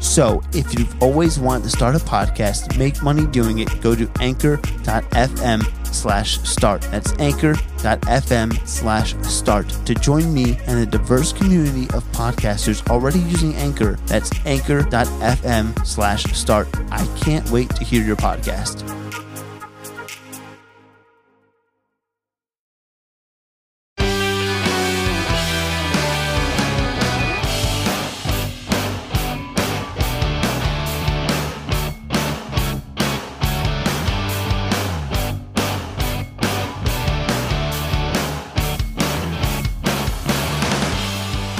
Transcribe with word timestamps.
So, 0.00 0.42
if 0.52 0.78
you've 0.78 1.02
always 1.02 1.38
wanted 1.38 1.64
to 1.64 1.70
start 1.70 1.94
a 1.94 1.98
podcast, 1.98 2.78
make 2.78 3.02
money 3.02 3.26
doing 3.26 3.58
it, 3.58 3.68
go 3.80 3.94
to 3.94 4.10
anchor.fm 4.20 5.62
slash 5.94 6.40
start. 6.40 6.82
That's 6.82 7.12
anchor.fm 7.18 8.66
slash 8.66 9.14
start 9.22 9.68
to 9.68 9.94
join 9.94 10.32
me 10.32 10.58
and 10.66 10.80
a 10.80 10.86
diverse 10.86 11.32
community 11.32 11.84
of 11.94 12.04
podcasters 12.12 12.88
already 12.88 13.20
using 13.20 13.54
Anchor. 13.56 13.98
That's 14.06 14.30
anchor.fm 14.46 15.86
slash 15.86 16.24
start. 16.32 16.68
I 16.90 17.06
can't 17.20 17.48
wait 17.50 17.70
to 17.70 17.84
hear 17.84 18.02
your 18.02 18.16
podcast. 18.16 18.86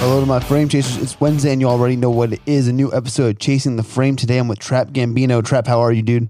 Hello 0.01 0.19
to 0.19 0.25
my 0.25 0.39
frame 0.39 0.67
chasers. 0.67 0.97
It's 0.97 1.21
Wednesday 1.21 1.51
and 1.51 1.61
you 1.61 1.67
already 1.67 1.95
know 1.95 2.09
what 2.09 2.33
it 2.33 2.41
is. 2.47 2.67
A 2.67 2.73
new 2.73 2.91
episode 2.91 3.35
of 3.35 3.39
Chasing 3.39 3.75
the 3.75 3.83
Frame. 3.83 4.15
Today 4.15 4.39
I'm 4.39 4.47
with 4.47 4.57
Trap 4.57 4.87
Gambino. 4.87 5.45
Trap, 5.45 5.67
how 5.67 5.79
are 5.79 5.91
you, 5.91 6.01
dude? 6.01 6.27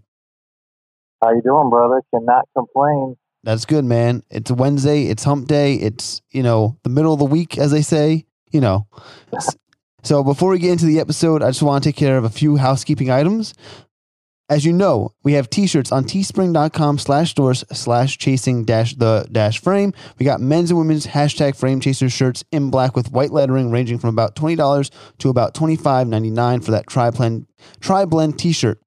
How 1.23 1.31
you 1.31 1.41
doing, 1.41 1.69
brother? 1.69 2.02
Cannot 2.14 2.49
complain. 2.53 3.16
That's 3.44 3.64
good, 3.64 3.86
man. 3.86 4.23
It's 4.30 4.52
Wednesday. 4.52 5.05
It's 5.05 5.23
hump 5.23 5.47
day. 5.47 5.75
It's, 5.75 6.22
you 6.31 6.44
know, 6.44 6.77
the 6.83 6.89
middle 6.89 7.14
of 7.14 7.19
the 7.19 7.25
week, 7.25 7.58
as 7.58 7.72
they 7.72 7.81
say, 7.81 8.25
you 8.52 8.59
know. 8.59 8.88
So 10.03 10.22
before 10.22 10.49
we 10.49 10.59
get 10.59 10.73
into 10.73 10.86
the 10.86 10.99
episode, 10.99 11.42
I 11.42 11.47
just 11.47 11.64
want 11.64 11.81
to 11.81 11.88
take 11.88 11.95
care 11.95 12.17
of 12.17 12.25
a 12.25 12.30
few 12.30 12.58
housekeeping 12.58 13.09
items. 13.09 13.53
As 14.52 14.66
you 14.66 14.73
know, 14.73 15.13
we 15.23 15.31
have 15.33 15.49
t-shirts 15.49 15.94
on 15.94 16.03
teespring.com 16.03 16.97
slash 16.97 17.31
stores 17.31 17.63
slash 17.71 18.17
chasing 18.17 18.66
dash 18.66 18.93
the 18.95 19.25
dash 19.31 19.61
frame. 19.61 19.93
We 20.19 20.25
got 20.25 20.41
men's 20.41 20.71
and 20.71 20.77
women's 20.77 21.08
hashtag 21.08 21.55
frame 21.55 21.80
chasers 21.80 22.11
shirts 22.11 22.43
in 22.52 22.69
black 22.69 22.93
with 22.93 23.13
white 23.13 23.31
lettering 23.31 23.71
ranging 23.71 23.97
from 23.97 24.09
about 24.09 24.35
$20 24.35 24.91
to 25.19 25.30
about 25.30 25.53
$25.99 25.53 26.66
for 26.66 26.71
that 26.71 26.86
tri-blend, 26.87 27.48
tri-blend 27.80 28.37
t-shirt. 28.37 28.81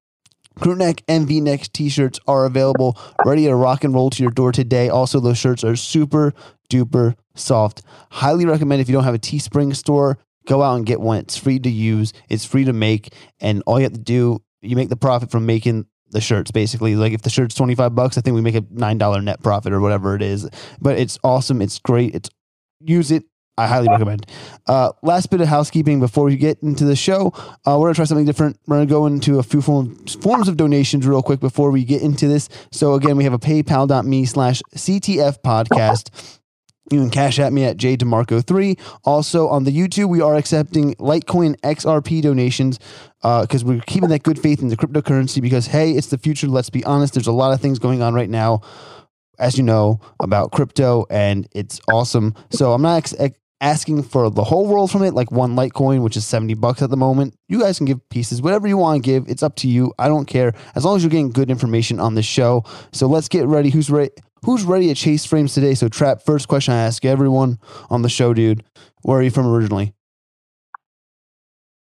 Crew 0.60 0.76
neck 0.76 1.02
and 1.08 1.26
V 1.26 1.40
neck 1.40 1.72
t 1.72 1.88
shirts 1.88 2.20
are 2.28 2.44
available, 2.44 2.98
ready 3.24 3.46
to 3.46 3.56
rock 3.56 3.84
and 3.84 3.94
roll 3.94 4.10
to 4.10 4.22
your 4.22 4.32
door 4.32 4.52
today. 4.52 4.90
Also, 4.90 5.18
those 5.18 5.38
shirts 5.38 5.64
are 5.64 5.76
super 5.76 6.34
duper 6.70 7.14
soft. 7.34 7.80
Highly 8.10 8.44
recommend 8.44 8.82
if 8.82 8.88
you 8.90 8.92
don't 8.92 9.04
have 9.04 9.14
a 9.14 9.18
Teespring 9.18 9.74
store, 9.74 10.18
go 10.46 10.62
out 10.62 10.76
and 10.76 10.84
get 10.84 11.00
one. 11.00 11.20
It's 11.20 11.38
free 11.38 11.58
to 11.58 11.70
use, 11.70 12.12
it's 12.28 12.44
free 12.44 12.64
to 12.64 12.74
make, 12.74 13.14
and 13.40 13.62
all 13.66 13.78
you 13.80 13.84
have 13.84 13.94
to 13.94 13.98
do, 13.98 14.43
you 14.64 14.76
make 14.76 14.88
the 14.88 14.96
profit 14.96 15.30
from 15.30 15.46
making 15.46 15.86
the 16.10 16.20
shirts 16.20 16.50
basically. 16.50 16.96
Like 16.96 17.12
if 17.12 17.22
the 17.22 17.30
shirt's 17.30 17.54
25 17.54 17.94
bucks, 17.94 18.18
I 18.18 18.20
think 18.20 18.34
we 18.34 18.40
make 18.40 18.54
a 18.54 18.62
$9 18.62 19.24
net 19.24 19.42
profit 19.42 19.72
or 19.72 19.80
whatever 19.80 20.14
it 20.14 20.22
is. 20.22 20.48
But 20.80 20.98
it's 20.98 21.18
awesome, 21.24 21.60
it's 21.60 21.78
great. 21.78 22.14
It's 22.14 22.30
use 22.80 23.10
it 23.10 23.24
I 23.56 23.68
highly 23.68 23.88
recommend. 23.88 24.26
Uh, 24.66 24.90
last 25.02 25.30
bit 25.30 25.40
of 25.40 25.46
housekeeping 25.46 26.00
before 26.00 26.24
we 26.24 26.36
get 26.36 26.60
into 26.62 26.84
the 26.84 26.96
show. 26.96 27.32
Uh, 27.64 27.76
we're 27.78 27.86
gonna 27.86 27.94
try 27.94 28.04
something 28.04 28.26
different. 28.26 28.58
We're 28.66 28.76
gonna 28.76 28.86
go 28.86 29.06
into 29.06 29.38
a 29.38 29.44
few 29.44 29.62
forms, 29.62 30.16
of 30.48 30.56
donations 30.56 31.06
real 31.06 31.22
quick 31.22 31.40
before 31.40 31.70
we 31.70 31.84
get 31.84 32.02
into 32.02 32.26
this. 32.26 32.48
So 32.72 32.94
again, 32.94 33.16
we 33.16 33.24
have 33.24 33.32
a 33.32 33.38
PayPal.me 33.38 34.24
slash 34.24 34.60
CTF 34.74 35.38
podcast. 35.42 36.40
You 36.90 37.00
can 37.00 37.10
cash 37.10 37.38
at 37.38 37.52
me 37.52 37.64
at 37.64 37.76
jdemarco3. 37.76 38.78
Also 39.04 39.48
on 39.48 39.64
the 39.64 39.70
YouTube, 39.70 40.08
we 40.08 40.20
are 40.20 40.34
accepting 40.34 40.94
Litecoin 40.96 41.58
XRP 41.60 42.20
donations 42.20 42.78
because 43.24 43.62
uh, 43.62 43.66
we're 43.66 43.80
keeping 43.80 44.10
that 44.10 44.22
good 44.22 44.38
faith 44.38 44.60
in 44.60 44.68
the 44.68 44.76
cryptocurrency 44.76 45.40
because 45.40 45.66
hey, 45.66 45.92
it's 45.92 46.08
the 46.08 46.18
future. 46.18 46.46
Let's 46.46 46.68
be 46.68 46.84
honest. 46.84 47.14
There's 47.14 47.26
a 47.26 47.32
lot 47.32 47.54
of 47.54 47.60
things 47.60 47.78
going 47.78 48.02
on 48.02 48.12
right 48.12 48.28
now 48.28 48.60
as 49.38 49.56
you 49.56 49.64
know, 49.64 50.00
about 50.20 50.52
crypto, 50.52 51.06
and 51.10 51.48
it's 51.54 51.80
awesome. 51.90 52.34
So 52.50 52.72
I'm 52.72 52.82
not 52.82 53.12
ex- 53.18 53.38
asking 53.60 54.02
for 54.02 54.30
the 54.30 54.44
whole 54.44 54.66
world 54.66 54.90
from 54.90 55.02
it, 55.02 55.14
like 55.14 55.30
one 55.32 55.56
Litecoin, 55.56 56.02
which 56.02 56.16
is 56.16 56.26
70 56.26 56.54
bucks 56.54 56.82
at 56.82 56.90
the 56.90 56.96
moment. 56.96 57.34
You 57.48 57.60
guys 57.60 57.78
can 57.78 57.86
give 57.86 58.06
pieces, 58.10 58.42
whatever 58.42 58.68
you 58.68 58.76
want 58.76 59.02
to 59.02 59.06
give. 59.06 59.28
It's 59.28 59.42
up 59.42 59.56
to 59.56 59.68
you. 59.68 59.92
I 59.98 60.08
don't 60.08 60.26
care. 60.26 60.52
As 60.74 60.84
long 60.84 60.96
as 60.96 61.02
you're 61.02 61.10
getting 61.10 61.30
good 61.30 61.50
information 61.50 62.00
on 62.00 62.14
the 62.14 62.22
show. 62.22 62.64
So 62.92 63.06
let's 63.06 63.28
get 63.28 63.46
ready. 63.46 63.70
Who's 63.70 63.90
ready? 63.90 64.10
Who's 64.44 64.64
ready 64.64 64.88
to 64.88 64.94
chase 64.94 65.24
frames 65.24 65.54
today? 65.54 65.74
So, 65.74 65.88
Trap, 65.88 66.20
first 66.20 66.48
question 66.48 66.74
I 66.74 66.82
ask 66.82 67.02
everyone 67.06 67.58
on 67.88 68.02
the 68.02 68.10
show, 68.10 68.34
dude. 68.34 68.62
Where 69.00 69.18
are 69.18 69.22
you 69.22 69.30
from 69.30 69.46
originally? 69.46 69.94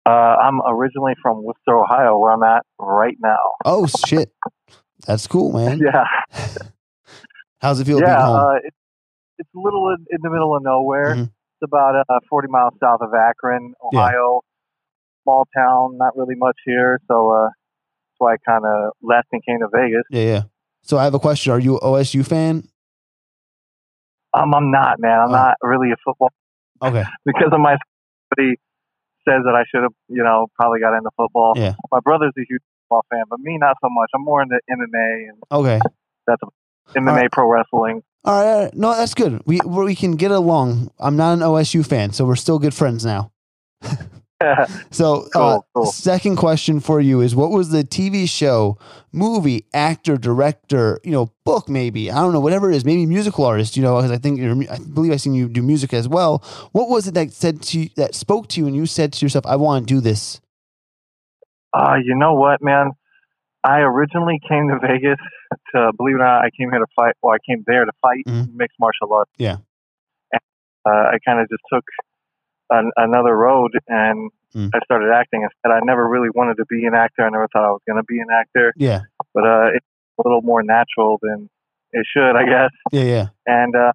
Uh, 0.07 0.37
I'm 0.41 0.61
originally 0.65 1.15
from 1.21 1.43
Wooster, 1.43 1.77
Ohio, 1.77 2.17
where 2.19 2.33
I'm 2.33 2.43
at 2.45 2.65
right 2.79 3.17
now. 3.21 3.55
Oh, 3.65 3.89
shit. 4.07 4.31
That's 5.05 5.27
cool, 5.27 5.53
man. 5.53 5.79
yeah. 5.85 6.05
How's 7.61 7.81
it 7.81 7.87
feel 7.87 7.99
yeah, 7.99 8.07
being 8.07 8.27
home? 8.27 8.37
Uh, 8.37 8.55
it, 8.57 8.75
it's 9.39 9.51
a 9.55 9.59
little 9.59 9.89
in, 9.89 10.07
in, 10.11 10.21
the 10.23 10.31
middle 10.31 10.55
of 10.57 10.63
nowhere. 10.63 11.15
Mm-hmm. 11.15 11.23
It's 11.23 11.63
about 11.65 11.97
uh, 12.09 12.21
40 12.29 12.49
miles 12.49 12.75
south 12.81 13.01
of 13.01 13.13
Akron, 13.15 13.75
Ohio. 13.83 14.43
Yeah. 14.43 15.25
Small 15.25 15.49
town, 15.57 15.99
not 15.99 16.17
really 16.17 16.37
much 16.37 16.57
here. 16.65 17.01
So 17.09 17.31
uh, 17.33 17.45
that's 17.47 18.19
why 18.19 18.35
I 18.35 18.37
kind 18.47 18.65
of 18.65 18.93
left 19.03 19.27
and 19.33 19.45
came 19.45 19.59
to 19.59 19.69
Vegas. 19.73 20.05
Yeah, 20.11 20.23
yeah. 20.23 20.43
So 20.83 20.99
I 20.99 21.05
have 21.05 21.15
a 21.15 21.19
question. 21.19 21.53
Are 21.53 21.59
you 21.59 21.75
an 21.75 21.81
OSU 21.81 22.25
fan? 22.25 22.69
Um, 24.33 24.55
I'm 24.55 24.71
not, 24.71 25.01
man. 25.01 25.19
I'm 25.19 25.31
oh. 25.31 25.33
not 25.33 25.57
really 25.63 25.91
a 25.91 25.97
football. 26.05 26.31
Okay. 26.81 27.03
because 27.25 27.49
of 27.51 27.59
my 27.59 27.77
says 29.29 29.43
that 29.45 29.55
I 29.55 29.65
should 29.71 29.83
have, 29.83 29.93
you 30.09 30.23
know, 30.23 30.47
probably 30.55 30.81
got 30.81 30.97
into 30.97 31.11
football. 31.17 31.55
Yeah. 31.57 31.75
My 31.91 32.01
brother's 32.01 32.33
a 32.39 32.45
huge 32.49 32.63
football 32.83 33.05
fan, 33.11 33.25
but 33.29 33.41
me 33.41 33.59
not 33.59 33.77
so 33.83 33.89
much. 33.91 34.11
I'm 34.15 34.25
more 34.25 34.43
into 34.43 34.59
MMA 34.71 35.29
and 35.29 35.39
okay. 35.51 35.81
That's 36.27 36.43
MMA 36.95 37.07
right. 37.07 37.33
pro 37.33 37.49
wrestling. 37.51 38.03
All 38.25 38.35
right, 38.35 38.53
all 38.53 38.65
right, 38.65 38.75
no, 38.75 38.95
that's 38.97 39.15
good. 39.15 39.41
We 39.47 39.61
we 39.65 39.95
can 39.95 40.17
get 40.17 40.33
along. 40.33 40.91
I'm 40.99 41.17
not 41.17 41.35
an 41.35 41.41
OSU 41.41 41.87
fan, 41.87 42.13
so 42.13 42.25
we're 42.25 42.35
still 42.35 42.59
good 42.59 42.75
friends 42.75 43.05
now. 43.05 43.31
so, 44.91 45.29
cool, 45.33 45.43
uh, 45.43 45.61
cool. 45.75 45.87
second 45.87 46.37
question 46.37 46.81
for 46.81 47.01
you 47.01 47.23
is: 47.23 47.35
What 47.35 47.51
was 47.51 47.71
the 47.71 47.85
TV 47.85 48.29
show, 48.29 48.79
movie, 49.13 49.65
actor, 49.73 50.19
director, 50.19 51.01
you 51.05 51.13
know, 51.13 51.33
book, 51.45 51.69
maybe 51.71 52.11
I 52.11 52.17
don't 52.17 52.35
know, 52.35 52.41
whatever 52.41 52.71
it 52.71 52.77
is, 52.77 52.85
maybe 52.85 53.07
musical 53.07 53.47
artist, 53.47 53.77
you 53.77 53.83
know, 53.83 53.97
because 53.97 54.11
I 54.11 54.19
think 54.19 54.41
I 54.71 54.79
believe 54.79 55.13
I 55.13 55.17
seen 55.17 55.33
you 55.33 55.49
do 55.49 55.63
music 55.63 55.95
as 55.95 56.07
well. 56.07 56.45
What 56.73 56.91
was 56.91 57.09
it 57.09 57.15
that 57.15 57.33
said 57.33 57.63
to 57.63 57.81
you, 57.81 57.91
that 57.97 58.15
spoke 58.15 58.49
to 58.49 58.61
you, 58.61 58.67
and 58.67 58.77
you 58.77 58.85
said 58.85 59.15
to 59.15 59.25
yourself, 59.25 59.47
"I 59.47 59.57
want 59.57 59.89
to 59.89 59.95
do 59.95 60.01
this"? 60.01 60.41
Uh, 61.73 61.97
you 62.05 62.15
know 62.15 62.35
what, 62.35 62.63
man? 62.63 62.91
I 63.65 63.81
originally 63.81 64.39
came 64.47 64.69
to 64.69 64.79
Vegas 64.81 65.19
to 65.75 65.93
believe 65.97 66.17
it 66.17 66.21
or 66.21 66.25
not. 66.25 66.45
I 66.45 66.51
came 66.51 66.71
here 66.71 66.79
to 66.79 66.87
fight. 66.95 67.15
Well, 67.23 67.35
I 67.35 67.39
came 67.49 67.65
there 67.67 67.85
to 67.85 67.93
fight 68.03 68.25
mm-hmm. 68.27 68.57
mixed 68.57 68.77
martial 68.79 69.13
arts. 69.13 69.31
Yeah. 69.39 69.57
And, 70.31 70.41
uh, 70.87 71.15
I 71.15 71.19
kind 71.25 71.41
of 71.41 71.49
just 71.49 71.63
took 71.73 71.85
an, 72.71 72.91
another 72.97 73.37
road 73.37 73.73
and 73.89 74.31
mm. 74.55 74.71
I 74.75 74.79
started 74.85 75.13
acting 75.13 75.43
instead. 75.43 75.71
I 75.71 75.81
never 75.85 76.09
really 76.09 76.31
wanted 76.35 76.57
to 76.57 76.65
be 76.67 76.85
an 76.87 76.95
actor. 76.95 77.23
I 77.23 77.31
never 77.31 77.49
thought 77.53 77.65
I 77.65 77.71
was 77.71 77.83
going 77.87 77.99
to 77.99 78.05
be 78.05 78.19
an 78.19 78.29
actor. 78.33 78.73
Yeah. 78.77 79.01
But 79.35 79.45
uh, 79.45 79.69
it's 79.75 79.87
a 80.19 80.29
little 80.29 80.43
more 80.43 80.63
natural 80.63 81.19
than 81.23 81.49
it 81.93 82.07
should, 82.13 82.37
I 82.37 82.45
guess. 82.45 82.71
Yeah, 82.93 83.05
yeah. 83.05 83.27
And 83.47 83.75
uh, 83.75 83.93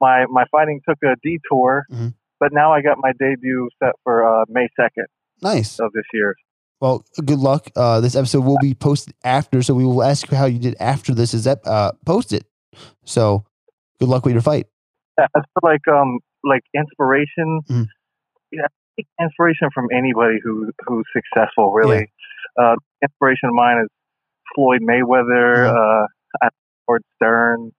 my 0.00 0.26
my 0.26 0.44
fighting 0.50 0.80
took 0.88 0.98
a 1.04 1.16
detour, 1.22 1.86
mm-hmm. 1.90 2.08
but 2.40 2.52
now 2.52 2.72
I 2.72 2.82
got 2.82 2.98
my 2.98 3.12
debut 3.18 3.68
set 3.82 3.92
for 4.04 4.26
uh, 4.26 4.44
May 4.48 4.68
second. 4.78 5.06
Nice. 5.42 5.78
Of 5.78 5.92
this 5.92 6.04
year. 6.12 6.34
Well, 6.80 7.04
good 7.24 7.38
luck. 7.38 7.70
Uh, 7.74 8.00
this 8.00 8.14
episode 8.14 8.44
will 8.44 8.58
be 8.58 8.74
posted 8.74 9.14
after, 9.24 9.62
so 9.62 9.74
we 9.74 9.84
will 9.84 10.02
ask 10.02 10.30
you 10.30 10.36
how 10.36 10.44
you 10.46 10.58
did 10.58 10.76
after 10.78 11.14
this 11.14 11.32
is 11.34 11.46
uh, 11.46 11.92
posted. 12.04 12.44
So 13.04 13.44
good 13.98 14.08
luck 14.08 14.24
with 14.24 14.34
your 14.34 14.42
fight. 14.42 14.66
Yeah, 15.18 15.26
I 15.34 15.40
feel 15.40 15.62
like 15.62 15.88
um 15.88 16.20
like 16.44 16.62
inspiration. 16.74 17.62
Yeah, 18.56 19.04
inspiration 19.20 19.68
from 19.74 19.88
anybody 19.92 20.38
who 20.42 20.70
who's 20.86 21.06
successful. 21.12 21.72
Really, 21.72 22.10
yeah. 22.58 22.72
uh, 22.72 22.76
inspiration 23.02 23.48
of 23.48 23.54
mine 23.54 23.82
is 23.84 23.88
Floyd 24.54 24.80
Mayweather, 24.80 25.68
mm. 25.68 26.04
uh, 26.42 26.48
Howard 26.86 27.02
Stern. 27.16 27.72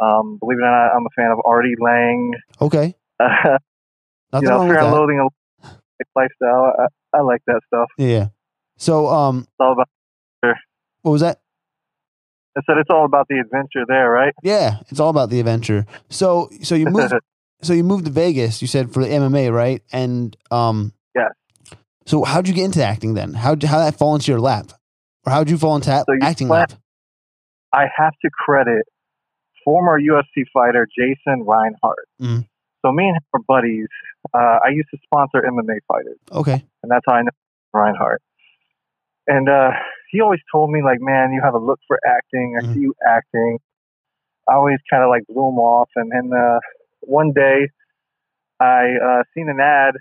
Um, 0.00 0.38
believe 0.40 0.58
it 0.58 0.62
or 0.62 0.70
not, 0.70 0.94
I'm 0.96 1.06
a 1.06 1.10
fan 1.16 1.30
of 1.32 1.38
Artie 1.44 1.74
Lange. 1.80 2.34
Okay. 2.60 2.94
Uh, 3.18 3.58
you 4.34 4.42
know, 4.42 4.62
and 4.62 4.92
loathing 4.92 5.28
lifestyle. 6.14 6.72
I, 6.78 7.18
I, 7.18 7.20
like 7.22 7.42
that 7.46 7.60
stuff. 7.66 7.88
Yeah. 7.98 8.28
So, 8.76 9.08
um, 9.08 9.40
it's 9.40 9.50
all 9.58 9.72
about. 9.72 9.88
What 11.02 11.12
was 11.12 11.20
that? 11.22 11.40
I 12.56 12.60
said 12.66 12.76
it's 12.78 12.90
all 12.90 13.04
about 13.04 13.28
the 13.28 13.38
adventure 13.38 13.84
there, 13.86 14.10
right? 14.10 14.34
Yeah, 14.42 14.78
it's 14.88 14.98
all 14.98 15.10
about 15.10 15.30
the 15.30 15.38
adventure. 15.38 15.86
So, 16.10 16.50
so 16.62 16.74
you 16.74 16.86
moved, 16.86 17.14
so 17.62 17.72
you 17.72 17.84
moved 17.84 18.04
to 18.06 18.10
Vegas. 18.10 18.62
You 18.62 18.68
said 18.68 18.92
for 18.92 19.02
the 19.02 19.08
MMA, 19.08 19.52
right? 19.52 19.82
And 19.92 20.36
um, 20.50 20.92
yeah. 21.14 21.28
So, 22.06 22.24
how'd 22.24 22.48
you 22.48 22.54
get 22.54 22.64
into 22.64 22.84
acting 22.84 23.14
then? 23.14 23.34
How 23.34 23.50
how 23.50 23.78
that 23.78 23.96
fall 23.98 24.14
into 24.14 24.30
your 24.30 24.40
lap, 24.40 24.72
or 25.26 25.32
how'd 25.32 25.50
you 25.50 25.58
fall 25.58 25.76
into 25.76 25.90
so 25.90 26.04
acting 26.22 26.48
lap? 26.48 26.72
I 27.72 27.86
have 27.96 28.14
to 28.22 28.30
credit 28.32 28.86
former 29.64 30.00
UFC 30.00 30.44
fighter 30.52 30.86
Jason 30.96 31.44
Reinhardt. 31.44 32.08
Mm. 32.20 32.46
So 32.84 32.92
me 32.92 33.04
and 33.08 33.16
him 33.16 33.22
are 33.34 33.40
buddies. 33.46 33.88
Uh, 34.32 34.58
I 34.64 34.70
used 34.70 34.88
to 34.92 34.98
sponsor 35.04 35.42
MMA 35.42 35.78
fighters. 35.86 36.18
Okay. 36.32 36.64
And 36.82 36.90
that's 36.90 37.04
how 37.06 37.14
I 37.14 37.22
know 37.22 37.30
Reinhardt. 37.74 38.22
And 39.26 39.48
uh, 39.48 39.70
he 40.10 40.20
always 40.22 40.40
told 40.50 40.70
me, 40.70 40.82
like, 40.82 41.00
man, 41.00 41.32
you 41.32 41.42
have 41.44 41.54
a 41.54 41.58
look 41.58 41.80
for 41.86 41.98
acting. 42.06 42.56
I 42.58 42.64
mm 42.64 42.74
see 42.74 42.80
you 42.80 42.94
acting. 43.06 43.58
I 44.48 44.54
always 44.54 44.78
kind 44.88 45.02
of 45.02 45.10
like 45.10 45.24
blew 45.28 45.48
him 45.48 45.58
off. 45.58 45.90
And 45.96 46.10
then 46.10 46.30
uh, 46.32 46.60
one 47.00 47.32
day, 47.32 47.68
I 48.60 48.94
uh, 49.02 49.22
seen 49.34 49.48
an 49.48 49.60
ad 49.60 49.94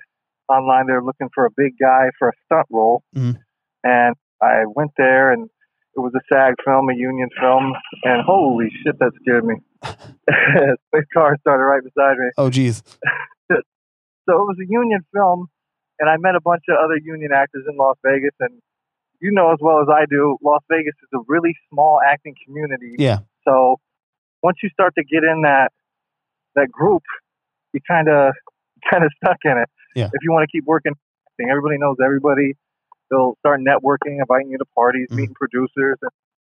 online. 0.49 0.88
They're 0.88 1.03
looking 1.03 1.29
for 1.33 1.45
a 1.45 1.49
big 1.55 1.73
guy 1.79 2.09
for 2.17 2.29
a 2.29 2.33
stunt 2.45 2.67
role. 2.71 3.03
mm 3.15 3.38
And 3.83 4.15
I 4.41 4.65
went 4.65 4.91
there 4.97 5.31
and 5.31 5.49
it 5.95 5.99
was 5.99 6.13
a 6.15 6.21
SAG 6.31 6.53
film, 6.63 6.89
a 6.89 6.95
union 6.95 7.29
film, 7.41 7.73
and 8.03 8.21
holy 8.23 8.69
shit, 8.83 8.99
that 8.99 9.11
scared 9.21 9.45
me. 9.45 9.55
My 9.81 11.01
car 11.11 11.35
started 11.41 11.63
right 11.63 11.81
beside 11.83 12.17
me. 12.17 12.29
Oh, 12.38 12.51
geez. 12.51 12.83
so 13.51 13.57
it 13.57 14.45
was 14.45 14.57
a 14.61 14.67
union 14.69 15.01
film, 15.11 15.47
and 15.99 16.07
I 16.07 16.17
met 16.17 16.35
a 16.35 16.41
bunch 16.41 16.63
of 16.69 16.77
other 16.77 16.97
union 17.03 17.31
actors 17.33 17.65
in 17.67 17.77
Las 17.77 17.97
Vegas. 18.05 18.35
And 18.39 18.61
you 19.19 19.31
know 19.31 19.51
as 19.51 19.57
well 19.59 19.81
as 19.81 19.88
I 19.89 20.05
do, 20.07 20.38
Las 20.44 20.61
Vegas 20.69 20.94
is 21.01 21.09
a 21.15 21.23
really 21.27 21.55
small 21.71 21.99
acting 22.05 22.35
community. 22.45 22.95
Yeah. 22.99 23.19
So 23.44 23.77
once 24.44 24.57
you 24.61 24.69
start 24.69 24.94
to 24.95 25.03
get 25.03 25.23
in 25.23 25.41
that 25.44 25.71
that 26.57 26.71
group, 26.71 27.04
you 27.74 27.80
kind 27.88 28.09
of 28.09 28.33
kind 28.92 29.04
of 29.04 29.12
stuck 29.24 29.38
in 29.45 29.57
it. 29.57 29.69
Yeah. 29.95 30.09
If 30.13 30.21
you 30.21 30.31
want 30.31 30.44
to 30.50 30.51
keep 30.51 30.65
working, 30.65 30.94
everybody 31.39 31.77
knows 31.77 31.98
everybody 32.04 32.54
they'll 33.09 33.36
start 33.39 33.62
networking, 33.62 34.19
inviting 34.19 34.51
you 34.51 34.57
to 34.57 34.65
parties, 34.75 35.07
mm-hmm. 35.07 35.18
meeting 35.18 35.36
producers. 35.36 35.98
And 36.01 36.12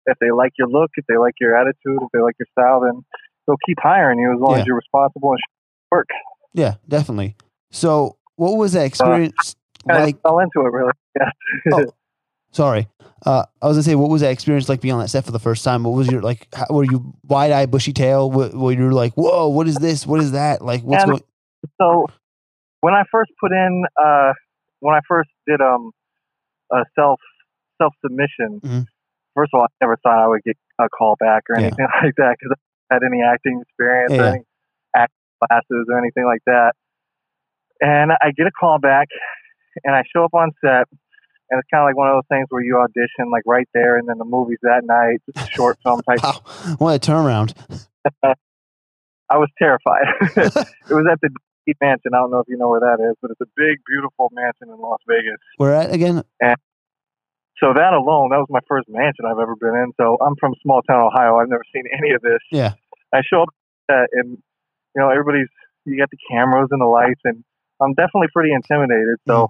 if 0.06 0.18
they 0.20 0.30
like 0.30 0.52
your 0.58 0.68
look, 0.68 0.90
if 0.96 1.04
they 1.06 1.16
like 1.16 1.34
your 1.40 1.56
attitude, 1.56 1.98
if 2.02 2.08
they 2.12 2.20
like 2.20 2.36
your 2.38 2.46
style, 2.52 2.80
then 2.80 3.04
they'll 3.46 3.56
keep 3.66 3.78
hiring 3.80 4.18
you 4.18 4.32
as 4.32 4.40
long 4.40 4.54
yeah. 4.54 4.60
as 4.60 4.66
you're 4.66 4.76
responsible 4.76 5.30
and 5.30 5.40
work. 5.90 6.08
Yeah, 6.52 6.74
definitely. 6.88 7.36
So, 7.70 8.16
what 8.36 8.56
was 8.56 8.72
that 8.72 8.82
uh, 8.82 8.84
experience 8.84 9.56
uh, 9.88 9.94
like? 9.94 10.20
fell 10.22 10.38
into 10.38 10.60
it 10.60 10.72
really. 10.72 10.92
Yeah. 11.18 11.74
oh, 11.74 11.92
sorry. 12.52 12.88
Uh, 13.26 13.44
I 13.60 13.66
was 13.66 13.76
gonna 13.76 13.82
say, 13.82 13.94
what 13.94 14.08
was 14.08 14.22
that 14.22 14.30
experience 14.30 14.68
like 14.68 14.80
being 14.80 14.94
on 14.94 15.00
that 15.00 15.08
set 15.08 15.24
for 15.26 15.32
the 15.32 15.38
first 15.38 15.62
time? 15.62 15.84
What 15.84 15.92
was 15.92 16.10
your 16.10 16.22
like? 16.22 16.48
How, 16.54 16.66
were 16.70 16.84
you 16.84 17.14
wide 17.26 17.52
eyed, 17.52 17.70
bushy 17.70 17.92
tail? 17.92 18.30
Were 18.30 18.72
you 18.72 18.90
like, 18.90 19.12
whoa, 19.14 19.48
what 19.48 19.68
is 19.68 19.76
this? 19.76 20.06
What 20.06 20.20
is 20.20 20.32
that? 20.32 20.62
Like, 20.62 20.82
what's 20.82 21.02
and 21.02 21.12
going? 21.12 21.22
So, 21.80 22.06
when 22.80 22.94
I 22.94 23.02
first 23.12 23.30
put 23.38 23.52
in, 23.52 23.84
uh, 24.02 24.32
when 24.80 24.94
I 24.94 25.00
first 25.06 25.28
did 25.46 25.60
um 25.60 25.92
a 26.72 26.84
self 26.94 27.20
self 27.80 27.94
submission. 28.04 28.60
Mm-hmm. 28.60 28.80
First 29.34 29.50
of 29.54 29.60
all, 29.60 29.64
I 29.64 29.68
never 29.80 29.96
thought 30.02 30.24
I 30.24 30.28
would 30.28 30.42
get 30.44 30.56
a 30.80 30.88
call 30.88 31.16
back 31.18 31.44
or 31.48 31.56
anything 31.56 31.76
yeah. 31.78 32.00
like 32.02 32.14
that 32.16 32.36
because 32.38 32.56
I 32.90 32.94
had 32.94 33.02
any 33.02 33.22
acting 33.22 33.62
experience 33.62 34.12
yeah. 34.12 34.20
or 34.20 34.26
any 34.34 34.44
acting 34.94 35.16
classes 35.44 35.86
or 35.88 35.98
anything 35.98 36.24
like 36.24 36.42
that. 36.46 36.72
And 37.80 38.12
I 38.12 38.32
get 38.36 38.46
a 38.46 38.50
call 38.50 38.78
back, 38.78 39.08
and 39.84 39.94
I 39.94 40.02
show 40.14 40.24
up 40.24 40.34
on 40.34 40.50
set, 40.62 40.84
and 41.50 41.58
it's 41.58 41.68
kind 41.72 41.82
of 41.82 41.88
like 41.88 41.96
one 41.96 42.08
of 42.08 42.14
those 42.14 42.28
things 42.28 42.46
where 42.50 42.62
you 42.62 42.78
audition 42.78 43.30
like 43.30 43.42
right 43.46 43.68
there, 43.74 43.98
and 43.98 44.08
then 44.08 44.18
the 44.18 44.24
movie's 44.24 44.58
that 44.62 44.82
night, 44.84 45.20
just 45.26 45.48
a 45.48 45.50
short 45.50 45.78
film 45.82 46.00
type. 46.02 46.20
wow, 46.22 46.40
what 46.78 46.94
a 46.96 46.98
turnaround! 46.98 47.54
I 49.30 49.38
was 49.38 49.48
terrified. 49.58 50.06
it 50.36 50.94
was 50.94 51.06
at 51.10 51.20
the 51.20 51.30
Mansion. 51.80 52.12
I 52.14 52.18
don't 52.18 52.32
know 52.32 52.40
if 52.40 52.48
you 52.48 52.56
know 52.56 52.68
where 52.68 52.80
that 52.80 52.98
is, 52.98 53.14
but 53.22 53.30
it's 53.30 53.40
a 53.40 53.50
big, 53.54 53.78
beautiful 53.86 54.28
mansion 54.32 54.74
in 54.74 54.80
Las 54.80 54.98
Vegas. 55.06 55.38
Where 55.56 55.72
at 55.72 55.92
again? 55.92 56.24
And 56.40 56.56
so 57.62 57.72
that 57.74 57.92
alone, 57.92 58.30
that 58.30 58.38
was 58.38 58.48
my 58.50 58.58
first 58.66 58.88
mansion 58.88 59.24
I've 59.24 59.38
ever 59.38 59.54
been 59.54 59.76
in. 59.76 59.92
So 59.96 60.18
I'm 60.20 60.34
from 60.40 60.54
small 60.62 60.82
town 60.82 61.00
Ohio. 61.00 61.36
I've 61.36 61.48
never 61.48 61.62
seen 61.72 61.84
any 61.96 62.10
of 62.12 62.22
this. 62.22 62.40
Yeah. 62.50 62.72
I 63.14 63.20
show 63.22 63.42
up 63.42 63.54
and 63.88 64.38
you 64.94 65.00
know 65.00 65.10
everybody's 65.10 65.48
you 65.84 65.96
got 65.96 66.10
the 66.10 66.18
cameras 66.30 66.68
and 66.70 66.80
the 66.80 66.86
lights, 66.86 67.20
and 67.24 67.44
I'm 67.80 67.94
definitely 67.94 68.28
pretty 68.34 68.52
intimidated. 68.52 69.16
So. 69.28 69.34
Mm. 69.34 69.48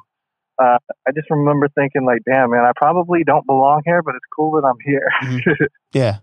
Uh, 0.63 0.79
I 1.09 1.13
just 1.15 1.31
remember 1.31 1.69
thinking, 1.69 2.05
like, 2.05 2.21
damn, 2.27 2.51
man, 2.51 2.65
I 2.65 2.73
probably 2.77 3.25
don't 3.25 3.47
belong 3.47 3.83
here, 3.85 4.03
but 4.03 4.15
it's 4.15 4.25
cool 4.35 4.53
that 4.61 4.67
I'm 4.67 4.77
here. 4.85 5.09
mm-hmm. 5.23 5.65
Yeah. 5.93 6.19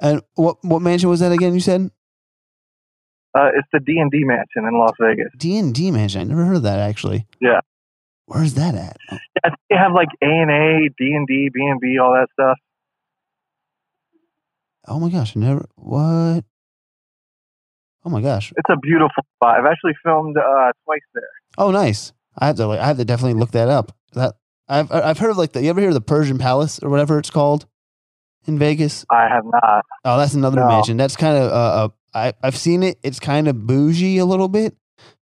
And 0.00 0.22
what 0.34 0.58
what 0.62 0.80
mansion 0.80 1.08
was 1.08 1.18
that 1.20 1.32
again? 1.32 1.54
You 1.54 1.60
said 1.60 1.90
uh, 3.34 3.50
it's 3.54 3.66
the 3.72 3.80
D 3.80 3.98
and 3.98 4.10
D 4.10 4.22
Mansion 4.24 4.64
in 4.64 4.78
Las 4.78 4.92
Vegas. 5.00 5.32
D 5.36 5.58
and 5.58 5.74
D 5.74 5.90
Mansion. 5.90 6.20
I 6.20 6.24
never 6.24 6.44
heard 6.44 6.56
of 6.56 6.62
that 6.62 6.78
actually. 6.78 7.26
Yeah. 7.40 7.60
Where's 8.26 8.54
that 8.54 8.74
at? 8.74 8.96
Oh. 9.10 9.16
Yeah, 9.44 9.50
they 9.70 9.76
have 9.76 9.92
like 9.92 10.08
A 10.22 10.26
and 10.26 10.50
A, 10.50 10.88
D 10.98 11.14
and 11.14 11.26
D, 11.26 11.50
B 11.52 11.60
and 11.64 11.80
B, 11.80 11.98
all 11.98 12.12
that 12.12 12.28
stuff. 12.32 12.58
Oh 14.86 15.00
my 15.00 15.08
gosh! 15.08 15.36
I 15.36 15.40
never 15.40 15.66
what? 15.76 16.44
Oh 18.04 18.10
my 18.10 18.20
gosh! 18.22 18.52
It's 18.56 18.70
a 18.70 18.76
beautiful 18.76 19.24
spot. 19.36 19.58
I've 19.58 19.66
actually 19.66 19.94
filmed 20.04 20.36
uh, 20.36 20.72
twice 20.84 21.00
there. 21.14 21.24
Oh, 21.58 21.70
nice. 21.70 22.12
I 22.38 22.46
have 22.46 22.56
to 22.56 22.66
like. 22.66 22.80
I 22.80 22.86
have 22.86 22.98
to 22.98 23.04
definitely 23.04 23.38
look 23.38 23.52
that 23.52 23.68
up. 23.68 23.96
That 24.12 24.34
I've 24.68 24.90
I've 24.92 25.18
heard 25.18 25.30
of 25.30 25.38
like 25.38 25.52
the. 25.52 25.62
You 25.62 25.70
ever 25.70 25.80
hear 25.80 25.90
of 25.90 25.94
the 25.94 26.00
Persian 26.00 26.38
Palace 26.38 26.78
or 26.82 26.88
whatever 26.88 27.18
it's 27.18 27.30
called 27.30 27.66
in 28.46 28.58
Vegas? 28.58 29.04
I 29.10 29.28
have 29.28 29.44
not. 29.44 29.84
Oh, 30.04 30.18
that's 30.18 30.34
another 30.34 30.60
no. 30.60 30.68
mansion. 30.68 30.96
That's 30.96 31.16
kind 31.16 31.36
of 31.36 31.50
uh, 31.50 31.88
I 32.14 32.32
I've 32.42 32.56
seen 32.56 32.82
it. 32.82 32.98
It's 33.02 33.20
kind 33.20 33.48
of 33.48 33.66
bougie 33.66 34.18
a 34.18 34.24
little 34.24 34.48
bit, 34.48 34.76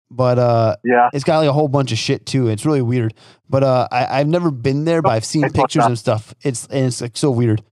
but 0.09 0.39
uh, 0.39 0.75
yeah, 0.83 1.09
it's 1.13 1.24
got 1.24 1.39
like 1.39 1.50
a 1.50 1.53
whole 1.53 1.67
bunch 1.67 1.91
of 1.91 1.97
shit 1.97 2.25
too. 2.25 2.47
It's 2.47 2.65
really 2.65 2.81
weird. 2.81 3.13
But 3.50 3.63
uh, 3.63 3.88
I 3.91 4.19
I've 4.19 4.27
never 4.27 4.51
been 4.51 4.85
there, 4.85 5.01
but 5.01 5.12
I've 5.12 5.25
seen 5.25 5.50
pictures 5.50 5.85
and 5.85 5.97
stuff. 5.97 6.33
It's 6.41 6.65
and 6.67 6.88
it's 6.88 7.01
like 7.01 7.17
so 7.17 7.31
weird. 7.31 7.63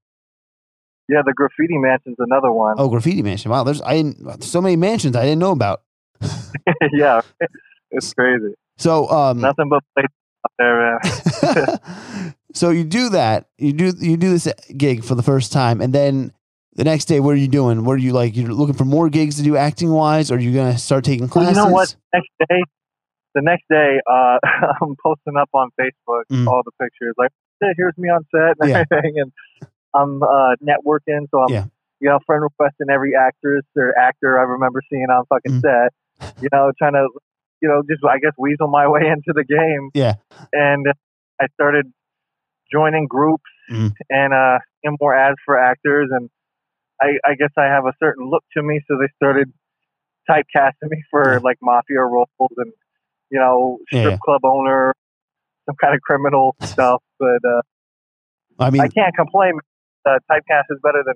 Yeah, 1.09 1.21
the 1.25 1.33
graffiti 1.33 1.77
mansion's 1.77 2.15
another 2.19 2.51
one. 2.51 2.75
Oh, 2.77 2.87
graffiti 2.87 3.21
mansion! 3.21 3.51
Wow, 3.51 3.63
there's 3.63 3.81
I 3.81 3.95
didn't, 3.95 4.43
so 4.43 4.61
many 4.61 4.75
mansions 4.75 5.15
I 5.15 5.23
didn't 5.23 5.39
know 5.39 5.51
about. 5.51 5.81
yeah, 6.93 7.21
it's 7.91 8.13
crazy. 8.13 8.53
So 8.77 9.09
um, 9.09 9.39
nothing 9.39 9.69
but 9.69 9.83
places 9.95 10.09
out 10.45 10.51
there, 10.57 10.99
man. 11.01 12.33
so 12.53 12.69
you 12.69 12.83
do 12.83 13.09
that. 13.09 13.47
You 13.57 13.73
do 13.73 13.93
you 13.99 14.17
do 14.17 14.29
this 14.29 14.47
gig 14.75 15.03
for 15.03 15.15
the 15.15 15.23
first 15.23 15.51
time, 15.51 15.81
and 15.81 15.93
then 15.93 16.33
the 16.75 16.83
next 16.83 17.05
day, 17.05 17.19
what 17.19 17.31
are 17.31 17.37
you 17.37 17.47
doing? 17.47 17.85
What 17.85 17.93
are 17.93 17.97
you 17.97 18.13
like? 18.13 18.35
You're 18.35 18.53
looking 18.53 18.75
for 18.75 18.85
more 18.85 19.09
gigs 19.09 19.37
to 19.37 19.43
do 19.43 19.55
acting 19.57 19.91
wise, 19.91 20.31
or 20.31 20.35
are 20.35 20.39
you 20.39 20.53
gonna 20.53 20.77
start 20.77 21.03
taking 21.03 21.27
classes? 21.27 21.55
Well, 21.55 21.65
you 21.65 21.69
know 21.69 21.73
what? 21.73 21.95
Next 22.13 22.29
day, 22.49 22.61
the 23.35 23.41
next 23.41 23.65
day, 23.69 23.99
uh, 24.09 24.37
I'm 24.81 24.95
posting 25.01 25.37
up 25.37 25.49
on 25.53 25.69
Facebook 25.79 26.23
mm. 26.31 26.47
all 26.47 26.61
the 26.63 26.71
pictures. 26.81 27.13
Like, 27.17 27.31
hey, 27.61 27.73
here's 27.77 27.97
me 27.97 28.09
on 28.09 28.25
set 28.31 28.55
and 28.59 28.69
yeah. 28.69 28.83
everything, 28.91 29.13
and 29.17 29.31
I'm 29.93 30.23
uh, 30.23 30.55
networking. 30.61 31.27
So 31.31 31.43
I'm, 31.43 31.53
yeah. 31.53 31.65
you 31.99 32.09
know, 32.09 32.19
friend 32.25 32.41
requesting 32.41 32.87
every 32.91 33.13
actress 33.15 33.65
or 33.75 33.97
actor 33.97 34.39
I 34.39 34.43
remember 34.43 34.81
seeing 34.89 35.07
on 35.09 35.25
fucking 35.25 35.59
mm. 35.59 35.61
set. 35.61 35.93
You 36.41 36.49
know, 36.51 36.71
trying 36.77 36.93
to, 36.93 37.09
you 37.63 37.69
know, 37.69 37.81
just 37.89 38.03
I 38.05 38.19
guess 38.19 38.33
weasel 38.37 38.67
my 38.67 38.87
way 38.93 39.07
into 39.07 39.33
the 39.33 39.43
game. 39.43 39.89
Yeah. 39.95 40.15
And 40.51 40.85
I 41.41 41.47
started 41.55 41.91
joining 42.71 43.07
groups 43.07 43.49
mm. 43.71 43.91
and 44.09 44.33
uh, 44.33 44.59
getting 44.83 44.97
more 45.01 45.15
ads 45.15 45.37
for 45.45 45.57
actors 45.57 46.09
and 46.11 46.29
I, 47.01 47.17
I 47.25 47.35
guess 47.35 47.49
I 47.57 47.65
have 47.65 47.85
a 47.85 47.93
certain 47.99 48.29
look 48.29 48.43
to 48.55 48.63
me, 48.63 48.81
so 48.87 48.97
they 48.97 49.07
started 49.15 49.51
typecasting 50.29 50.89
me 50.89 51.03
for 51.11 51.39
like 51.43 51.57
mafia 51.61 51.99
roles 51.99 52.29
and 52.39 52.71
you 53.29 53.39
know 53.39 53.79
strip 53.87 54.11
yeah. 54.11 54.17
club 54.23 54.41
owner, 54.45 54.93
some 55.65 55.75
kind 55.81 55.93
of 55.93 56.01
criminal 56.01 56.55
stuff. 56.63 57.01
But 57.19 57.39
uh, 57.45 57.61
I 58.59 58.69
mean, 58.69 58.81
I 58.81 58.87
can't 58.87 59.13
complain. 59.15 59.53
Uh, 60.05 60.19
typecast 60.29 60.63
is 60.69 60.79
better 60.83 61.03
than 61.05 61.15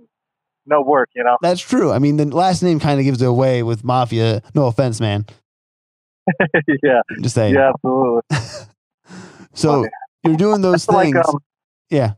no 0.66 0.82
work, 0.82 1.10
you 1.16 1.24
know. 1.24 1.38
That's 1.42 1.62
true. 1.62 1.92
I 1.92 2.00
mean, 2.00 2.18
the 2.18 2.26
last 2.26 2.64
name 2.64 2.80
kind 2.80 3.00
of 3.00 3.06
gives 3.06 3.22
it 3.22 3.28
away 3.28 3.64
with 3.64 3.84
mafia. 3.84 4.42
No 4.56 4.68
offense, 4.68 5.00
man. 5.00 5.26
yeah, 6.84 7.02
just 7.22 7.36
saying. 7.36 7.54
Yeah, 7.56 7.70
absolutely. 7.74 8.22
so 9.54 9.70
Funny. 9.82 9.90
you're 10.24 10.36
doing 10.38 10.62
those 10.62 10.86
things. 10.86 11.16
Like, 11.16 11.28
um, 11.28 11.40
yeah. 11.90 12.14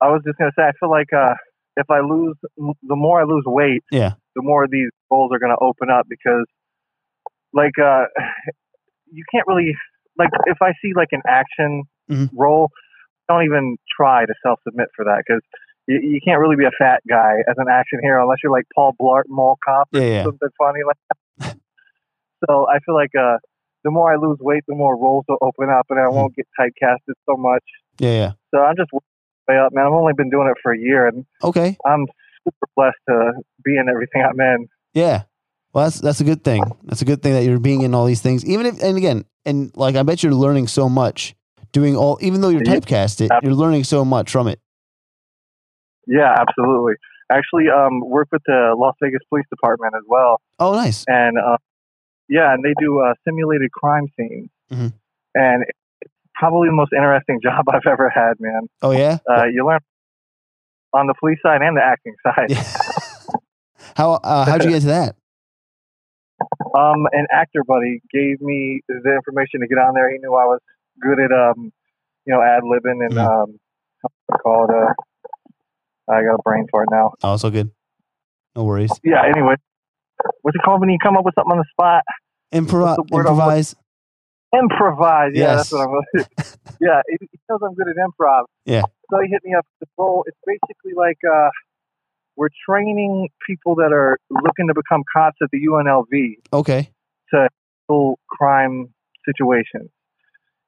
I 0.00 0.08
was 0.08 0.22
just 0.24 0.38
gonna 0.38 0.52
say, 0.56 0.62
I 0.62 0.72
feel 0.80 0.90
like 0.90 1.12
uh, 1.12 1.34
if 1.76 1.90
I 1.90 2.00
lose, 2.00 2.36
the 2.56 2.96
more 2.96 3.20
I 3.20 3.24
lose 3.24 3.44
weight, 3.46 3.82
yeah, 3.90 4.12
the 4.36 4.42
more 4.42 4.66
these 4.68 4.90
roles 5.10 5.30
are 5.32 5.38
going 5.38 5.54
to 5.56 5.62
open 5.64 5.90
up 5.90 6.06
because, 6.08 6.46
like, 7.52 7.78
uh, 7.82 8.04
you 9.12 9.24
can't 9.32 9.46
really 9.46 9.74
like 10.18 10.28
if 10.46 10.58
I 10.62 10.72
see 10.82 10.92
like 10.94 11.08
an 11.12 11.22
action 11.28 11.84
Mhm. 12.10 12.30
role, 12.34 12.70
don't 13.28 13.44
even 13.44 13.76
try 13.96 14.24
to 14.26 14.34
self 14.44 14.60
submit 14.64 14.88
for 14.96 15.04
that 15.04 15.22
because 15.26 15.42
you, 15.86 16.00
you 16.02 16.20
can't 16.24 16.40
really 16.40 16.56
be 16.56 16.64
a 16.64 16.70
fat 16.78 17.00
guy 17.08 17.36
as 17.48 17.54
an 17.58 17.66
action 17.70 17.98
hero 18.02 18.22
unless 18.22 18.38
you're 18.42 18.52
like 18.52 18.66
Paul 18.74 18.94
Blart 19.00 19.24
Mall 19.28 19.58
Cop 19.64 19.88
or 19.94 20.00
Yeah, 20.00 20.06
yeah. 20.06 20.22
something 20.24 20.48
funny 20.58 20.80
like 20.86 20.96
that. 21.40 21.56
so 22.46 22.66
I 22.68 22.78
feel 22.80 22.94
like 22.94 23.10
uh, 23.18 23.38
the 23.84 23.90
more 23.90 24.12
I 24.12 24.16
lose 24.16 24.38
weight, 24.40 24.64
the 24.68 24.74
more 24.74 24.96
roles 24.96 25.24
will 25.28 25.38
open 25.40 25.68
up, 25.70 25.86
and 25.90 25.98
I 25.98 26.08
won't 26.08 26.34
get 26.36 26.46
typecasted 26.58 27.14
so 27.28 27.36
much. 27.36 27.64
yeah, 27.98 28.10
yeah. 28.10 28.32
So 28.54 28.60
I'm 28.60 28.76
just 28.76 28.90
way 28.92 29.56
up, 29.58 29.72
man. 29.72 29.86
I've 29.86 29.92
only 29.92 30.12
been 30.16 30.30
doing 30.30 30.48
it 30.48 30.56
for 30.62 30.72
a 30.72 30.78
year, 30.78 31.06
and 31.06 31.24
Okay, 31.42 31.76
I'm 31.86 32.06
super 32.44 32.66
blessed 32.76 32.96
to 33.08 33.32
be 33.64 33.76
in 33.76 33.88
everything 33.88 34.22
I'm 34.28 34.38
in. 34.40 34.68
yeah. 34.94 35.22
Well, 35.74 35.84
that's 35.84 36.00
that's 36.00 36.20
a 36.20 36.24
good 36.24 36.42
thing. 36.44 36.64
That's 36.84 37.02
a 37.02 37.04
good 37.04 37.22
thing 37.22 37.34
that 37.34 37.44
you're 37.44 37.58
being 37.60 37.82
in 37.82 37.94
all 37.94 38.06
these 38.06 38.22
things. 38.22 38.44
Even 38.46 38.64
if, 38.66 38.82
and 38.82 38.96
again, 38.96 39.26
and 39.44 39.70
like 39.76 39.96
I 39.96 40.02
bet 40.02 40.22
you're 40.22 40.32
learning 40.34 40.66
so 40.66 40.88
much 40.88 41.34
doing 41.72 41.94
all. 41.94 42.18
Even 42.22 42.40
though 42.40 42.48
you're 42.48 42.62
typecasted, 42.62 43.28
you're 43.42 43.52
learning 43.54 43.84
so 43.84 44.02
much 44.04 44.30
from 44.30 44.48
it. 44.48 44.60
Yeah, 46.06 46.34
absolutely. 46.38 46.94
Actually, 47.30 47.64
um, 47.68 48.00
work 48.00 48.28
with 48.32 48.40
the 48.46 48.74
Las 48.78 48.94
Vegas 49.02 49.20
Police 49.28 49.44
Department 49.50 49.92
as 49.94 50.02
well, 50.08 50.40
Oh, 50.58 50.72
nice. 50.72 51.04
and 51.06 51.36
uh, 51.38 51.58
yeah, 52.28 52.52
and 52.54 52.64
they 52.64 52.74
do 52.78 53.00
uh, 53.00 53.14
simulated 53.24 53.70
crime 53.72 54.06
scenes, 54.16 54.50
Mhm. 54.70 54.92
and 55.34 55.64
it's 56.00 56.12
probably 56.34 56.68
the 56.68 56.74
most 56.74 56.92
interesting 56.92 57.40
job 57.42 57.64
I've 57.72 57.86
ever 57.86 58.08
had, 58.10 58.34
man. 58.40 58.68
Oh 58.82 58.90
yeah. 58.92 59.18
Uh, 59.28 59.44
you 59.44 59.66
learn 59.66 59.80
on 60.92 61.06
the 61.06 61.14
police 61.20 61.38
side 61.42 61.60
and 61.62 61.76
the 61.76 61.82
acting 61.84 62.14
side. 62.22 62.50
Yeah. 62.50 62.62
How 63.96 64.12
uh, 64.14 64.44
how'd 64.46 64.64
you 64.64 64.70
get 64.70 64.80
to 64.80 64.86
that? 64.88 65.16
Um, 66.76 67.06
an 67.12 67.26
actor 67.32 67.64
buddy 67.66 68.00
gave 68.12 68.40
me 68.40 68.80
the 68.88 69.12
information 69.14 69.60
to 69.60 69.66
get 69.66 69.74
on 69.78 69.94
there. 69.94 70.08
He 70.12 70.18
knew 70.18 70.34
I 70.34 70.44
was 70.44 70.60
good 71.00 71.18
at 71.18 71.32
um, 71.32 71.72
you 72.26 72.32
know, 72.34 72.40
ad 72.42 72.62
libbing 72.62 73.04
and 73.04 73.12
Mhm. 73.14 73.26
um, 73.42 73.58
it 74.04 74.38
called 74.42 74.70
uh, 74.70 74.92
I 76.08 76.22
got 76.22 76.34
a 76.38 76.42
brain 76.44 76.66
for 76.70 76.84
it 76.84 76.88
now. 76.92 77.12
Oh, 77.24 77.36
so 77.36 77.50
good. 77.50 77.70
No 78.54 78.64
worries. 78.64 78.92
Yeah. 79.02 79.24
Anyway, 79.24 79.56
what's 80.42 80.54
it 80.56 80.62
called 80.64 80.80
when 80.80 80.90
you 80.90 80.98
come 81.02 81.16
up 81.16 81.24
with 81.24 81.34
something 81.34 81.52
on 81.52 81.58
the 81.58 81.64
spot? 81.70 82.02
Improv, 82.52 82.96
the 82.96 83.02
word 83.14 83.26
I'm 83.26 83.34
looking- 83.36 83.40
improvise. 83.40 83.74
Improvise. 84.54 85.32
Yeah, 85.34 85.56
Yes. 85.56 85.56
that's 85.56 85.72
what 85.72 85.88
I'm. 85.88 86.24
yeah, 86.80 87.02
he 87.08 87.16
knows 87.50 87.60
I'm 87.62 87.74
good 87.74 87.88
at 87.88 87.96
improv. 87.96 88.44
Yeah. 88.64 88.82
So 89.10 89.20
he 89.20 89.28
hit 89.28 89.42
me 89.44 89.54
up 89.54 89.66
with 89.78 89.88
the 89.88 90.02
role. 90.02 90.24
It's 90.26 90.38
basically 90.46 90.94
like 90.96 91.18
uh, 91.30 91.50
we're 92.36 92.48
training 92.68 93.28
people 93.46 93.74
that 93.76 93.92
are 93.92 94.16
looking 94.30 94.68
to 94.68 94.74
become 94.74 95.02
cops 95.12 95.36
at 95.42 95.48
the 95.52 95.58
UNLV 95.66 96.36
Okay. 96.54 96.90
to 97.34 97.48
handle 97.88 98.18
crime 98.30 98.88
situations, 99.26 99.90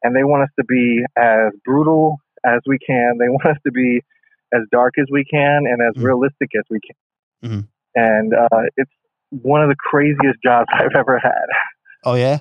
and 0.03 0.15
they 0.15 0.25
want 0.25 0.43
us 0.43 0.51
to 0.59 0.65
be 0.67 1.03
as 1.17 1.53
brutal 1.65 2.19
as 2.45 2.61
we 2.67 2.79
can. 2.87 3.17
They 3.19 3.29
want 3.31 3.47
us 3.47 3.57
to 3.65 3.73
be 3.73 4.03
as 4.53 4.61
dark 4.71 4.95
as 4.99 5.07
we 5.11 5.25
can 5.25 5.65
and 5.67 5.81
as 5.81 5.95
Mhm. 5.95 6.05
realistic 6.05 6.51
as 6.55 6.65
we 6.69 6.81
can. 6.81 7.51
Mhm. 7.51 7.69
And 7.95 8.35
uh, 8.35 8.49
it's 8.77 8.91
one 9.31 9.63
of 9.63 9.69
the 9.69 9.77
craziest 9.77 10.43
jobs 10.45 10.67
I've 10.73 10.95
ever 10.97 11.19
had. 11.19 11.47
Oh 12.05 12.15
yeah. 12.15 12.39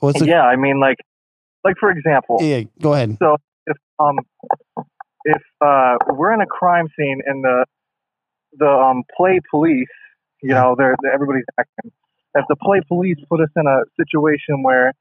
What's 0.00 0.20
the 0.20 0.26
yeah, 0.26 0.42
I 0.42 0.56
mean, 0.56 0.78
like, 0.80 0.98
like 1.64 1.74
for 1.80 1.90
example, 1.90 2.38
yeah? 2.40 2.62
Go 2.80 2.94
ahead. 2.94 3.16
So 3.18 3.36
if 3.66 3.76
um 3.98 4.16
if 5.24 5.42
uh 5.60 5.96
we're 6.14 6.32
in 6.32 6.40
a 6.40 6.46
crime 6.46 6.86
scene 6.96 7.20
and 7.26 7.42
the 7.42 7.64
the 8.58 8.68
um 8.68 9.02
play 9.16 9.40
police, 9.50 9.88
you 10.42 10.50
know, 10.50 10.74
they're, 10.78 10.94
they're 11.02 11.12
everybody's 11.12 11.44
acting. 11.58 11.90
If 12.34 12.44
the 12.48 12.56
play 12.56 12.80
police 12.86 13.16
put 13.28 13.40
us 13.40 13.48
in 13.56 13.66
a 13.66 13.80
situation 14.00 14.62
where 14.62 14.92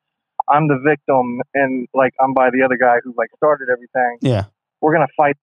I'm 0.50 0.68
the 0.68 0.80
victim 0.84 1.42
and 1.54 1.88
like 1.94 2.14
I'm 2.20 2.34
by 2.34 2.50
the 2.50 2.64
other 2.64 2.78
guy 2.78 2.96
who 3.04 3.14
like 3.18 3.30
started 3.38 3.68
everything, 3.72 4.18
Yeah. 4.22 4.46
we're 4.82 4.94
gonna 4.94 5.06
fight, 5.16 5.36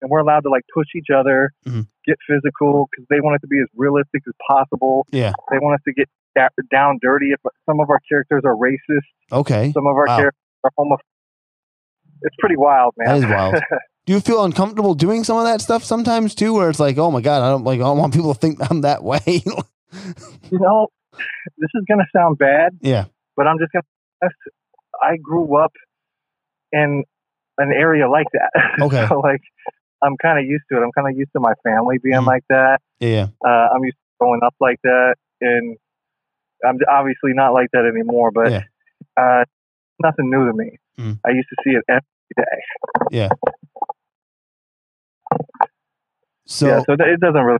and 0.00 0.10
we're 0.10 0.20
allowed 0.20 0.40
to 0.40 0.50
like 0.50 0.62
push 0.74 0.86
each 0.96 1.08
other, 1.14 1.52
Mhm. 1.66 1.86
get 2.06 2.16
physical 2.28 2.88
because 2.90 3.06
they 3.10 3.20
want 3.20 3.36
it 3.36 3.40
to 3.40 3.46
be 3.48 3.58
as 3.60 3.66
realistic 3.76 4.22
as 4.26 4.34
possible. 4.48 5.06
Yeah. 5.12 5.32
They 5.50 5.58
want 5.58 5.74
us 5.74 5.80
to 5.86 5.92
get 5.92 6.08
da- 6.36 6.48
down 6.70 6.98
dirty. 7.02 7.32
If 7.32 7.40
some 7.66 7.80
of 7.80 7.90
our 7.90 8.00
characters 8.08 8.42
are 8.44 8.54
racist, 8.54 9.08
Okay. 9.32 9.72
some 9.72 9.86
of 9.86 9.96
our 9.96 10.06
Wow. 10.06 10.16
characters 10.18 10.40
are 10.64 10.70
homophobic. 10.78 10.98
It's 12.22 12.36
pretty 12.40 12.56
wild, 12.56 12.94
man. 12.96 13.20
That 13.20 13.26
is 13.28 13.32
wild. 13.32 13.54
Do 14.06 14.12
you 14.14 14.20
feel 14.20 14.42
uncomfortable 14.44 14.94
doing 14.94 15.22
some 15.22 15.36
of 15.36 15.44
that 15.44 15.60
stuff 15.60 15.84
sometimes 15.84 16.34
too, 16.34 16.54
where 16.54 16.70
it's 16.70 16.80
like, 16.80 16.96
oh 16.98 17.10
my 17.10 17.20
god, 17.20 17.42
I 17.42 17.50
don't 17.50 17.64
like, 17.64 17.78
I 17.78 17.84
don't 17.84 17.98
want 17.98 18.14
people 18.14 18.32
to 18.32 18.40
think 18.40 18.58
I'm 18.70 18.80
that 18.80 19.02
way. 19.04 19.20
you 19.26 20.58
know, 20.58 20.88
this 21.58 21.70
is 21.74 21.84
gonna 21.88 22.06
sound 22.16 22.38
bad, 22.38 22.78
yeah. 22.80 23.04
but 23.36 23.46
I'm 23.46 23.58
just 23.58 23.70
gonna. 23.72 24.30
I 25.02 25.16
grew 25.22 25.56
up 25.62 25.72
in 26.72 27.04
an 27.58 27.72
area 27.72 28.08
like 28.08 28.26
that. 28.32 28.50
Okay. 28.82 29.06
so 29.08 29.20
like, 29.20 29.40
I'm 30.02 30.16
kind 30.22 30.38
of 30.38 30.44
used 30.44 30.64
to 30.70 30.78
it. 30.78 30.82
I'm 30.84 30.92
kind 30.92 31.08
of 31.10 31.16
used 31.18 31.32
to 31.34 31.40
my 31.40 31.54
family 31.64 31.98
being 31.98 32.16
Mhm. 32.20 32.26
like 32.26 32.44
that. 32.48 32.80
Yeah. 33.00 33.28
Uh, 33.44 33.68
I'm 33.74 33.84
used 33.84 33.96
to 33.96 34.02
growing 34.20 34.40
up 34.44 34.54
like 34.60 34.78
that, 34.82 35.16
and 35.40 35.76
I'm 36.64 36.78
obviously 36.88 37.32
not 37.34 37.52
like 37.52 37.68
that 37.72 37.84
anymore. 37.86 38.30
But 38.30 38.50
Yeah. 38.52 38.62
uh, 39.16 39.44
nothing 40.02 40.30
new 40.30 40.46
to 40.46 40.52
me. 40.52 40.78
Mhm. 40.98 41.18
I 41.24 41.30
used 41.30 41.48
to 41.50 41.56
see 41.64 41.70
it 41.76 41.84
every 41.88 42.02
day. 42.36 42.62
Yeah. 43.10 43.28
So 46.46 46.66
yeah, 46.66 46.80
so 46.86 46.92
it 46.94 47.20
doesn't 47.20 47.42
really 47.44 47.58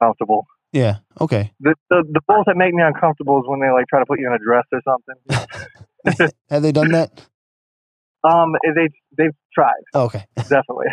comfortable. 0.00 0.46
Yeah. 0.72 0.96
Okay. 1.20 1.52
The, 1.60 1.74
the 1.90 2.04
the 2.12 2.20
roles 2.28 2.44
that 2.46 2.56
make 2.56 2.72
me 2.74 2.82
uncomfortable 2.82 3.40
is 3.40 3.48
when 3.48 3.60
they 3.60 3.70
like 3.70 3.86
try 3.88 3.98
to 4.00 4.06
put 4.06 4.20
you 4.20 4.26
in 4.28 4.32
a 4.34 4.38
dress 4.38 4.64
or 4.72 4.80
something. 4.84 6.30
Have 6.50 6.62
they 6.62 6.72
done 6.72 6.92
that? 6.92 7.10
Um, 8.24 8.52
they 8.74 8.88
they've 9.16 9.34
tried 9.54 9.70
Oh, 9.94 10.06
okay. 10.06 10.26
definitely. 10.36 10.86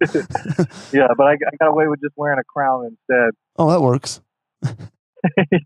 yeah, 0.92 1.08
but 1.16 1.24
I, 1.26 1.32
I 1.32 1.56
got 1.58 1.68
away 1.68 1.88
with 1.88 2.00
just 2.00 2.14
wearing 2.16 2.38
a 2.38 2.44
crown 2.44 2.86
instead. 2.86 3.30
Oh, 3.58 3.70
that 3.70 3.80
works. 3.80 4.20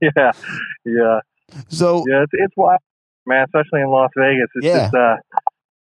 yeah, 0.01 0.31
yeah, 0.85 1.21
So 1.69 2.05
yeah. 2.09 2.23
It's 2.23 2.33
it's 2.33 2.57
wild, 2.57 2.79
man. 3.27 3.45
Especially 3.45 3.81
in 3.81 3.89
Las 3.89 4.11
Vegas. 4.17 4.49
It's 4.55 4.67
Yeah. 4.67 4.79
just 4.85 4.95
uh, 4.95 5.17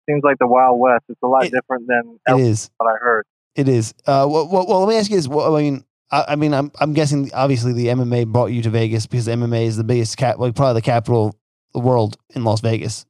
seems 0.09 0.23
like 0.23 0.37
the 0.39 0.47
Wild 0.47 0.79
West. 0.79 1.05
It's 1.09 1.19
a 1.23 1.27
lot 1.27 1.45
It- 1.47 1.53
different 1.53 1.87
than 1.89 2.19
it 2.29 2.41
is. 2.41 2.71
what 2.77 2.89
I 2.93 2.97
heard. 2.99 3.25
It 3.55 3.69
is. 3.69 3.95
Uh, 4.07 4.27
well, 4.29 4.49
well, 4.51 4.67
well, 4.69 4.81
let 4.81 4.89
me 4.89 4.99
ask 4.99 5.11
you 5.11 5.17
this. 5.17 5.29
Well, 5.29 5.55
I 5.57 5.63
mean, 5.63 5.85
I, 6.11 6.25
I 6.31 6.37
mean, 6.37 6.53
I'm, 6.53 6.71
I'm 6.81 6.93
guessing 6.93 7.31
obviously 7.33 7.73
the 7.73 7.87
MMA 7.87 8.27
brought 8.27 8.47
you 8.53 8.61
to 8.63 8.71
Vegas 8.71 9.07
because 9.07 9.29
MMA 9.29 9.65
is 9.67 9.77
the 9.77 9.85
biggest 9.85 10.17
cap, 10.17 10.39
like 10.39 10.55
probably 10.55 10.75
the 10.75 10.85
capital 10.85 11.29
of 11.29 11.35
the 11.73 11.79
world 11.81 12.17
in 12.35 12.43
Las 12.45 12.61
Vegas. 12.61 13.07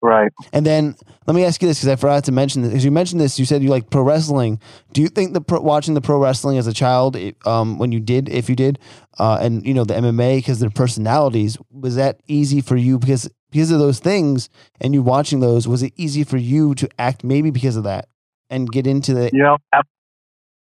Right. 0.00 0.30
And 0.52 0.64
then 0.64 0.94
let 1.26 1.34
me 1.34 1.44
ask 1.44 1.60
you 1.60 1.68
this 1.68 1.78
because 1.78 1.88
I 1.88 1.96
forgot 1.96 2.24
to 2.24 2.32
mention 2.32 2.62
this. 2.62 2.70
Because 2.70 2.84
you 2.84 2.90
mentioned 2.92 3.20
this, 3.20 3.38
you 3.38 3.44
said 3.44 3.62
you 3.62 3.68
like 3.70 3.90
pro 3.90 4.02
wrestling. 4.02 4.60
Do 4.92 5.02
you 5.02 5.08
think 5.08 5.34
the 5.34 5.40
pro, 5.40 5.60
watching 5.60 5.94
the 5.94 6.00
pro 6.00 6.18
wrestling 6.18 6.56
as 6.56 6.66
a 6.66 6.72
child, 6.72 7.16
um, 7.44 7.78
when 7.78 7.90
you 7.90 7.98
did, 8.00 8.28
if 8.28 8.48
you 8.48 8.54
did, 8.54 8.78
uh, 9.18 9.38
and 9.40 9.66
you 9.66 9.74
know 9.74 9.84
the 9.84 9.94
MMA 9.94 10.38
because 10.38 10.60
their 10.60 10.70
personalities, 10.70 11.58
was 11.70 11.96
that 11.96 12.20
easy 12.28 12.60
for 12.60 12.76
you 12.76 12.98
because 12.98 13.28
because 13.50 13.70
of 13.72 13.80
those 13.80 13.98
things, 13.98 14.48
and 14.80 14.94
you 14.94 15.02
watching 15.02 15.40
those, 15.40 15.66
was 15.66 15.82
it 15.82 15.92
easy 15.96 16.22
for 16.22 16.36
you 16.36 16.74
to 16.76 16.88
act 16.98 17.24
maybe 17.24 17.50
because 17.50 17.76
of 17.76 17.82
that 17.84 18.08
and 18.50 18.70
get 18.70 18.86
into 18.86 19.14
the 19.14 19.30
You 19.32 19.42
know. 19.42 19.56
Ab- 19.72 19.84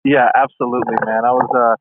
yeah, 0.04 0.30
absolutely, 0.36 0.96
man. 1.06 1.26
I 1.26 1.32
was 1.32 1.50
uh 1.56 1.76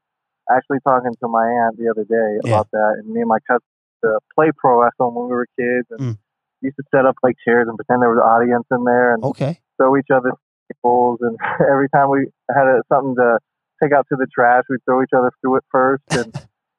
actually 0.55 0.79
talking 0.87 1.15
to 1.21 1.29
my 1.29 1.45
aunt 1.45 1.79
the 1.79 1.89
other 1.91 2.05
day 2.05 2.41
Yeah. 2.45 2.51
about 2.51 2.69
that, 2.73 2.97
and 2.99 3.09
me 3.09 3.21
and 3.21 3.29
my 3.29 3.39
cousin 3.47 3.63
uh, 4.05 4.19
play 4.35 4.51
pro 4.57 4.83
wrestling 4.83 5.15
when 5.15 5.25
we 5.27 5.31
were 5.33 5.47
kids, 5.59 5.87
and 5.91 6.01
Mm. 6.01 6.19
Used 6.61 6.77
to 6.77 6.85
set 6.95 7.07
up 7.07 7.17
like 7.23 7.37
chairs 7.45 7.69
and 7.69 7.77
pretend 7.77 8.03
there 8.03 8.11
was 8.11 8.23
an 8.23 8.29
audience 8.29 8.67
in 8.71 8.85
there, 8.85 9.15
and 9.15 9.25
okay, 9.25 9.61
throw 9.77 9.97
each 9.97 10.11
other 10.13 10.33
tables, 10.73 11.19
and 11.21 11.37
every 11.61 11.89
time 11.89 12.11
we 12.11 12.27
had 12.49 12.67
a, 12.67 12.83
something 12.93 13.15
to 13.17 13.39
take 13.83 13.93
out 13.93 14.07
to 14.11 14.17
the 14.17 14.27
trash, 14.33 14.65
we'd 14.69 14.85
throw 14.85 15.03
each 15.03 15.15
other 15.17 15.31
through 15.41 15.57
it 15.57 15.65
first. 15.71 16.03
And 16.11 16.35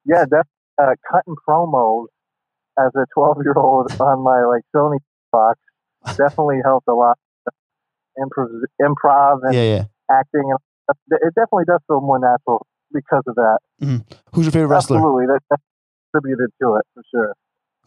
yeah, 0.05 0.25
that's 0.29 0.50
uh, 0.81 0.95
cutting 1.12 1.36
promos 1.48 2.07
as 2.79 2.91
a 2.95 3.05
12 3.13 3.38
year 3.43 3.53
old 3.55 3.91
on 4.00 4.21
my 4.21 4.43
like 4.45 4.63
Sony 4.75 5.00
box 5.31 5.59
definitely 6.17 6.59
helped 6.63 6.88
a 6.88 6.93
lot. 6.93 7.17
Improv, 8.17 8.50
improv 8.81 9.39
and 9.43 9.53
yeah, 9.53 9.62
yeah. 9.62 9.83
acting, 10.12 10.43
and 10.43 10.59
stuff. 10.83 10.98
it 11.09 11.33
definitely 11.36 11.63
does 11.65 11.79
feel 11.88 12.01
more 12.01 12.19
natural 12.19 12.65
because 12.91 13.24
of 13.27 13.36
that. 13.36 13.59
Who's 14.33 14.45
your 14.45 14.51
favorite 14.51 14.67
wrestler? 14.67 14.98
Absolutely, 14.98 15.27
that, 15.27 15.39
that 15.50 15.59
contributed 16.12 16.50
to 16.62 16.75
it 16.75 16.86
for 16.93 17.03
sure. 17.12 17.33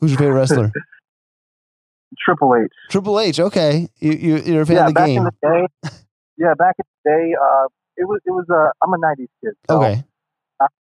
Who's 0.00 0.12
your 0.12 0.18
favorite 0.18 0.34
wrestler? 0.34 0.72
Triple 2.24 2.54
H. 2.56 2.70
Triple 2.90 3.20
H. 3.20 3.40
Okay, 3.40 3.88
you, 4.00 4.12
you 4.12 4.36
you're 4.38 4.62
a 4.62 4.66
fan 4.66 4.76
yeah, 4.76 4.82
of 4.82 4.88
the 4.88 4.94
back 4.94 5.06
game. 5.06 5.18
in 5.18 5.24
the 5.24 5.32
day. 5.42 5.90
Yeah, 6.38 6.54
back 6.58 6.74
in 6.78 6.84
the 7.04 7.10
day, 7.10 7.34
uh, 7.40 7.66
it 7.96 8.04
was 8.08 8.20
it 8.26 8.30
was. 8.30 8.46
Uh, 8.50 8.70
I'm 8.84 8.92
a 8.92 8.98
'90s 8.98 9.28
kid. 9.42 9.52
So 9.68 9.76
Okay, 9.82 10.02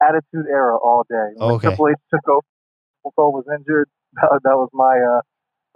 Attitude 0.03 0.47
Era 0.51 0.77
all 0.77 1.05
day. 1.09 1.17
When 1.37 1.51
Okay. 1.53 1.69
Triple 1.69 1.89
H 1.89 1.97
took 2.13 2.29
over, 2.29 2.41
Hogan 3.05 3.33
was 3.33 3.45
injured. 3.59 3.89
That, 4.15 4.41
that 4.45 4.57
was 4.57 4.69
my 4.75 4.93
uh, 4.99 5.23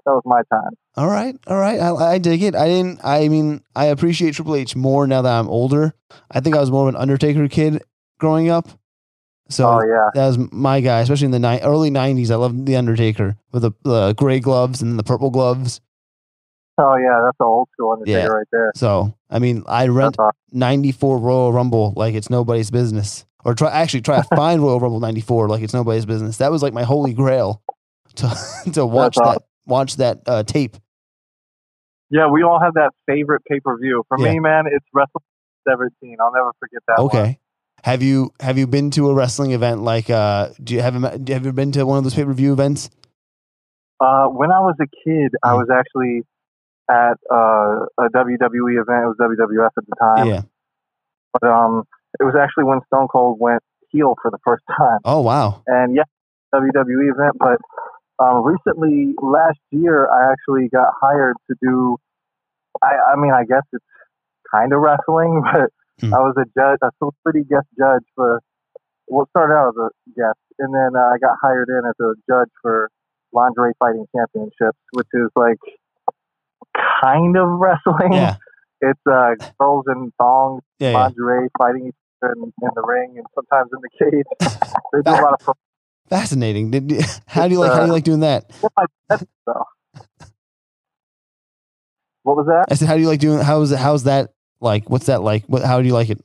that 0.04 0.12
was 0.12 0.22
my 0.26 0.42
time. 0.52 0.72
All 0.94 1.06
right, 1.08 1.34
all 1.46 1.58
right. 1.58 1.80
I, 1.80 1.94
I 1.94 2.18
dig 2.18 2.42
it. 2.42 2.54
I 2.54 2.68
didn't. 2.68 3.00
I 3.02 3.28
mean, 3.28 3.62
I 3.74 3.86
appreciate 3.86 4.34
Triple 4.34 4.56
H 4.56 4.76
more 4.76 5.06
now 5.06 5.22
that 5.22 5.32
I'm 5.38 5.48
older. 5.48 5.94
I 6.30 6.40
think 6.40 6.54
I 6.54 6.60
was 6.60 6.70
more 6.70 6.86
of 6.86 6.94
an 6.94 7.00
Undertaker 7.00 7.48
kid 7.48 7.82
growing 8.18 8.50
up. 8.50 8.68
So 9.48 9.68
oh 9.68 9.80
yeah, 9.84 10.10
that 10.14 10.26
was 10.26 10.38
my 10.52 10.80
guy, 10.80 11.00
especially 11.00 11.26
in 11.26 11.30
the 11.30 11.38
ni- 11.38 11.60
early 11.60 11.90
'90s. 11.90 12.30
I 12.30 12.34
loved 12.34 12.66
the 12.66 12.76
Undertaker 12.76 13.36
with 13.52 13.62
the, 13.62 13.72
the 13.84 14.12
gray 14.14 14.40
gloves 14.40 14.82
and 14.82 14.98
the 14.98 15.04
purple 15.04 15.30
gloves. 15.30 15.80
Oh 16.78 16.96
yeah, 16.96 17.20
that's 17.24 17.38
the 17.38 17.44
old 17.44 17.68
school 17.72 17.92
Undertaker 17.92 18.18
yeah. 18.18 18.26
right 18.26 18.46
there. 18.50 18.72
So 18.74 19.16
I 19.30 19.38
mean, 19.38 19.62
I 19.68 19.86
rent 19.86 20.16
'94 20.52 21.18
Royal 21.18 21.52
Rumble 21.52 21.92
like 21.96 22.14
it's 22.14 22.28
nobody's 22.28 22.72
business, 22.72 23.24
or 23.44 23.54
try 23.54 23.70
actually 23.70 24.00
try 24.00 24.20
to 24.20 24.28
find 24.36 24.62
Royal 24.62 24.80
Rumble 24.80 25.00
'94 25.00 25.48
like 25.48 25.62
it's 25.62 25.74
nobody's 25.74 26.06
business. 26.06 26.38
That 26.38 26.50
was 26.50 26.62
like 26.62 26.72
my 26.72 26.82
holy 26.82 27.14
grail 27.14 27.62
to 28.16 28.36
to 28.72 28.84
watch 28.84 29.14
that 29.14 29.22
awesome. 29.22 29.42
watch 29.64 29.96
that 29.96 30.22
uh, 30.26 30.42
tape. 30.42 30.76
Yeah, 32.10 32.28
we 32.28 32.42
all 32.42 32.60
have 32.60 32.74
that 32.74 32.90
favorite 33.06 33.42
pay 33.44 33.60
per 33.60 33.78
view. 33.78 34.04
For 34.08 34.18
yeah. 34.18 34.32
me, 34.32 34.40
man, 34.40 34.64
it's 34.66 34.86
Wrestle 34.92 35.22
17. 35.68 36.16
I'll 36.20 36.32
never 36.32 36.52
forget 36.60 36.82
that. 36.88 36.98
Okay. 36.98 37.18
One. 37.18 37.36
Have 37.84 38.02
you 38.02 38.32
have 38.40 38.58
you 38.58 38.66
been 38.66 38.90
to 38.92 39.10
a 39.10 39.14
wrestling 39.14 39.52
event 39.52 39.82
like 39.82 40.10
uh 40.10 40.50
do 40.62 40.74
you 40.74 40.80
have 40.80 40.94
have 40.94 41.46
you 41.46 41.52
been 41.52 41.72
to 41.72 41.84
one 41.84 41.98
of 41.98 42.04
those 42.04 42.14
pay 42.14 42.24
per 42.24 42.32
view 42.32 42.52
events? 42.52 42.90
Uh, 44.00 44.26
when 44.26 44.50
I 44.52 44.60
was 44.60 44.74
a 44.80 44.86
kid, 45.04 45.32
I 45.42 45.52
mm. 45.52 45.58
was 45.58 45.68
actually 45.72 46.22
at 46.90 47.16
uh, 47.32 47.86
a 47.98 48.10
WWE 48.10 48.80
event. 48.80 49.04
It 49.04 49.08
was 49.08 49.16
WWF 49.20 49.70
at 49.76 49.86
the 49.86 49.96
time. 49.98 50.26
Yeah. 50.28 50.42
But 51.32 51.48
um, 51.48 51.84
it 52.20 52.24
was 52.24 52.34
actually 52.38 52.64
when 52.64 52.80
Stone 52.86 53.08
Cold 53.08 53.38
went 53.40 53.62
heel 53.90 54.14
for 54.20 54.30
the 54.30 54.38
first 54.44 54.64
time. 54.78 54.98
Oh 55.04 55.20
wow! 55.20 55.62
And 55.66 55.96
yeah, 55.96 56.04
WWE 56.54 57.12
event. 57.12 57.36
But 57.38 57.58
um, 58.22 58.44
recently, 58.44 59.14
last 59.20 59.58
year, 59.70 60.08
I 60.08 60.32
actually 60.32 60.68
got 60.68 60.92
hired 61.00 61.36
to 61.50 61.56
do. 61.60 61.96
I, 62.82 63.12
I 63.12 63.16
mean, 63.16 63.32
I 63.32 63.44
guess 63.44 63.62
it's 63.72 63.84
kind 64.52 64.72
of 64.72 64.80
wrestling, 64.80 65.42
but 65.52 65.70
hmm. 66.00 66.14
I 66.14 66.18
was 66.18 66.34
a 66.36 66.44
judge, 66.58 66.78
a 66.82 66.90
celebrity 66.98 67.48
guest 67.48 67.66
judge 67.78 68.04
for. 68.14 68.40
Well, 69.08 69.28
started 69.30 69.54
out 69.54 69.68
as 69.68 69.76
a 69.76 69.90
guest, 70.18 70.40
and 70.58 70.74
then 70.74 70.96
uh, 70.96 71.14
I 71.14 71.18
got 71.18 71.36
hired 71.40 71.68
in 71.68 71.82
as 71.88 71.94
a 72.00 72.14
judge 72.28 72.50
for 72.60 72.90
lingerie 73.32 73.72
fighting 73.78 74.04
championships, 74.14 74.78
which 74.92 75.06
is 75.12 75.30
like 75.36 75.58
kind 77.00 77.36
of 77.36 77.48
wrestling. 77.48 78.12
Yeah. 78.12 78.36
It's 78.82 79.00
uh, 79.10 79.30
girls 79.58 79.86
in 79.88 80.12
thongs, 80.20 80.62
yeah, 80.78 80.92
lingerie, 80.92 81.44
yeah. 81.44 81.48
fighting 81.56 81.86
each 81.86 81.94
other 82.22 82.34
in, 82.34 82.52
in, 82.60 82.70
the 82.74 82.82
ring 82.82 83.14
and 83.16 83.26
sometimes 83.34 83.70
in 83.72 83.80
the 83.80 83.88
cage. 83.98 84.26
they 84.92 85.00
do 85.00 85.10
a 85.10 85.22
lot 85.22 85.40
of. 85.48 85.54
Fascinating. 86.10 86.70
Did 86.70 86.92
how 87.26 87.48
do 87.48 87.54
you 87.54 87.60
like? 87.60 87.70
Uh, 87.70 87.74
how 87.74 87.80
do 87.80 87.86
you 87.86 87.92
like 87.94 88.04
doing 88.04 88.20
that? 88.20 88.52
What 92.22 92.36
was 92.36 92.46
that? 92.48 92.66
I 92.70 92.74
said, 92.74 92.86
how 92.86 92.96
do 92.96 93.00
you 93.00 93.08
like 93.08 93.18
doing? 93.18 93.40
How 93.40 93.62
is 93.62 93.72
it? 93.72 93.78
How's 93.78 94.04
that 94.04 94.34
like? 94.60 94.88
What's 94.90 95.06
that 95.06 95.22
like? 95.22 95.44
What? 95.46 95.62
How 95.62 95.80
do 95.80 95.86
you 95.86 95.94
like 95.94 96.10
it? 96.10 96.22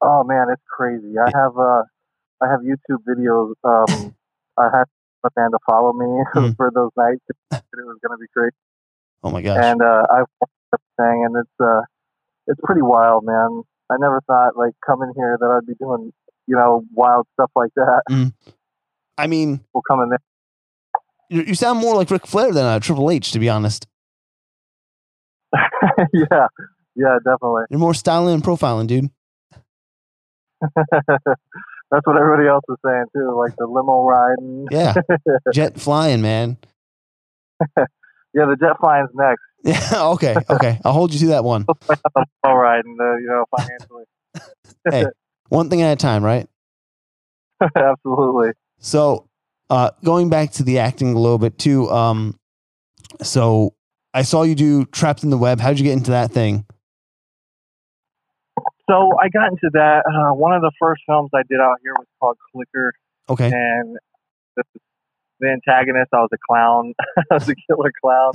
Oh 0.00 0.24
man, 0.24 0.46
it's 0.50 0.62
crazy. 0.70 1.14
I 1.18 1.30
have 1.36 1.58
uh, 1.58 1.82
I 2.40 2.50
have 2.50 2.60
YouTube 2.60 3.04
videos. 3.08 3.52
Um, 3.64 4.14
I 4.58 4.68
had 4.72 4.84
a 5.24 5.30
band 5.36 5.52
to 5.52 5.58
follow 5.66 5.92
me 5.92 6.06
mm. 6.34 6.56
for 6.56 6.70
those 6.74 6.90
nights. 6.96 7.22
It 7.28 7.62
was 7.74 7.98
going 8.06 8.16
to 8.16 8.20
be 8.20 8.26
great. 8.34 8.52
Oh 9.22 9.30
my 9.30 9.42
gosh! 9.42 9.58
And 9.62 9.82
uh, 9.82 10.02
I've 10.10 10.48
everything, 10.72 11.24
and 11.24 11.36
it's 11.36 11.60
uh, 11.60 11.82
it's 12.46 12.60
pretty 12.64 12.82
wild, 12.82 13.24
man. 13.24 13.62
I 13.90 13.96
never 13.98 14.20
thought 14.26 14.56
like 14.56 14.72
coming 14.86 15.12
here 15.16 15.36
that 15.38 15.46
I'd 15.46 15.66
be 15.66 15.74
doing 15.74 16.12
you 16.46 16.56
know 16.56 16.84
wild 16.92 17.26
stuff 17.34 17.50
like 17.54 17.70
that. 17.76 18.02
Mm. 18.10 18.32
I 19.18 19.26
mean, 19.26 19.60
we'll 19.74 19.82
come 19.82 20.00
in 20.00 20.10
there. 20.10 20.22
You, 21.28 21.42
you 21.42 21.54
sound 21.54 21.78
more 21.78 21.94
like 21.94 22.10
Ric 22.10 22.26
Flair 22.26 22.52
than 22.52 22.64
uh, 22.64 22.80
Triple 22.80 23.10
H, 23.10 23.32
to 23.32 23.38
be 23.38 23.48
honest. 23.48 23.86
yeah, 26.12 26.46
yeah, 27.00 27.18
definitely. 27.24 27.62
You're 27.70 27.80
more 27.80 27.94
styling 27.94 28.34
and 28.34 28.42
profiling, 28.42 28.86
dude. 28.86 29.10
That's 30.76 32.06
what 32.06 32.16
everybody 32.16 32.46
else 32.46 32.64
is 32.68 32.76
saying 32.84 33.06
too, 33.14 33.34
like 33.36 33.56
the 33.56 33.66
limo 33.66 34.04
riding. 34.04 34.68
Yeah, 34.70 34.94
jet 35.54 35.80
flying, 35.80 36.20
man. 36.20 36.58
Yeah, 38.32 38.44
the 38.44 38.54
jet 38.54 38.76
flying's 38.78 39.10
next. 39.12 39.42
Yeah. 39.64 40.04
Okay. 40.10 40.36
Okay. 40.48 40.78
I'll 40.84 40.92
hold 40.92 41.12
you 41.12 41.18
to 41.18 41.26
that 41.30 41.42
one. 41.42 41.66
All 42.44 42.56
right, 42.56 42.80
and 42.84 43.00
uh, 43.00 43.16
you 43.16 43.26
know 43.26 43.44
financially. 43.58 44.04
hey, 44.88 45.06
one 45.48 45.68
thing 45.68 45.82
at 45.82 45.92
a 45.92 45.96
time, 45.96 46.22
right? 46.22 46.48
Absolutely. 47.74 48.52
So, 48.78 49.28
uh, 49.68 49.90
going 50.04 50.30
back 50.30 50.52
to 50.52 50.62
the 50.62 50.78
acting 50.78 51.12
a 51.12 51.18
little 51.18 51.38
bit 51.38 51.58
too. 51.58 51.90
Um, 51.90 52.38
so 53.20 53.74
I 54.14 54.22
saw 54.22 54.44
you 54.44 54.54
do 54.54 54.84
Trapped 54.86 55.24
in 55.24 55.30
the 55.30 55.38
Web. 55.38 55.58
How'd 55.58 55.78
you 55.78 55.84
get 55.84 55.94
into 55.94 56.12
that 56.12 56.30
thing? 56.30 56.64
So 58.90 59.12
I 59.22 59.28
got 59.28 59.52
into 59.52 59.70
that. 59.74 60.02
Uh, 60.02 60.34
one 60.34 60.52
of 60.52 60.62
the 60.62 60.72
first 60.80 61.02
films 61.06 61.30
I 61.32 61.42
did 61.48 61.60
out 61.60 61.76
here 61.82 61.94
was 61.96 62.06
called 62.18 62.36
Clicker. 62.52 62.92
Okay. 63.28 63.46
And 63.46 63.96
the 64.56 64.64
the 65.40 65.48
antagonist. 65.48 66.10
I 66.12 66.18
was 66.18 66.30
a 66.32 66.42
clown. 66.48 66.94
I 67.30 67.34
was 67.34 67.48
a 67.48 67.54
killer 67.54 67.92
clown. 68.02 68.32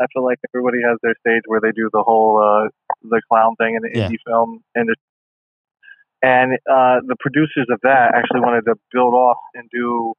I 0.00 0.06
feel 0.14 0.24
like 0.24 0.38
everybody 0.54 0.78
has 0.82 0.96
their 1.02 1.14
stage 1.20 1.42
where 1.46 1.60
they 1.60 1.72
do 1.72 1.90
the 1.92 2.02
whole 2.02 2.38
uh, 2.38 2.68
the 3.02 3.20
clown 3.28 3.56
thing 3.56 3.74
in 3.74 3.82
the 3.82 3.90
yeah. 3.92 4.08
indie 4.08 4.16
film 4.26 4.62
industry. 4.76 5.02
And 6.22 6.52
uh, 6.70 7.00
the 7.06 7.16
producers 7.18 7.66
of 7.70 7.80
that 7.82 8.12
actually 8.14 8.40
wanted 8.40 8.64
to 8.66 8.74
build 8.92 9.14
off 9.14 9.38
and 9.54 9.68
do 9.72 10.14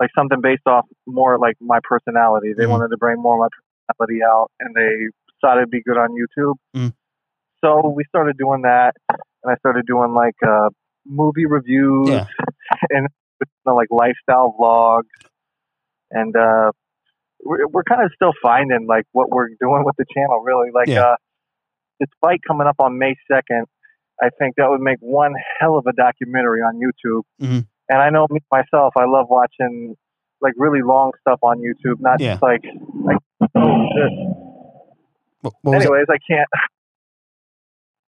like 0.00 0.10
something 0.16 0.40
based 0.40 0.66
off 0.66 0.84
more 1.06 1.38
like 1.38 1.56
my 1.60 1.78
personality. 1.82 2.52
They 2.56 2.64
mm 2.64 2.70
wanted 2.70 2.88
to 2.88 2.96
bring 2.96 3.22
more 3.22 3.34
of 3.34 3.40
my 3.40 3.48
personality 3.88 4.22
out, 4.24 4.50
and 4.60 4.74
they 4.74 5.08
thought 5.40 5.58
it'd 5.58 5.70
be 5.70 5.82
good 5.82 5.96
on 5.96 6.10
YouTube. 6.10 6.54
mm 6.76 6.92
So 7.64 7.88
we 7.96 8.04
started 8.08 8.36
doing 8.36 8.62
that, 8.62 8.92
and 9.08 9.52
I 9.52 9.56
started 9.56 9.86
doing 9.86 10.12
like 10.12 10.36
uh, 10.46 10.68
movie 11.06 11.46
reviews 11.46 12.08
yeah. 12.08 12.26
and 12.90 13.08
like 13.66 13.88
lifestyle 13.90 14.54
vlogs 14.60 15.04
and 16.14 16.34
uh, 16.36 16.70
we're, 17.44 17.66
we're 17.68 17.82
kind 17.82 18.02
of 18.02 18.10
still 18.14 18.32
finding 18.40 18.86
like 18.88 19.04
what 19.12 19.28
we're 19.30 19.48
doing 19.60 19.82
with 19.84 19.96
the 19.98 20.06
channel. 20.14 20.40
Really, 20.40 20.70
like 20.72 20.88
yeah. 20.88 21.02
uh, 21.02 21.16
this 22.00 22.08
fight 22.20 22.40
coming 22.46 22.66
up 22.66 22.76
on 22.78 22.98
May 22.98 23.14
second. 23.30 23.66
I 24.22 24.30
think 24.38 24.54
that 24.56 24.70
would 24.70 24.80
make 24.80 24.98
one 25.00 25.34
hell 25.60 25.76
of 25.76 25.86
a 25.86 25.92
documentary 25.92 26.60
on 26.60 26.76
YouTube. 26.76 27.22
Mm-hmm. 27.42 27.60
And 27.88 27.98
I 28.00 28.10
know 28.10 28.26
me 28.30 28.40
myself, 28.50 28.94
I 28.96 29.04
love 29.06 29.26
watching 29.28 29.96
like 30.40 30.54
really 30.56 30.82
long 30.82 31.10
stuff 31.20 31.40
on 31.42 31.58
YouTube, 31.58 32.00
not 32.00 32.20
yeah. 32.20 32.32
just 32.32 32.42
like 32.42 32.62
like. 32.94 33.18
Oh, 35.46 35.72
Anyways, 35.74 36.06
I 36.08 36.16
can't. 36.26 36.48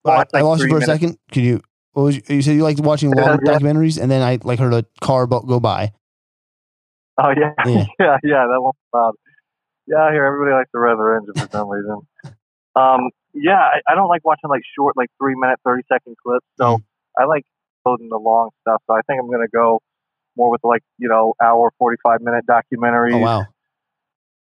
I, 0.09 0.19
like 0.19 0.35
I 0.35 0.41
lost 0.43 0.63
you 0.63 0.69
for 0.69 0.75
minutes. 0.75 0.89
a 0.89 0.93
second. 0.93 1.19
Can 1.31 1.45
you? 1.45 1.63
What 1.93 2.03
was 2.03 2.17
you, 2.17 2.23
you 2.29 2.43
said 2.43 2.57
you 2.57 2.63
liked 2.63 2.81
watching 2.81 3.11
long 3.11 3.39
yeah. 3.45 3.53
documentaries, 3.53 4.01
and 4.01 4.11
then 4.11 4.23
I 4.23 4.39
like 4.43 4.59
heard 4.59 4.75
a 4.75 4.85
car 5.01 5.27
go 5.27 5.61
by. 5.61 5.93
Oh 7.19 7.31
yeah, 7.31 7.53
yeah, 7.67 7.85
yeah, 7.99 8.17
yeah 8.23 8.47
that 8.47 8.61
one's 8.61 8.75
loud. 8.93 9.15
Yeah, 9.87 10.11
here 10.11 10.25
everybody 10.25 10.53
likes 10.53 10.71
the 10.73 10.81
Red 10.81 10.97
Engine 10.99 11.35
for 11.35 11.51
some 11.51 11.69
reason. 11.69 12.01
Um, 12.77 13.09
yeah, 13.33 13.57
I, 13.57 13.81
I 13.91 13.95
don't 13.95 14.09
like 14.09 14.23
watching 14.23 14.51
like 14.51 14.61
short, 14.77 14.99
like 14.99 15.09
three 15.19 15.35
minute, 15.35 15.59
thirty 15.65 15.83
second 15.91 16.15
clips. 16.23 16.45
So 16.59 16.77
mm. 16.77 16.85
I 17.19 17.25
like 17.25 17.45
loading 17.87 18.11
the 18.11 18.19
long 18.19 18.51
stuff. 18.61 18.83
So 18.87 18.95
I 18.95 19.01
think 19.07 19.19
I'm 19.19 19.31
gonna 19.31 19.49
go 19.49 19.81
more 20.37 20.51
with 20.51 20.61
like 20.63 20.83
you 20.99 21.09
know 21.09 21.33
hour, 21.43 21.73
forty 21.79 21.97
five 22.05 22.21
minute 22.21 22.45
documentaries. 22.47 23.15
Oh 23.15 23.19
wow. 23.19 23.47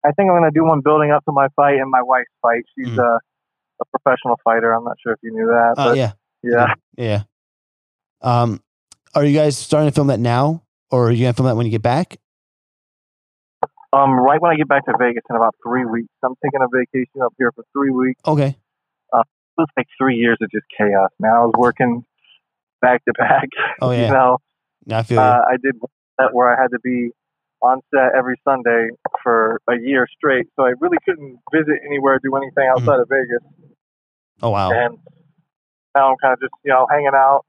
I 0.05 0.11
think 0.11 0.29
I'm 0.29 0.37
gonna 0.37 0.51
do 0.51 0.63
one 0.63 0.79
building 0.79 1.11
up 1.11 1.25
to 1.25 1.33
my 1.33 1.49
fight 1.57 1.75
and 1.75 1.91
my 1.91 2.01
wife's 2.01 2.31
fight. 2.41 2.63
She's 2.77 2.87
mm. 2.87 2.99
a, 2.99 3.19
a 3.81 3.85
professional 3.85 4.39
fighter. 4.43 4.73
I'm 4.73 4.83
not 4.83 4.97
sure 5.03 5.13
if 5.13 5.19
you 5.21 5.33
knew 5.33 5.47
that. 5.47 5.75
Oh 5.77 5.89
uh, 5.89 5.93
yeah. 5.93 6.11
Yeah. 6.43 6.73
Yeah. 6.97 7.23
Um, 8.21 8.61
are 9.13 9.25
you 9.25 9.35
guys 9.35 9.57
starting 9.57 9.89
to 9.89 9.93
film 9.93 10.07
that 10.07 10.19
now, 10.19 10.63
or 10.89 11.07
are 11.07 11.11
you 11.11 11.25
gonna 11.25 11.33
film 11.33 11.47
that 11.47 11.55
when 11.55 11.65
you 11.65 11.71
get 11.71 11.81
back? 11.81 12.17
Um, 13.93 14.11
right 14.11 14.41
when 14.41 14.51
I 14.51 14.55
get 14.55 14.69
back 14.69 14.85
to 14.85 14.93
Vegas 14.97 15.23
in 15.29 15.35
about 15.35 15.55
three 15.65 15.85
weeks, 15.85 16.13
I'm 16.23 16.35
taking 16.43 16.61
a 16.61 16.67
vacation 16.71 17.21
up 17.21 17.33
here 17.37 17.51
for 17.51 17.65
three 17.73 17.91
weeks. 17.91 18.21
Okay. 18.25 18.55
Uh, 19.11 19.19
it 19.19 19.57
was 19.57 19.67
like 19.75 19.87
three 19.97 20.15
years 20.15 20.37
of 20.41 20.49
just 20.49 20.65
chaos. 20.77 21.09
Man, 21.19 21.31
I 21.33 21.39
was 21.39 21.53
working 21.57 22.05
back 22.81 23.03
to 23.05 23.13
back. 23.17 23.49
Oh 23.81 23.91
yeah. 23.91 24.07
you 24.07 24.13
know, 24.13 24.37
I 24.91 25.03
feel. 25.03 25.19
Uh, 25.19 25.41
I 25.47 25.57
did 25.61 25.75
that 26.17 26.33
where 26.33 26.55
I 26.55 26.61
had 26.61 26.69
to 26.69 26.79
be 26.83 27.09
on 27.61 27.81
set 27.93 28.15
every 28.17 28.39
Sunday 28.43 28.89
for 29.23 29.59
a 29.67 29.75
year 29.75 30.07
straight, 30.15 30.47
so 30.55 30.63
I 30.63 30.73
really 30.79 30.97
couldn't 31.05 31.39
visit 31.51 31.81
anywhere, 31.85 32.19
do 32.23 32.35
anything 32.35 32.51
mm-hmm. 32.57 32.79
outside 32.79 32.99
mm. 32.99 33.01
of 33.01 33.09
Vegas. 33.09 33.70
Oh 34.41 34.49
wow. 34.49 34.71
And 34.71 34.97
now 35.95 36.11
I'm 36.11 36.15
kind 36.21 36.33
of 36.33 36.39
just 36.39 36.53
you 36.63 36.71
know 36.71 36.87
hanging 36.89 37.11
out, 37.13 37.45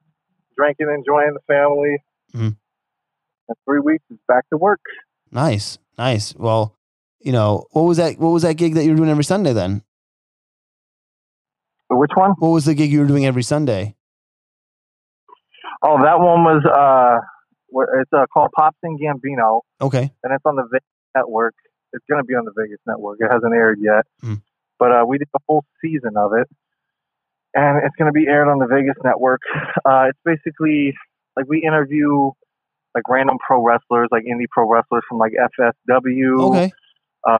drinking, 0.56 0.88
enjoying 0.88 1.34
the 1.34 1.40
family. 1.46 2.02
Mm. 2.34 2.56
And 3.48 3.56
three 3.64 3.80
weeks 3.80 4.04
is 4.10 4.18
back 4.28 4.48
to 4.50 4.56
work. 4.56 4.80
Nice. 5.30 5.78
Nice. 5.98 6.34
Well, 6.34 6.76
you 7.20 7.32
know, 7.32 7.66
what 7.72 7.82
was 7.82 7.96
that? 7.98 8.18
What 8.18 8.30
was 8.30 8.42
that 8.42 8.54
gig 8.54 8.74
that 8.74 8.84
you 8.84 8.90
were 8.90 8.96
doing 8.96 9.10
every 9.10 9.24
Sunday 9.24 9.52
then? 9.52 9.82
Which 11.90 12.12
one? 12.14 12.32
What 12.38 12.48
was 12.48 12.64
the 12.64 12.74
gig 12.74 12.90
you 12.90 13.00
were 13.00 13.06
doing 13.06 13.26
every 13.26 13.42
Sunday? 13.42 13.96
Oh, 15.84 15.98
that 16.02 16.18
one 16.18 16.44
was 16.44 16.64
uh, 16.64 17.18
it's 18.00 18.12
uh, 18.12 18.26
called 18.32 18.50
Pops 18.56 18.78
and 18.82 18.98
Gambino. 18.98 19.60
Okay. 19.80 20.12
And 20.22 20.32
it's 20.32 20.44
on 20.44 20.56
the 20.56 20.66
Vegas 20.70 20.86
network. 21.14 21.54
it's 21.92 22.04
going 22.08 22.22
to 22.22 22.26
be 22.26 22.34
on 22.34 22.44
the 22.44 22.52
Vegas 22.56 22.78
network. 22.86 23.18
It 23.20 23.30
hasn't 23.30 23.52
aired 23.54 23.78
yet, 23.80 24.06
mm. 24.22 24.40
but 24.78 24.92
uh, 24.92 25.04
we 25.06 25.18
did 25.18 25.28
a 25.34 25.38
full 25.46 25.64
season 25.82 26.16
of 26.16 26.32
it, 26.34 26.48
and 27.54 27.84
it's 27.84 27.94
going 27.96 28.06
to 28.06 28.12
be 28.12 28.26
aired 28.26 28.48
on 28.48 28.58
the 28.58 28.66
Vegas 28.66 28.96
network. 29.04 29.40
Uh, 29.84 30.06
it's 30.08 30.18
basically 30.24 30.94
like 31.36 31.46
we 31.48 31.62
interview 31.62 32.30
like 32.94 33.08
random 33.08 33.36
pro 33.46 33.62
wrestlers, 33.62 34.08
like 34.10 34.24
indie 34.24 34.48
pro 34.50 34.68
wrestlers 34.68 35.02
from 35.08 35.18
like 35.18 35.32
FSW, 35.58 36.50
okay. 36.50 36.72
uh, 37.28 37.38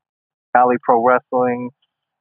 Valley 0.54 0.76
Pro 0.82 1.04
Wrestling, 1.04 1.70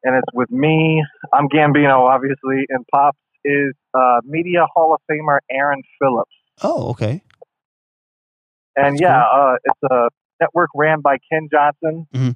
and 0.04 0.15
it's 0.15 0.27
with 0.34 0.51
me. 0.51 1.04
I'm 1.34 1.47
Gambino, 1.47 2.08
obviously, 2.08 2.65
and 2.69 2.86
Pops 2.93 3.17
is 3.43 3.73
uh, 3.93 4.21
Media 4.25 4.65
Hall 4.73 4.93
of 4.93 5.01
Famer 5.10 5.39
Aaron 5.49 5.82
Phillips. 5.99 6.32
Oh, 6.62 6.89
okay. 6.89 7.23
And 8.75 8.95
That's 8.95 9.01
yeah, 9.01 9.23
cool. 9.34 9.41
uh, 9.41 9.56
it's 9.63 9.91
a 9.91 10.10
network 10.39 10.69
ran 10.75 11.01
by 11.01 11.17
Ken 11.32 11.49
Johnson. 11.51 12.08
Mm-hmm. 12.13 12.32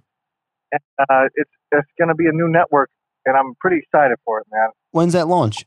And, 0.72 0.82
uh, 1.00 1.30
it's 1.36 1.52
it's 1.72 1.88
going 1.98 2.10
to 2.10 2.16
be 2.16 2.28
a 2.28 2.32
new 2.32 2.48
network, 2.48 2.90
and 3.26 3.36
I'm 3.36 3.56
pretty 3.60 3.78
excited 3.78 4.18
for 4.26 4.40
it, 4.40 4.48
man. 4.52 4.70
When's 4.92 5.14
that 5.14 5.28
launch? 5.28 5.66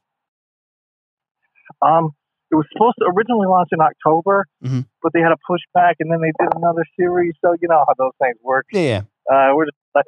Um, 1.82 2.10
it 2.50 2.56
was 2.56 2.64
supposed 2.72 2.96
to 3.00 3.12
originally 3.12 3.46
launch 3.46 3.68
in 3.72 3.80
October, 3.80 4.46
mm-hmm. 4.64 4.80
but 5.02 5.12
they 5.12 5.20
had 5.20 5.32
a 5.32 5.40
pushback, 5.44 6.00
and 6.00 6.10
then 6.10 6.20
they 6.20 6.32
did 6.40 6.48
another 6.56 6.84
series. 6.98 7.34
So 7.44 7.54
you 7.60 7.68
know 7.68 7.84
how 7.86 7.94
those 7.98 8.16
things 8.20 8.36
work. 8.42 8.66
Yeah, 8.72 8.80
yeah. 8.80 9.02
Uh, 9.28 9.52
we're 9.54 9.66
just, 9.66 9.76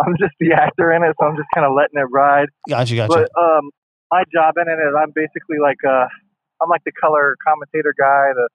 I'm 0.00 0.16
just 0.18 0.32
the 0.40 0.54
actor 0.56 0.92
in 0.92 1.02
it, 1.04 1.14
so 1.20 1.26
I'm 1.26 1.36
just 1.36 1.48
kind 1.54 1.66
of 1.66 1.72
letting 1.76 2.00
it 2.00 2.08
ride. 2.10 2.48
Gotcha, 2.68 2.96
gotcha. 2.96 3.12
But 3.12 3.28
um, 3.36 3.70
my 4.10 4.24
job 4.32 4.54
in 4.56 4.68
it 4.68 4.80
is 4.80 4.94
I'm 4.96 5.12
basically 5.14 5.60
like 5.60 5.76
uh, 5.86 6.08
I'm 6.62 6.68
like 6.70 6.82
the 6.84 6.92
color 6.92 7.36
commentator 7.46 7.94
guy, 7.98 8.32
the 8.32 8.48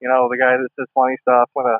you 0.00 0.08
know 0.08 0.28
the 0.30 0.38
guy 0.38 0.56
that 0.56 0.68
says 0.78 0.88
funny 0.94 1.16
stuff 1.20 1.50
when 1.52 1.66
a 1.66 1.76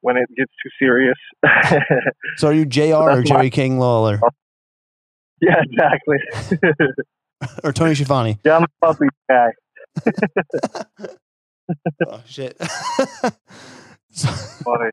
when 0.00 0.16
it 0.16 0.28
gets 0.36 0.52
too 0.62 0.70
serious. 0.78 1.18
so 2.36 2.48
are 2.48 2.52
you 2.52 2.66
J.R. 2.66 3.18
or 3.18 3.22
Jerry 3.22 3.44
my, 3.44 3.50
King 3.50 3.78
Lawler? 3.78 4.20
Yeah, 5.40 5.56
exactly. 5.62 6.16
or 7.64 7.72
Tony 7.72 7.94
Schiavone. 7.94 8.38
Yeah, 8.44 8.56
I'm 8.56 8.64
a 8.64 8.68
puppy 8.80 9.06
guy. 9.28 9.50
oh 12.08 12.22
shit. 12.26 12.56
so, 14.10 14.28
Funny. 14.28 14.90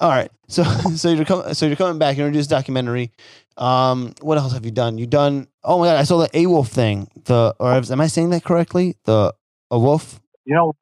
All 0.00 0.10
right, 0.10 0.30
so 0.46 0.62
so 0.62 1.10
you're 1.10 1.24
coming 1.24 1.54
so 1.54 1.66
you're 1.66 1.76
coming 1.76 1.98
back. 1.98 2.16
You're 2.16 2.28
introduced 2.28 2.50
documentary. 2.50 3.10
Um, 3.56 4.14
what 4.20 4.38
else 4.38 4.52
have 4.52 4.64
you 4.64 4.70
done? 4.70 4.96
You 4.96 5.06
done? 5.06 5.48
Oh 5.64 5.80
my 5.80 5.86
god, 5.86 5.96
I 5.96 6.04
saw 6.04 6.18
the 6.18 6.30
A 6.34 6.46
Wolf 6.46 6.68
thing. 6.68 7.08
The 7.24 7.54
or 7.58 7.72
am 7.72 8.00
I 8.00 8.06
saying 8.06 8.30
that 8.30 8.44
correctly? 8.44 8.96
The 9.04 9.34
a 9.70 9.78
wolf. 9.78 10.20
You 10.44 10.54
know, 10.54 10.72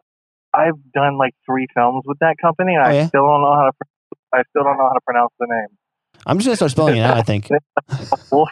I've 0.54 0.92
done 0.92 1.18
like 1.18 1.34
three 1.44 1.66
films 1.74 2.04
with 2.06 2.18
that 2.20 2.36
company, 2.40 2.74
and 2.74 2.84
oh, 2.84 2.88
I 2.88 2.92
yeah? 2.94 3.06
still 3.08 3.26
don't 3.26 3.40
know 3.40 3.54
how 3.54 3.70
to. 3.70 3.72
I 4.32 4.42
still 4.50 4.64
don't 4.64 4.76
know 4.76 4.88
how 4.88 4.92
to 4.92 5.00
pronounce 5.04 5.32
the 5.38 5.46
name. 5.48 5.78
I'm 6.26 6.38
just 6.38 6.46
gonna 6.46 6.56
start 6.56 6.72
spelling 6.72 6.96
it 6.96 7.02
out. 7.02 7.16
I 7.16 7.22
think. 7.22 7.48
wolf. 8.32 8.48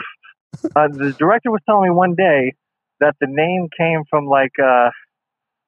Uh, 0.77 0.89
the 0.89 1.15
director 1.19 1.51
was 1.51 1.61
telling 1.67 1.91
me 1.91 1.91
one 1.91 2.15
day 2.15 2.55
that 3.01 3.17
the 3.21 3.27
name 3.29 3.69
came 3.77 4.05
from 4.09 4.27
like 4.27 4.53
uh, 4.63 4.91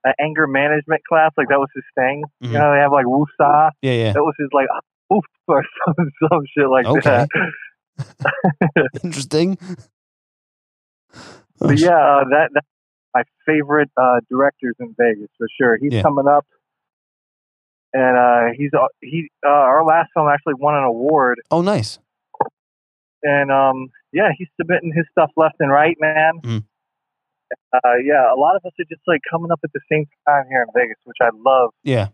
an 0.04 0.14
anger 0.20 0.46
management 0.46 1.02
class. 1.08 1.32
Like 1.36 1.48
that 1.48 1.58
was 1.58 1.68
his 1.74 1.84
thing. 1.96 2.24
Mm-hmm. 2.42 2.52
You 2.52 2.58
know, 2.58 2.72
they 2.72 2.78
have 2.78 2.92
like 2.92 3.06
Wusa. 3.06 3.70
Yeah, 3.82 3.92
yeah. 3.92 4.12
That 4.12 4.22
was 4.22 4.34
his 4.38 4.48
like 4.52 4.68
oof 5.12 5.24
or 5.48 5.64
some, 5.84 6.10
some 6.28 6.42
shit 6.56 6.68
like 6.68 6.86
okay. 6.86 7.26
that. 7.26 8.88
Interesting. 9.04 9.58
But 11.58 11.78
yeah, 11.78 11.90
uh, 11.90 12.24
that 12.30 12.50
that's 12.52 12.66
my 13.14 13.22
favorite 13.46 13.90
uh, 13.96 14.20
directors 14.30 14.76
in 14.78 14.94
Vegas 14.98 15.30
for 15.38 15.48
sure. 15.58 15.78
He's 15.80 15.92
yeah. 15.92 16.02
coming 16.02 16.28
up, 16.28 16.46
and 17.96 18.16
uh, 18.16 18.54
he's 18.56 18.70
uh, 18.74 18.86
he 19.00 19.28
uh, 19.44 19.48
our 19.48 19.84
last 19.84 20.10
film 20.14 20.28
actually 20.28 20.54
won 20.58 20.74
an 20.74 20.84
award. 20.84 21.40
Oh, 21.50 21.62
nice. 21.62 21.98
And 23.22 23.50
um, 23.50 23.88
yeah, 24.12 24.28
he's 24.36 24.48
submitting 24.60 24.92
his 24.94 25.06
stuff 25.10 25.30
left 25.36 25.56
and 25.60 25.70
right, 25.70 25.96
man. 26.00 26.32
Mm 26.42 26.64
uh, 27.72 27.96
yeah, 28.04 28.32
a 28.32 28.38
lot 28.38 28.56
of 28.56 28.64
us 28.64 28.72
are 28.78 28.88
just 28.88 29.02
like 29.06 29.20
coming 29.30 29.50
up 29.50 29.60
at 29.64 29.72
the 29.72 29.80
same 29.90 30.06
time 30.26 30.44
here 30.48 30.62
in 30.62 30.68
Vegas, 30.74 30.96
which 31.04 31.18
I 31.20 31.30
love. 31.34 31.70
Yeah. 31.82 32.08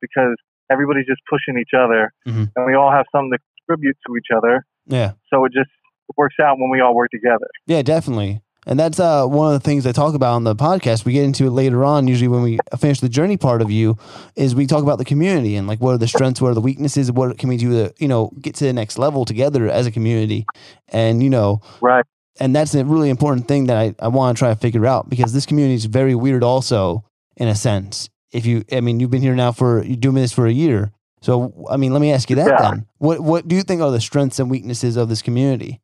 Because 0.00 0.36
everybody's 0.70 1.06
just 1.06 1.20
pushing 1.28 1.60
each 1.60 1.74
other, 1.76 2.12
mm-hmm. 2.26 2.44
and 2.54 2.66
we 2.66 2.74
all 2.74 2.90
have 2.90 3.06
something 3.10 3.32
to 3.32 3.38
contribute 3.66 3.96
to 4.06 4.16
each 4.16 4.28
other. 4.34 4.64
Yeah. 4.86 5.12
So 5.32 5.44
it 5.44 5.52
just 5.52 5.70
works 6.16 6.36
out 6.42 6.58
when 6.58 6.70
we 6.70 6.80
all 6.80 6.94
work 6.94 7.10
together. 7.10 7.48
Yeah, 7.66 7.82
definitely. 7.82 8.42
And 8.68 8.78
that's 8.78 9.00
uh, 9.00 9.26
one 9.26 9.54
of 9.54 9.60
the 9.60 9.66
things 9.66 9.86
I 9.86 9.92
talk 9.92 10.14
about 10.14 10.34
on 10.34 10.44
the 10.44 10.54
podcast. 10.54 11.04
We 11.04 11.14
get 11.14 11.24
into 11.24 11.46
it 11.46 11.50
later 11.50 11.84
on, 11.84 12.06
usually 12.06 12.28
when 12.28 12.42
we 12.42 12.58
finish 12.78 13.00
the 13.00 13.08
journey 13.08 13.36
part 13.36 13.62
of 13.62 13.70
you, 13.70 13.96
is 14.36 14.54
we 14.54 14.66
talk 14.66 14.82
about 14.82 14.98
the 14.98 15.04
community 15.04 15.56
and 15.56 15.66
like 15.66 15.80
what 15.80 15.94
are 15.94 15.98
the 15.98 16.06
strengths, 16.06 16.40
what 16.40 16.50
are 16.50 16.54
the 16.54 16.60
weaknesses, 16.60 17.10
what 17.10 17.36
can 17.38 17.48
we 17.48 17.56
do 17.56 17.70
to, 17.70 17.94
you 17.98 18.06
know, 18.06 18.30
get 18.40 18.54
to 18.56 18.64
the 18.64 18.72
next 18.72 18.98
level 18.98 19.24
together 19.24 19.68
as 19.68 19.86
a 19.86 19.90
community. 19.90 20.46
And, 20.88 21.22
you 21.22 21.30
know, 21.30 21.62
right 21.80 22.04
and 22.40 22.54
that's 22.54 22.74
a 22.74 22.84
really 22.84 23.10
important 23.10 23.48
thing 23.48 23.66
that 23.66 23.76
I, 23.76 23.94
I 23.98 24.08
want 24.08 24.36
to 24.36 24.38
try 24.38 24.50
to 24.50 24.56
figure 24.56 24.86
out 24.86 25.08
because 25.08 25.32
this 25.32 25.46
community 25.46 25.74
is 25.74 25.86
very 25.86 26.14
weird 26.14 26.44
also 26.44 27.04
in 27.36 27.48
a 27.48 27.54
sense. 27.54 28.08
If 28.32 28.46
you, 28.46 28.64
I 28.70 28.80
mean, 28.80 29.00
you've 29.00 29.10
been 29.10 29.22
here 29.22 29.34
now 29.34 29.52
for, 29.52 29.82
you're 29.84 29.96
doing 29.96 30.16
this 30.16 30.32
for 30.32 30.46
a 30.46 30.52
year. 30.52 30.92
So, 31.20 31.66
I 31.68 31.76
mean, 31.76 31.92
let 31.92 32.00
me 32.00 32.12
ask 32.12 32.30
you 32.30 32.36
that 32.36 32.48
yeah. 32.48 32.70
then. 32.70 32.86
What, 32.98 33.20
what 33.20 33.48
do 33.48 33.56
you 33.56 33.62
think 33.62 33.80
are 33.80 33.90
the 33.90 34.00
strengths 34.00 34.38
and 34.38 34.50
weaknesses 34.50 34.96
of 34.96 35.08
this 35.08 35.22
community? 35.22 35.80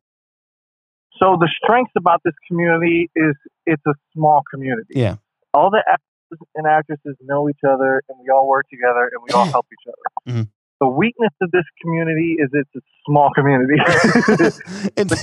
So 1.19 1.37
the 1.39 1.49
strengths 1.63 1.93
about 1.97 2.21
this 2.23 2.33
community 2.47 3.09
is 3.15 3.35
it's 3.65 3.81
a 3.87 3.93
small 4.13 4.41
community. 4.51 4.93
Yeah. 4.95 5.15
All 5.53 5.69
the 5.69 5.83
actors 5.87 6.47
and 6.55 6.67
actresses 6.67 7.15
know 7.21 7.49
each 7.49 7.63
other 7.67 8.01
and 8.09 8.17
we 8.21 8.29
all 8.29 8.47
work 8.47 8.67
together 8.69 9.09
and 9.13 9.23
we 9.23 9.31
all 9.33 9.45
help 9.45 9.65
each 9.71 9.87
other. 9.87 10.33
Mm-hmm. 10.33 10.49
The 10.81 10.89
weakness 10.89 11.31
of 11.41 11.51
this 11.51 11.63
community 11.81 12.35
is 12.37 12.49
it's 12.51 12.69
a 12.75 12.81
small 13.07 13.29
community. 13.33 13.75
it's, 13.87 14.59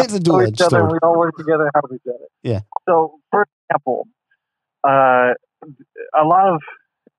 it's 0.00 0.14
a 0.14 0.20
dual 0.20 0.46
each 0.46 0.62
other, 0.62 0.85
We 0.85 0.98
all 1.02 1.18
work 1.18 1.37
together 1.37 1.64
and 1.64 1.72
help 1.74 1.92
each 1.94 2.09
other. 2.09 2.26
Yeah. 2.42 2.61
So, 2.88 3.18
for 3.31 3.46
example, 3.68 4.09
uh, 4.83 5.35
a 6.18 6.24
lot 6.24 6.48
of 6.48 6.61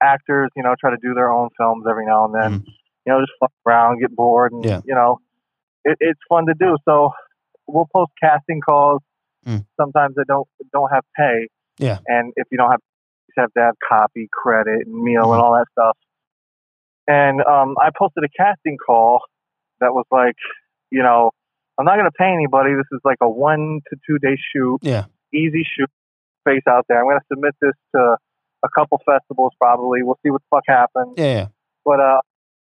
actors, 0.01 0.49
you 0.55 0.63
know, 0.63 0.73
try 0.79 0.89
to 0.89 0.97
do 1.01 1.13
their 1.13 1.31
own 1.31 1.49
films 1.57 1.85
every 1.87 2.07
now 2.07 2.25
and 2.25 2.33
then. 2.33 2.59
Mm. 2.59 2.65
You 3.05 3.13
know, 3.13 3.21
just 3.21 3.33
fuck 3.39 3.51
around, 3.67 3.99
get 3.99 4.15
bored, 4.15 4.51
and 4.51 4.65
yeah. 4.65 4.81
you 4.85 4.95
know, 4.95 5.19
it, 5.83 5.97
it's 5.99 6.19
fun 6.27 6.45
to 6.47 6.53
do. 6.57 6.77
So 6.85 7.11
we'll 7.67 7.87
post 7.93 8.11
casting 8.21 8.61
calls. 8.61 9.01
Mm. 9.45 9.65
Sometimes 9.79 10.15
they 10.15 10.23
don't 10.27 10.47
don't 10.71 10.89
have 10.93 11.03
pay. 11.15 11.47
Yeah. 11.79 11.99
And 12.07 12.33
if 12.35 12.47
you 12.51 12.57
don't 12.57 12.71
have, 12.71 12.79
you 13.27 13.41
have 13.41 13.53
to 13.53 13.59
have 13.59 13.75
copy, 13.87 14.29
credit, 14.31 14.87
and 14.87 15.03
meal, 15.03 15.25
mm. 15.25 15.33
and 15.33 15.41
all 15.41 15.53
that 15.53 15.65
stuff. 15.71 15.97
And 17.07 17.41
um, 17.41 17.75
I 17.81 17.89
posted 17.97 18.23
a 18.23 18.29
casting 18.29 18.77
call 18.77 19.21
that 19.81 19.93
was 19.93 20.05
like, 20.11 20.35
you 20.89 21.03
know, 21.03 21.31
I'm 21.77 21.85
not 21.85 21.95
going 21.95 22.05
to 22.05 22.17
pay 22.17 22.31
anybody. 22.31 22.71
This 22.75 22.87
is 22.91 23.01
like 23.03 23.17
a 23.21 23.29
one 23.29 23.81
to 23.89 23.97
two 24.07 24.19
day 24.19 24.37
shoot. 24.53 24.79
Yeah. 24.81 25.05
Easy 25.33 25.63
shoot. 25.63 25.89
Face 26.45 26.63
out 26.67 26.85
there. 26.87 26.99
I'm 26.99 27.05
going 27.05 27.19
to 27.19 27.25
submit 27.31 27.55
this 27.61 27.73
to 27.95 28.17
a 28.63 28.69
couple 28.75 29.01
festivals 29.05 29.53
probably. 29.59 30.03
We'll 30.03 30.19
see 30.23 30.29
what 30.29 30.41
the 30.41 30.57
fuck 30.57 30.63
happens. 30.67 31.15
Yeah. 31.17 31.23
yeah. 31.23 31.47
But 31.83 31.99
uh, 31.99 32.19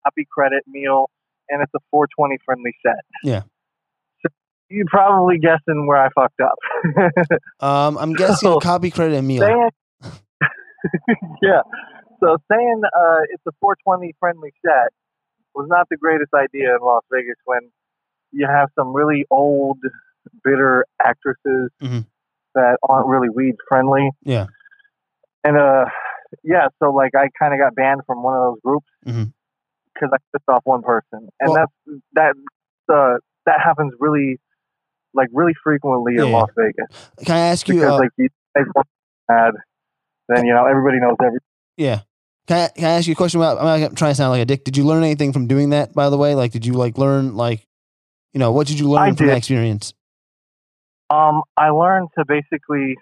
copy 0.05 0.27
credit 0.31 0.65
meal, 0.67 1.11
and 1.49 1.63
it's 1.63 1.73
a 1.75 1.81
420 1.91 2.39
friendly 2.45 2.75
set. 2.83 3.05
Yeah. 3.25 3.43
You're 4.71 4.87
probably 4.89 5.39
guessing 5.39 5.87
where 5.87 5.97
I 5.97 6.09
fucked 6.15 6.41
up. 6.41 6.59
um, 7.61 7.97
I'm 7.99 8.13
guessing 8.13 8.49
so, 8.49 8.59
copy 8.59 8.91
credit 8.91 9.17
and 9.17 9.27
meal. 9.27 9.43
yeah. 11.43 11.63
So 12.21 12.37
saying 12.51 12.83
uh, 12.85 13.21
it's 13.31 13.43
a 13.47 13.53
420 13.61 14.15
friendly 14.21 14.53
set 14.65 14.93
was 15.55 15.67
not 15.69 15.89
the 15.91 15.97
greatest 15.97 16.33
idea 16.35 16.75
in 16.75 16.81
Las 16.83 17.03
Vegas 17.11 17.37
when 17.45 17.61
you 18.33 18.47
have 18.47 18.69
some 18.79 18.93
really 18.93 19.25
old, 19.31 19.79
bitter 20.45 20.85
actresses 21.03 21.71
mm-hmm. 21.83 22.01
that 22.55 22.77
aren't 22.89 23.07
really 23.07 23.29
weed 23.31 23.55
friendly. 23.69 24.11
Yeah. 24.23 24.47
And 25.45 25.57
uh, 25.57 25.87
yeah, 26.45 26.69
so 26.83 26.91
like 26.91 27.13
I 27.15 27.29
kind 27.39 27.55
of 27.55 27.61
got 27.61 27.75
banned 27.75 28.03
from 28.07 28.23
one 28.23 28.35
of 28.35 28.41
those 28.41 28.61
groups 28.65 28.87
because 29.03 29.15
mm-hmm. 29.15 30.15
I 30.15 30.19
pissed 30.33 30.49
off 30.49 30.63
one 30.65 30.83
person, 30.83 31.29
and 31.41 31.51
well, 31.51 31.55
that's 31.55 32.01
that 32.15 32.35
uh, 32.93 33.19
that 33.47 33.61
happens 33.65 33.93
really 33.99 34.39
like 35.15 35.29
really 35.33 35.55
frequently 35.63 36.15
yeah, 36.17 36.25
in 36.25 36.33
Las 36.33 36.51
Vegas. 36.57 37.11
Can 37.25 37.37
I 37.37 37.41
ask 37.41 37.67
you? 37.69 37.75
Because 37.75 37.93
uh, 37.93 37.99
like 37.99 38.11
you 38.17 38.29
then 40.29 40.45
you 40.45 40.53
know 40.53 40.67
everybody 40.67 40.99
knows 41.01 41.17
everything. 41.21 41.41
Yeah. 41.77 42.01
Can 42.47 42.57
I, 42.57 42.69
can 42.69 42.85
I 42.87 42.91
ask 42.93 43.07
you 43.07 43.13
a 43.13 43.17
question 43.17 43.41
about? 43.41 43.59
I'm 43.59 43.81
not 43.81 43.95
trying 43.95 44.13
to 44.13 44.15
sound 44.15 44.31
like 44.31 44.41
a 44.41 44.47
dick. 44.47 44.65
Did 44.65 44.77
you 44.77 44.85
learn 44.85 45.05
anything 45.05 45.35
from 45.35 45.47
doing 45.47 45.71
that? 45.71 45.93
By 45.93 46.09
the 46.09 46.17
way, 46.17 46.35
like, 46.35 46.51
did 46.51 46.65
you 46.65 46.73
like 46.73 46.97
learn 46.97 47.37
like, 47.37 47.67
you 48.33 48.41
know, 48.41 48.53
what 48.53 48.67
did 48.67 48.81
you 48.81 48.89
learn 48.89 49.03
I 49.03 49.07
from 49.09 49.27
did. 49.27 49.29
that 49.29 49.37
experience? 49.37 49.93
Um, 51.11 51.43
I 51.59 51.69
learned 51.69 52.09
to 52.19 52.25
basically, 52.27 52.97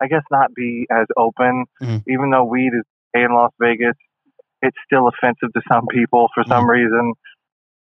I 0.00 0.06
guess, 0.06 0.22
not 0.30 0.54
be 0.54 0.86
as 0.92 1.06
open. 1.16 1.64
Mm-hmm. 1.82 2.10
Even 2.10 2.30
though 2.30 2.44
weed 2.44 2.68
is 2.68 2.84
in 3.14 3.34
Las 3.34 3.50
Vegas, 3.60 3.96
it's 4.62 4.76
still 4.86 5.08
offensive 5.08 5.52
to 5.54 5.62
some 5.68 5.86
people 5.88 6.28
for 6.32 6.44
some 6.46 6.62
mm-hmm. 6.62 6.70
reason. 6.70 7.14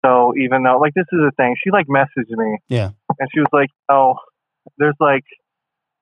So 0.06 0.34
even 0.38 0.62
though, 0.62 0.78
like, 0.78 0.94
this 0.94 1.06
is 1.12 1.18
the 1.18 1.32
thing, 1.36 1.56
she 1.62 1.72
like 1.72 1.88
messaged 1.88 2.30
me. 2.30 2.58
Yeah. 2.68 2.90
And 3.20 3.28
she 3.32 3.40
was 3.40 3.52
like, 3.52 3.68
"Oh, 3.88 4.14
there's 4.78 4.98
like, 4.98 5.24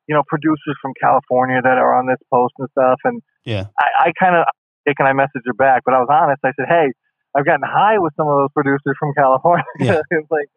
you 0.06 0.14
know, 0.14 0.22
producers 0.26 0.78
from 0.80 0.92
California 1.00 1.60
that 1.62 1.76
are 1.76 1.98
on 1.98 2.06
this 2.06 2.22
post 2.32 2.54
and 2.58 2.68
stuff." 2.70 3.00
And 3.04 3.20
yeah, 3.44 3.66
I, 3.78 4.08
I 4.08 4.12
kind 4.18 4.36
of 4.36 4.46
and 4.86 5.06
I 5.06 5.12
messaged 5.12 5.44
her 5.44 5.52
back, 5.52 5.82
but 5.84 5.92
I 5.92 5.98
was 5.98 6.08
honest. 6.08 6.40
I 6.42 6.52
said, 6.56 6.64
"Hey, 6.66 6.92
I've 7.36 7.44
gotten 7.44 7.66
high 7.66 7.98
with 7.98 8.14
some 8.16 8.26
of 8.26 8.38
those 8.38 8.52
producers 8.54 8.96
from 8.98 9.12
California. 9.14 9.64
Yeah. 9.78 10.00
it's 10.10 10.30
like, 10.30 10.48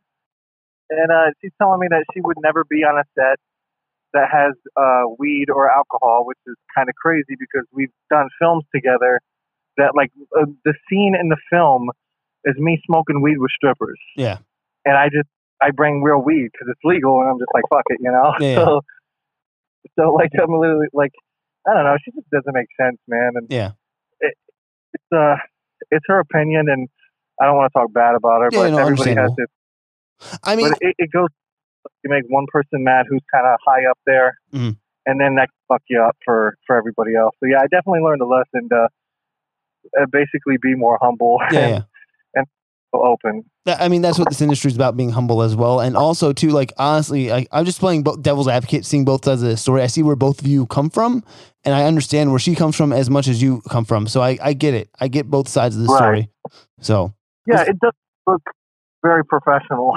and 0.89 1.11
uh, 1.11 1.31
she's 1.41 1.51
telling 1.61 1.79
me 1.79 1.87
that 1.89 2.05
she 2.13 2.21
would 2.21 2.37
never 2.41 2.63
be 2.69 2.83
on 2.83 2.97
a 2.97 3.03
set 3.15 3.39
that 4.13 4.27
has 4.31 4.53
uh, 4.75 5.07
weed 5.17 5.47
or 5.49 5.71
alcohol, 5.71 6.25
which 6.25 6.39
is 6.47 6.55
kind 6.75 6.89
of 6.89 6.95
crazy 6.95 7.35
because 7.39 7.65
we've 7.71 7.93
done 8.09 8.27
films 8.39 8.65
together. 8.73 9.21
That 9.77 9.95
like 9.95 10.11
uh, 10.37 10.45
the 10.65 10.73
scene 10.89 11.15
in 11.19 11.29
the 11.29 11.37
film 11.49 11.89
is 12.43 12.55
me 12.57 12.81
smoking 12.85 13.21
weed 13.21 13.37
with 13.37 13.51
strippers. 13.55 13.99
Yeah. 14.17 14.39
And 14.83 14.97
I 14.97 15.07
just 15.07 15.29
I 15.61 15.71
bring 15.71 16.01
real 16.01 16.19
weed 16.21 16.49
because 16.51 16.67
it's 16.69 16.81
legal, 16.83 17.21
and 17.21 17.29
I'm 17.29 17.37
just 17.39 17.51
like 17.53 17.63
fuck 17.69 17.83
it, 17.87 17.99
you 18.01 18.11
know. 18.11 18.33
Yeah. 18.39 18.55
So 18.65 18.81
so 19.99 20.13
like 20.13 20.29
I'm 20.41 20.51
literally 20.53 20.87
like 20.93 21.11
I 21.67 21.73
don't 21.73 21.83
know. 21.83 21.97
She 22.03 22.11
just 22.11 22.29
doesn't 22.29 22.53
make 22.53 22.67
sense, 22.79 22.97
man. 23.07 23.31
And 23.35 23.47
Yeah. 23.49 23.71
it's 24.21 25.11
uh 25.15 25.35
it's 25.89 26.05
her 26.07 26.19
opinion, 26.19 26.69
and 26.69 26.87
I 27.41 27.45
don't 27.45 27.57
want 27.57 27.71
to 27.73 27.79
talk 27.79 27.91
bad 27.93 28.15
about 28.15 28.41
her, 28.41 28.49
Yeah, 28.51 28.59
but 28.59 28.71
no, 28.71 28.77
everybody 28.77 29.15
has 29.15 29.31
to. 29.37 30.39
I 30.43 30.55
mean, 30.55 30.69
but 30.69 30.77
it, 30.81 30.95
it 30.97 31.09
goes. 31.11 31.29
You 32.03 32.11
make 32.11 32.23
one 32.29 32.45
person 32.51 32.83
mad 32.83 33.05
who's 33.09 33.23
kind 33.33 33.45
of 33.47 33.57
high 33.65 33.89
up 33.89 33.97
there, 34.05 34.37
Mhm. 34.53 34.77
and 35.07 35.19
then 35.19 35.35
that 35.35 35.47
can 35.49 35.61
fuck 35.67 35.81
you 35.89 36.01
up 36.01 36.15
for 36.23 36.55
for 36.67 36.75
everybody 36.75 37.15
else. 37.15 37.35
So 37.39 37.47
yeah, 37.47 37.57
I 37.59 37.67
definitely 37.71 38.01
learned 38.01 38.21
a 38.21 38.25
lesson 38.27 38.69
to 38.69 38.87
uh, 39.99 40.05
basically 40.11 40.57
be 40.61 40.75
more 40.75 40.99
humble 41.01 41.39
yeah, 41.51 41.59
and 41.59 41.69
yeah. 41.75 41.81
Open. 42.93 43.43
I 43.67 43.87
mean, 43.89 44.01
that's 44.01 44.17
what 44.17 44.29
this 44.29 44.41
industry 44.41 44.69
is 44.69 44.75
about, 44.75 44.97
being 44.97 45.11
humble 45.11 45.41
as 45.41 45.55
well. 45.55 45.79
And 45.79 45.95
also, 45.95 46.33
too, 46.33 46.49
like, 46.49 46.73
honestly, 46.77 47.31
I, 47.31 47.45
I'm 47.51 47.63
just 47.65 47.79
playing 47.79 48.03
devil's 48.03 48.47
advocate, 48.47 48.85
seeing 48.85 49.05
both 49.05 49.23
sides 49.23 49.43
of 49.43 49.49
the 49.49 49.57
story. 49.57 49.83
I 49.83 49.87
see 49.87 50.01
where 50.03 50.15
both 50.15 50.41
of 50.41 50.47
you 50.47 50.65
come 50.65 50.89
from, 50.89 51.23
and 51.63 51.75
I 51.75 51.85
understand 51.85 52.31
where 52.31 52.39
she 52.39 52.55
comes 52.55 52.75
from 52.75 52.91
as 52.91 53.09
much 53.09 53.27
as 53.27 53.41
you 53.41 53.61
come 53.69 53.85
from. 53.85 54.07
So 54.07 54.21
I, 54.21 54.37
I 54.41 54.53
get 54.53 54.73
it. 54.73 54.89
I 54.99 55.07
get 55.07 55.29
both 55.29 55.47
sides 55.47 55.75
of 55.75 55.83
the 55.83 55.87
Right. 55.89 55.97
story. 55.97 56.29
So, 56.81 57.13
Yeah, 57.45 57.61
it 57.61 57.79
does 57.79 57.93
look 58.27 58.41
very 59.03 59.23
professional 59.25 59.93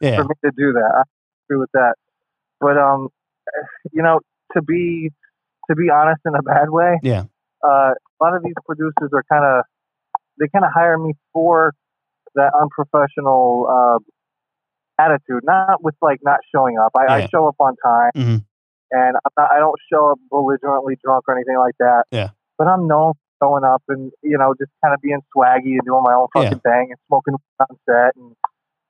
yeah. 0.00 0.16
for 0.16 0.24
me 0.24 0.34
to 0.44 0.50
do 0.56 0.72
that. 0.74 0.92
I 0.94 1.02
agree 1.46 1.60
with 1.60 1.70
that. 1.72 1.94
But 2.60 2.76
um, 2.78 3.08
you 3.92 4.02
know, 4.02 4.20
to 4.54 4.62
be 4.62 5.10
to 5.70 5.76
be 5.76 5.90
honest 5.90 6.20
in 6.26 6.34
a 6.34 6.42
bad 6.42 6.70
way, 6.70 6.98
Yeah. 7.02 7.24
uh, 7.64 7.92
a 7.94 8.18
lot 8.22 8.36
of 8.36 8.42
these 8.42 8.54
producers 8.66 9.10
are 9.12 9.24
kind 9.30 9.44
of 9.44 9.64
they 10.38 10.46
kind 10.48 10.64
of 10.64 10.70
hire 10.74 10.98
me 10.98 11.14
for 11.32 11.72
that 12.34 12.52
unprofessional 12.60 13.66
uh, 13.68 13.98
attitude, 15.02 15.40
not 15.44 15.82
with 15.82 15.94
like 16.02 16.20
not 16.22 16.40
showing 16.54 16.78
up. 16.78 16.92
I, 16.96 17.22
I 17.22 17.26
show 17.28 17.46
up 17.48 17.56
on 17.58 17.74
time, 17.84 18.10
Mhm. 18.16 18.44
and 18.90 19.16
I'm 19.16 19.32
not, 19.36 19.50
I 19.52 19.58
don't 19.58 19.78
show 19.92 20.10
up 20.12 20.18
belligerently 20.30 20.96
drunk 21.02 21.24
or 21.28 21.34
anything 21.36 21.58
like 21.58 21.74
that. 21.78 22.04
Yeah. 22.10 22.30
But 22.58 22.68
I'm 22.68 22.86
known 22.86 23.14
for 23.14 23.46
showing 23.46 23.64
up 23.64 23.82
and 23.88 24.12
you 24.22 24.38
know 24.38 24.54
just 24.58 24.70
kind 24.84 24.94
of 24.94 25.00
being 25.00 25.20
swaggy 25.36 25.72
and 25.78 25.82
doing 25.84 26.02
my 26.04 26.14
own 26.14 26.28
Yeah. 26.34 26.42
fucking 26.44 26.60
thing 26.60 26.88
and 26.90 26.98
smoking 27.08 27.34
on 27.60 27.76
set 27.88 28.14
and 28.16 28.36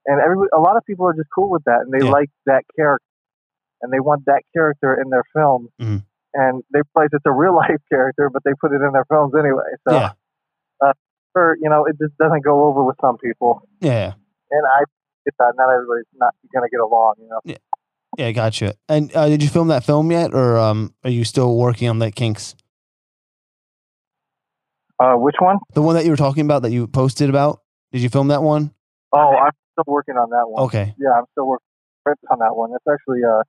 and 0.05 0.21
every 0.21 0.47
a 0.53 0.59
lot 0.61 0.77
of 0.77 0.85
people 0.85 1.07
are 1.07 1.15
just 1.15 1.29
cool 1.35 1.49
with 1.51 1.63
that 1.65 1.81
and 1.81 1.93
they 1.93 2.05
Yeah. 2.05 2.13
like 2.13 2.29
that 2.47 2.65
character 2.77 3.07
and 3.81 3.93
they 3.93 4.01
want 4.01 4.25
that 4.27 4.43
character 4.55 4.95
in 5.01 5.09
their 5.11 5.23
film 5.35 5.69
Mhm. 5.81 6.03
and 6.35 6.63
they 6.73 6.81
realize 6.95 7.09
it's 7.13 7.25
a 7.25 7.33
real 7.33 7.55
life 7.71 7.81
character 7.91 8.29
but 8.29 8.43
they 8.45 8.53
put 8.61 8.73
it 8.73 8.83
in 8.83 8.93
their 8.93 9.07
films 9.07 9.33
anyway 9.35 9.71
so 9.89 9.95
Yeah. 9.95 10.13
Or 11.35 11.57
you 11.61 11.69
know 11.69 11.85
it 11.85 11.97
just 12.01 12.17
doesn't 12.19 12.45
go 12.45 12.65
over 12.65 12.83
with 12.85 12.97
some 13.01 13.17
people 13.19 13.63
Yeah. 13.81 14.13
and 14.51 14.63
I 14.67 14.85
get 15.25 15.35
that 15.39 15.55
not 15.57 15.71
everybody's 15.73 16.05
not 16.15 16.35
gonna 16.55 16.69
get 16.71 16.81
along 16.81 17.15
you 17.19 17.29
know 17.29 17.41
Yeah. 17.45 17.57
Yeah, 18.19 18.31
Gotcha. 18.33 18.75
And 18.91 19.11
uh, 19.17 19.27
did 19.29 19.43
you 19.43 19.49
film 19.49 19.69
that 19.69 19.85
film 19.85 20.11
yet, 20.13 20.35
or 20.35 20.59
um, 20.59 20.93
are 21.03 21.09
you 21.09 21.25
still 21.25 21.57
working 21.57 21.89
on 21.89 21.99
that 22.01 22.15
kinks? 22.15 22.55
uh 25.01 25.15
which 25.15 25.37
one? 25.39 25.57
The 25.75 25.81
one 25.81 25.95
that 25.97 26.05
you 26.05 26.11
were 26.11 26.17
talking 26.19 26.45
about 26.45 26.63
that 26.63 26.71
you 26.73 26.87
posted 26.87 27.31
about? 27.31 27.61
Did 27.91 28.03
you 28.03 28.11
film 28.11 28.29
that 28.29 28.43
one? 28.43 28.73
Oh, 29.13 29.35
I'm 29.37 29.53
still 29.73 29.85
working 29.87 30.17
on 30.17 30.29
that 30.31 30.45
one 30.49 30.65
Okay. 30.65 30.95
yeah 30.99 31.13
I'm 31.19 31.25
still 31.33 31.47
working 31.47 32.29
on 32.31 32.39
that 32.41 32.55
one 32.55 32.71
it's 32.77 32.85
actually 32.91 33.21
uh 33.25 33.43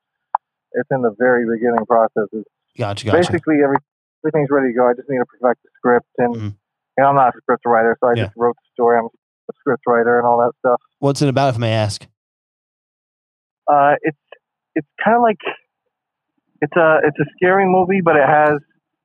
it's 0.74 0.90
in 0.92 1.02
the 1.02 1.14
very 1.20 1.44
beginning 1.46 1.86
process 1.86 2.28
It's 2.32 2.48
Gotcha. 2.78 3.06
Gotcha. 3.06 3.18
basically 3.18 3.56
every, 3.64 3.76
everything's 4.24 4.50
ready 4.50 4.70
to 4.72 4.74
go 4.74 4.88
I 4.90 4.94
just 4.94 5.10
need 5.10 5.18
to 5.20 5.26
perfect 5.26 5.64
the 5.64 5.70
script 5.78 6.08
and 6.20 6.36
Mhm. 6.36 6.56
You 6.98 7.04
know, 7.04 7.10
I'm 7.10 7.16
not 7.16 7.30
a 7.36 7.38
script 7.42 7.64
writer 7.66 7.98
so 8.00 8.08
I 8.10 8.14
Yeah. 8.16 8.26
just 8.26 8.38
wrote 8.38 8.56
the 8.56 8.70
story 8.74 8.98
I'm 9.00 9.06
a 9.06 9.54
script 9.60 9.84
writer 9.88 10.18
and 10.18 10.26
all 10.28 10.38
that 10.40 10.54
stuff 10.60 10.82
What's 11.00 11.22
it 11.22 11.30
about, 11.30 11.50
if 11.50 11.56
I 11.56 11.60
may 11.60 11.74
ask? 11.74 12.06
Uh, 13.70 13.96
it's 14.02 14.18
it's 14.76 14.88
kind 15.04 15.16
of 15.16 15.22
like 15.22 15.40
it's 16.62 16.76
a 16.76 17.00
it's 17.04 17.18
a 17.20 17.26
scary 17.36 17.66
movie, 17.68 18.02
but 18.02 18.16
it 18.16 18.28
has 18.28 18.60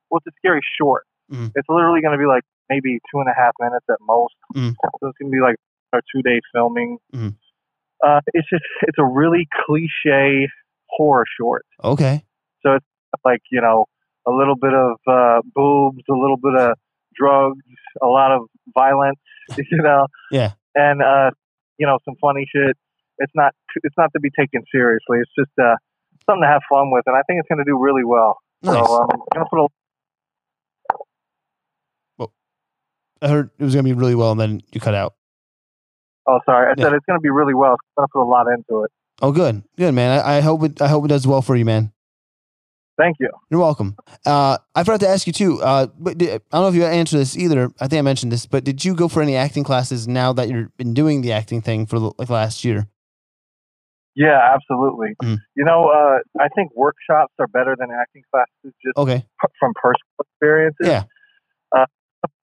well, 0.09 0.19
it's 0.25 0.27
a 0.27 0.35
scary 0.39 0.61
short. 0.79 1.03
Mhm. 1.31 1.51
It's 1.55 1.67
literally 1.69 2.01
going 2.01 2.13
to 2.13 2.17
be 2.17 2.25
like 2.25 2.43
maybe 2.69 2.99
two 3.11 3.19
and 3.19 3.29
a 3.29 3.33
half 3.37 3.51
minutes 3.59 3.85
at 3.89 3.97
most. 4.01 4.33
Mhm. 4.55 4.71
So 4.81 5.07
it's 5.09 5.17
going 5.17 5.31
to 5.31 5.35
be 5.35 5.41
like 5.41 5.55
a 5.93 5.99
two 6.13 6.21
day 6.21 6.39
filming. 6.53 6.97
Mhm. 7.13 7.35
Uh, 8.03 8.21
it's 8.33 8.49
just 8.49 8.63
it's 8.83 8.97
a 8.97 9.03
really 9.05 9.47
cliche 9.65 10.47
horror 10.89 11.25
short. 11.39 11.65
Okay. 11.83 12.23
So 12.63 12.73
it's 12.75 12.85
like 13.25 13.41
you 13.51 13.61
know, 13.61 13.85
a 14.27 14.31
little 14.31 14.55
bit 14.55 14.73
of 14.73 14.97
uh, 15.07 15.41
boobs, 15.55 16.03
a 16.09 16.13
little 16.13 16.37
bit 16.37 16.55
of 16.55 16.77
drugs, 17.19 17.59
a 18.01 18.07
lot 18.07 18.31
of 18.31 18.41
violence. 18.73 19.19
You 19.57 19.81
know. 19.81 20.05
Yeah. 20.31 20.51
and 20.75 21.01
uh, 21.01 21.31
you 21.77 21.87
know 21.87 21.97
some 22.05 22.13
funny 22.21 22.45
shit. 22.53 22.77
It's 23.17 23.33
not 23.35 23.53
it's 23.83 23.95
not 23.97 24.11
to 24.13 24.19
be 24.19 24.29
taken 24.39 24.61
seriously. 24.71 25.17
It's 25.19 25.31
just 25.37 25.51
uh, 25.59 25.75
something 26.29 26.43
to 26.43 26.47
have 26.47 26.61
fun 26.69 26.91
with, 26.91 27.03
and 27.07 27.15
I 27.15 27.21
think 27.27 27.39
it's 27.39 27.49
going 27.49 27.57
to 27.57 27.69
do 27.69 27.77
really 27.77 28.05
well. 28.05 28.37
Nice. 28.61 28.75
So 28.75 28.93
um, 28.93 29.07
I'm 29.11 29.17
going 29.41 29.45
to 29.45 29.49
put 29.49 29.59
a 29.65 29.67
I 33.21 33.27
heard 33.27 33.49
it 33.59 33.63
was 33.65 33.75
gonna 33.75 33.83
be 33.83 33.91
really 33.93 34.15
well, 34.15 34.31
and 34.31 34.39
then 34.39 34.61
you 34.71 34.79
cut 34.79 34.93
out. 34.95 35.15
oh 36.25 36.39
sorry, 36.45 36.67
I 36.67 36.73
Yeah. 36.77 36.85
said 36.85 36.93
it's 36.93 37.05
going 37.05 37.17
to 37.19 37.21
be 37.21 37.29
really 37.29 37.53
well. 37.53 37.71
I'm 37.97 38.03
going 38.03 38.07
to 38.07 38.11
put 38.13 38.21
a 38.21 38.29
lot 38.29 38.47
into 38.47 38.83
it. 38.83 38.91
Oh, 39.21 39.33
good, 39.33 39.63
good, 39.77 39.93
man. 39.93 40.17
I, 40.23 40.37
I 40.37 40.39
hope 40.41 40.63
it. 40.63 40.81
I 40.81 40.87
hope 40.87 41.03
it 41.03 41.09
does 41.09 41.27
well 41.27 41.41
for 41.41 41.55
you, 41.57 41.65
man. 41.65 41.91
Thank 42.99 43.17
you. 43.19 43.29
You're 43.49 43.61
welcome. 43.61 43.95
Uh, 44.25 44.57
I 44.75 44.83
forgot 44.83 44.99
to 44.99 45.07
ask 45.07 45.25
you 45.25 45.31
too. 45.31 45.61
Uh, 45.61 45.87
but 45.97 46.17
did, 46.17 46.29
I 46.51 46.57
don't 46.57 46.63
know 46.63 46.67
if 46.67 46.75
you 46.75 46.83
answered 46.85 47.17
this 47.19 47.37
either. 47.37 47.71
I 47.79 47.87
think 47.87 47.99
I 47.99 48.01
mentioned 48.01 48.31
this, 48.31 48.45
but 48.45 48.65
did 48.65 48.83
you 48.83 48.93
go 48.93 49.07
for 49.07 49.21
any 49.21 49.35
acting 49.37 49.63
classes 49.63 50.05
now 50.07 50.33
that 50.33 50.49
you've 50.49 50.75
been 50.75 50.93
doing 50.93 51.21
the 51.21 51.31
acting 51.31 51.61
thing 51.61 51.85
for 51.85 51.97
like 51.97 52.29
last 52.29 52.65
year? 52.65 52.87
Yeah, 54.15 54.37
absolutely. 54.53 55.15
Mm. 55.23 55.37
You 55.55 55.63
know, 55.63 55.85
uh, 55.85 56.19
I 56.43 56.49
think 56.49 56.75
workshops 56.75 57.33
are 57.39 57.47
better 57.47 57.75
than 57.79 57.87
acting 57.89 58.23
classes 58.33 58.75
just 58.83 58.97
Okay. 58.97 59.19
p- 59.19 59.47
from 59.59 59.71
personal 59.75 60.19
experiences. 60.25 60.87
Yeah. 60.87 61.03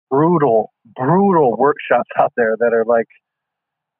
brutal, 0.09 0.71
brutal 0.95 1.57
workshops 1.57 2.09
out 2.17 2.31
there 2.37 2.55
that 2.59 2.71
are 2.73 2.85
like, 2.85 3.07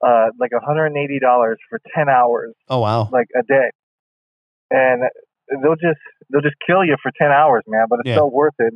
uh, 0.05 0.27
like 0.39 0.51
$180 0.51 1.55
for 1.69 1.79
10 1.95 2.07
hours. 2.07 2.53
Oh 2.69 2.79
wow. 2.79 3.09
like 3.11 3.27
a 3.37 3.43
day, 3.43 3.71
and 4.71 5.03
they'll 5.49 5.75
just 5.75 5.99
they'll 6.29 6.41
just 6.41 6.55
kill 6.65 6.83
you 6.83 6.95
for 7.01 7.11
ten 7.19 7.31
hours, 7.31 7.63
man. 7.67 7.85
But 7.89 7.99
it's 8.01 8.09
Yeah. 8.09 8.17
so 8.17 8.27
worth 8.27 8.53
it. 8.59 8.73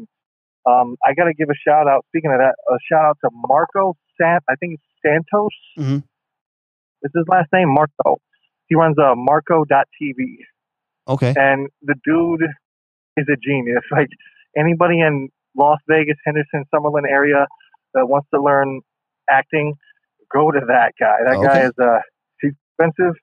Um, 0.66 0.98
I 1.06 1.14
got 1.14 1.26
to 1.26 1.34
give 1.34 1.50
a 1.50 1.56
shout 1.68 1.88
out. 1.88 2.06
Speaking 2.10 2.32
of 2.32 2.40
that, 2.40 2.56
a 2.72 2.78
shout 2.92 3.06
out 3.06 3.18
to 3.24 3.30
Marco 3.34 3.96
Sant. 4.20 4.44
I 4.50 4.56
think 4.56 4.74
it's 4.76 4.84
Santos. 5.06 5.52
Mhm. 5.78 6.04
It's 7.02 7.16
his 7.16 7.26
last 7.28 7.48
name, 7.54 7.70
Marco. 7.74 8.20
He 8.68 8.76
runs 8.76 8.98
uh, 9.00 9.16
Marco.tv, 9.16 10.38
Okay. 11.08 11.34
and 11.36 11.70
the 11.82 11.96
dude 12.04 12.44
is 13.18 13.26
a 13.30 13.38
genius. 13.38 13.84
Like 13.92 14.10
anybody 14.58 15.00
in 15.02 15.30
Las 15.56 15.80
Vegas, 15.88 16.18
Henderson, 16.26 16.66
Summerlin 16.74 17.10
area 17.10 17.48
that 17.94 18.08
wants 18.08 18.28
to 18.34 18.42
learn 18.42 18.82
acting, 19.30 19.74
go 20.32 20.52
to 20.52 20.60
that 20.68 20.94
guy. 21.00 21.18
That 21.26 21.42
guy 21.42 21.62
is 21.66 21.72
uh, 21.82 22.00
he's 22.42 22.52
expensive, 22.78 23.16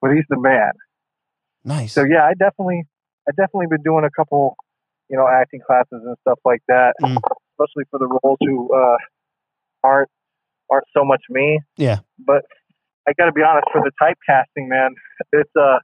but 0.00 0.12
he's 0.12 0.24
the 0.28 0.38
man. 0.38 0.72
Nice. 1.64 1.92
So 1.94 2.04
yeah, 2.04 2.24
I 2.24 2.34
definitely, 2.34 2.84
I 3.28 3.32
definitely 3.32 3.66
been 3.70 3.82
doing 3.82 4.04
a 4.04 4.10
couple, 4.10 4.56
you 5.08 5.16
know, 5.16 5.26
acting 5.28 5.60
classes 5.66 6.02
and 6.04 6.16
stuff 6.22 6.38
like 6.44 6.62
that, 6.68 6.94
Mm. 7.02 7.16
especially 7.58 7.84
for 7.90 7.98
the 7.98 8.06
roles 8.22 8.38
who 8.40 8.72
uh, 8.74 8.96
aren't 9.84 10.08
aren't 10.70 10.86
so 10.96 11.04
much 11.04 11.22
me. 11.28 11.60
Yeah. 11.76 11.98
But 12.18 12.42
I 13.06 13.12
got 13.18 13.26
to 13.26 13.32
be 13.32 13.42
honest, 13.42 13.66
for 13.72 13.82
the 13.82 13.90
typecasting, 14.00 14.68
man, 14.68 14.94
it's 15.32 15.50
uh, 15.56 15.78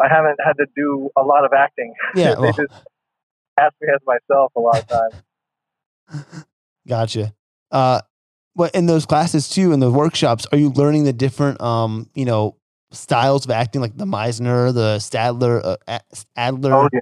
I 0.00 0.08
haven't 0.08 0.36
had 0.44 0.54
to 0.58 0.66
do 0.76 1.10
a 1.16 1.22
lot 1.22 1.44
of 1.44 1.52
acting. 1.52 1.92
Yeah, 2.14 2.34
they 2.36 2.40
well. 2.40 2.52
just 2.52 2.72
ask 3.58 3.74
me 3.80 3.88
as 3.92 4.00
myself 4.06 4.52
a 4.56 4.60
lot 4.60 4.78
of 4.78 4.86
times. 6.08 6.44
Gotcha. 6.88 7.34
Uh, 7.70 8.00
but 8.56 8.74
in 8.74 8.86
those 8.86 9.06
classes 9.06 9.48
too, 9.48 9.72
in 9.72 9.80
the 9.80 9.90
workshops, 9.90 10.46
are 10.52 10.58
you 10.58 10.70
learning 10.70 11.04
the 11.04 11.12
different, 11.12 11.60
um, 11.60 12.08
you 12.14 12.24
know, 12.24 12.56
styles 12.90 13.44
of 13.44 13.50
acting, 13.50 13.80
like 13.80 13.96
the 13.96 14.04
Meisner, 14.06 14.72
the 14.72 14.96
Stadler, 14.98 15.76
uh, 15.86 15.98
Adler, 16.36 16.72
oh 16.74 16.88
yeah. 16.92 17.00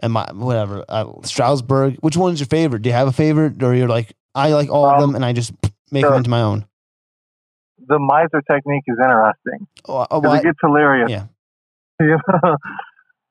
and 0.00 0.12
my 0.12 0.30
whatever, 0.32 0.84
uh, 0.88 1.04
Strasberg? 1.22 1.98
Which 2.00 2.16
one's 2.16 2.40
your 2.40 2.46
favorite? 2.48 2.82
Do 2.82 2.88
you 2.90 2.94
have 2.94 3.08
a 3.08 3.12
favorite, 3.12 3.62
or 3.62 3.74
you're 3.74 3.88
like, 3.88 4.12
I 4.34 4.50
like 4.52 4.70
all 4.70 4.86
of 4.86 4.94
Um, 4.94 5.00
them, 5.00 5.14
and 5.16 5.24
I 5.24 5.32
just 5.32 5.52
make 5.90 6.02
sure. 6.02 6.10
them 6.10 6.18
into 6.18 6.30
my 6.30 6.42
own? 6.42 6.66
The 7.86 7.98
Meisner 7.98 8.40
technique 8.50 8.84
is 8.86 8.96
interesting 9.02 9.66
Oh, 9.88 10.06
oh, 10.10 10.32
it 10.34 10.42
gets 10.44 10.58
hilarious. 10.62 11.10
Yeah. 11.10 11.24
you 12.00 12.16
know, 12.42 12.56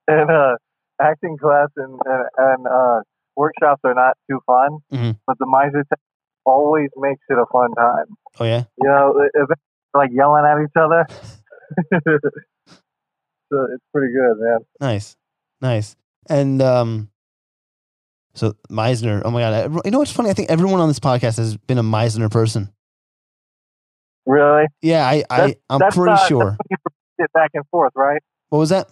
and 0.08 0.30
uh, 0.30 0.56
acting 1.02 1.38
class 1.38 1.70
and 1.78 2.00
and, 2.06 2.24
and 2.38 2.68
uh, 2.68 3.00
workshops 3.36 3.82
are 3.84 3.94
not 3.94 4.18
too 4.30 4.40
fun. 4.46 4.80
Mhm. 4.92 5.18
But 5.26 5.38
the 5.40 5.46
Meisner, 5.46 5.84
always 6.46 6.90
makes 6.98 7.22
it 7.30 7.38
a 7.38 7.46
fun 7.52 7.70
time. 7.76 8.06
Oh 8.40 8.46
yeah. 8.46 8.64
You 8.82 8.90
know, 8.90 9.28
if 9.34 9.50
like 9.94 10.10
yelling 10.14 10.46
at 10.46 10.62
each 10.62 10.76
other. 10.76 11.06
so 11.92 13.68
it's 13.74 13.84
pretty 13.94 14.14
good, 14.14 14.38
man. 14.40 14.60
Nice, 14.80 15.16
nice, 15.62 15.96
and 16.30 16.62
um, 16.62 17.10
so 18.34 18.56
Meisner. 18.70 19.22
Oh 19.26 19.32
my 19.32 19.42
god! 19.42 19.82
You 19.86 19.92
know 19.92 20.00
what's 20.00 20.12
funny? 20.12 20.30
I 20.30 20.34
think 20.34 20.50
everyone 20.50 20.80
on 20.80 20.88
this 20.88 21.00
podcast 21.00 21.38
has 21.38 21.58
been 21.58 21.78
a 21.78 21.84
Meisner 21.84 22.30
person. 22.30 22.72
Really? 24.26 24.66
Yeah, 24.82 25.06
I, 25.06 25.24
I, 25.30 25.56
I'm 25.70 25.80
pretty 25.92 26.12
uh, 26.12 26.28
sure. 26.28 26.58
it 27.18 27.34
back 27.34 27.52
and 27.54 27.66
forth, 27.70 27.94
right? 27.96 28.22
What 28.50 28.60
was 28.60 28.70
that? 28.70 28.88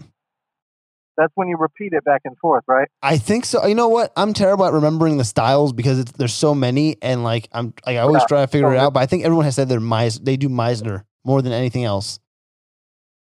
That's 1.18 1.32
when 1.36 1.50
you 1.50 1.58
repeat 1.58 1.92
it 1.92 2.06
back 2.06 2.22
and 2.24 2.38
forth, 2.38 2.64
right? 2.68 2.88
I 3.04 3.18
think 3.18 3.44
so. 3.44 3.66
You 3.66 3.76
know 3.76 3.90
what? 3.90 4.14
I'm 4.16 4.34
terrible 4.34 4.66
at 4.66 4.72
remembering 4.72 5.18
the 5.18 5.26
styles 5.26 5.74
because 5.74 6.06
there's 6.06 6.34
so 6.34 6.56
many, 6.56 6.96
and 7.02 7.24
like 7.24 7.50
I'm, 7.52 7.74
like 7.86 7.98
I 7.98 8.00
always 8.00 8.22
yeah. 8.22 8.28
try 8.28 8.42
to 8.42 8.48
figure 8.48 8.74
it 8.74 8.78
out. 8.78 8.94
But 8.94 9.02
I 9.02 9.06
think 9.06 9.26
everyone 9.26 9.46
has 9.46 9.56
said 9.56 9.68
they're 9.68 9.82
Meis, 9.82 10.18
they 10.18 10.38
do 10.38 10.48
Meisner 10.48 11.04
more 11.26 11.42
than 11.42 11.52
anything 11.52 11.84
else. 11.84 12.20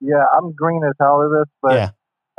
Yeah, 0.02 0.26
I'm 0.36 0.54
green 0.54 0.82
as 0.84 0.94
hell 1.00 1.24
at 1.24 1.30
this, 1.30 1.54
but 1.62 1.74
yeah. 1.74 1.90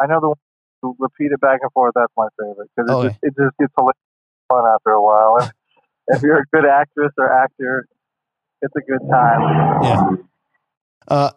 I 0.00 0.06
know 0.06 0.20
the 0.20 0.28
one 0.28 0.36
who 0.82 0.96
repeat 0.98 1.32
it 1.32 1.40
back 1.40 1.60
and 1.62 1.70
forth. 1.72 1.92
That's 1.94 2.12
my 2.16 2.26
favorite 2.38 2.68
because 2.76 2.90
it, 2.90 2.94
oh, 2.94 3.08
just, 3.08 3.18
it 3.22 3.34
just 3.38 3.56
gets 3.58 3.72
a 3.78 3.80
little 3.80 3.92
fun 4.48 4.64
after 4.66 4.90
a 4.90 5.02
while. 5.02 5.36
And 5.40 5.52
if 6.08 6.22
you're 6.22 6.40
a 6.40 6.46
good 6.52 6.66
actress 6.66 7.12
or 7.16 7.32
actor, 7.32 7.86
it's 8.60 8.74
a 8.76 8.80
good 8.80 9.00
time. 9.08 9.82
Yeah. 9.82 10.10
Uh, 11.08 11.30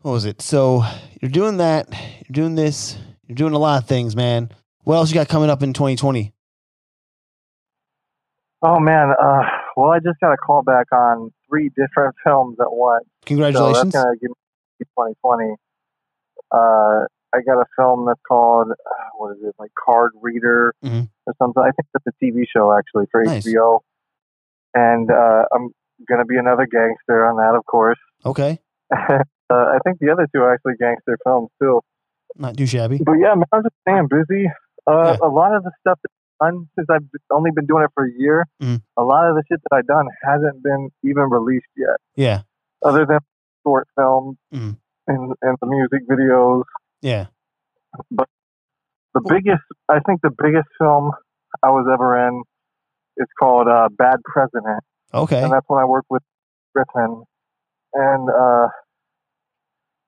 what 0.00 0.12
was 0.12 0.24
it? 0.24 0.42
So 0.42 0.84
you're 1.20 1.30
doing 1.30 1.58
that. 1.58 1.88
You're 1.92 2.32
doing 2.32 2.56
this. 2.56 2.96
You're 3.26 3.36
doing 3.36 3.54
a 3.54 3.58
lot 3.58 3.80
of 3.82 3.88
things, 3.88 4.16
man. 4.16 4.50
What 4.82 4.96
else 4.96 5.10
you 5.10 5.14
got 5.14 5.28
coming 5.28 5.48
up 5.48 5.62
in 5.62 5.72
2020? 5.72 6.32
Oh 8.62 8.78
man. 8.78 9.12
Uh, 9.20 9.42
well, 9.76 9.90
I 9.90 9.98
just 9.98 10.18
got 10.20 10.32
a 10.32 10.36
call 10.36 10.62
back 10.62 10.86
on 10.92 11.32
three 11.48 11.70
different 11.76 12.14
films 12.24 12.58
at 12.60 12.72
once. 12.72 13.04
Congratulations. 13.26 13.92
So 13.92 13.98
that's 13.98 14.04
gonna 14.04 14.16
give 14.16 14.30
me 14.30 14.36
2020. 14.84 15.54
Uh, 16.50 17.06
I 17.34 17.40
got 17.40 17.60
a 17.60 17.66
film 17.76 18.06
that's 18.06 18.20
called 18.28 18.70
uh, 18.70 19.08
what 19.16 19.32
is 19.32 19.42
it, 19.42 19.54
like 19.58 19.70
Card 19.82 20.12
Reader 20.20 20.74
mm-hmm. 20.84 21.04
or 21.26 21.34
something. 21.38 21.62
I 21.62 21.70
think 21.72 21.88
that's 21.92 22.06
a 22.06 22.24
TV 22.24 22.44
show 22.54 22.76
actually 22.76 23.06
for 23.10 23.24
nice. 23.24 23.46
HBO. 23.46 23.80
And 24.74 25.10
uh, 25.10 25.44
I'm 25.54 25.70
gonna 26.08 26.24
be 26.24 26.36
another 26.36 26.66
gangster 26.66 27.26
on 27.26 27.36
that, 27.36 27.56
of 27.56 27.64
course. 27.66 27.98
Okay. 28.24 28.60
uh, 28.92 29.18
I 29.50 29.78
think 29.84 29.98
the 29.98 30.12
other 30.12 30.28
two 30.32 30.42
are 30.42 30.54
actually 30.54 30.74
gangster 30.78 31.18
films 31.24 31.48
too. 31.60 31.80
Not 32.36 32.56
too 32.56 32.66
shabby. 32.66 33.00
But 33.04 33.14
yeah, 33.14 33.34
man, 33.34 33.46
I'm 33.52 33.64
just 33.64 33.74
staying 33.82 34.06
busy. 34.08 34.46
Uh, 34.86 35.16
yeah. 35.20 35.26
A 35.26 35.28
lot 35.28 35.56
of 35.56 35.64
the 35.64 35.72
stuff 35.80 35.98
that 36.02 36.10
I've 36.40 36.52
done 36.52 36.68
since 36.76 36.86
I've 36.88 37.08
only 37.32 37.50
been 37.52 37.66
doing 37.66 37.82
it 37.82 37.90
for 37.94 38.04
a 38.04 38.12
year, 38.16 38.46
mm. 38.62 38.80
a 38.96 39.02
lot 39.02 39.28
of 39.28 39.34
the 39.34 39.42
shit 39.50 39.60
that 39.62 39.76
I've 39.76 39.86
done 39.86 40.06
hasn't 40.22 40.62
been 40.62 40.90
even 41.02 41.30
released 41.30 41.66
yet. 41.76 41.96
Yeah. 42.14 42.42
Other 42.84 43.06
than 43.06 43.18
short 43.64 43.88
films 43.96 44.36
mm. 44.52 44.76
and 45.06 45.34
and 45.42 45.56
the 45.60 45.66
music 45.66 46.08
videos. 46.08 46.64
Yeah. 47.00 47.26
But 48.10 48.28
the 49.14 49.20
biggest, 49.28 49.62
I 49.88 50.00
think, 50.00 50.20
the 50.22 50.30
biggest 50.30 50.68
film 50.78 51.12
I 51.62 51.68
was 51.68 51.86
ever 51.92 52.28
in 52.28 52.42
is 53.18 53.28
called 53.38 53.68
uh, 53.68 53.88
Bad 53.90 54.20
President. 54.24 54.82
Okay. 55.12 55.42
And 55.42 55.52
that's 55.52 55.66
when 55.68 55.80
I 55.80 55.84
worked 55.84 56.08
with 56.08 56.22
Griffin. 56.74 57.24
And 57.92 58.28
uh, 58.30 58.68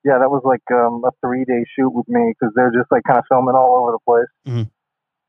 yeah, 0.05 0.19
that 0.19 0.31
was 0.31 0.43
like 0.45 0.63
um, 0.73 1.03
a 1.05 1.11
three 1.21 1.45
day 1.45 1.65
shoot 1.77 1.91
with 1.91 2.09
me 2.09 2.33
because 2.33 2.55
they're 2.55 2.73
just 2.73 2.91
like 2.91 3.03
kind 3.07 3.19
of 3.19 3.25
filming 3.29 3.55
all 3.55 3.83
over 3.83 3.93
the 3.93 3.99
place. 4.07 4.33
Mm-hmm. 4.55 4.69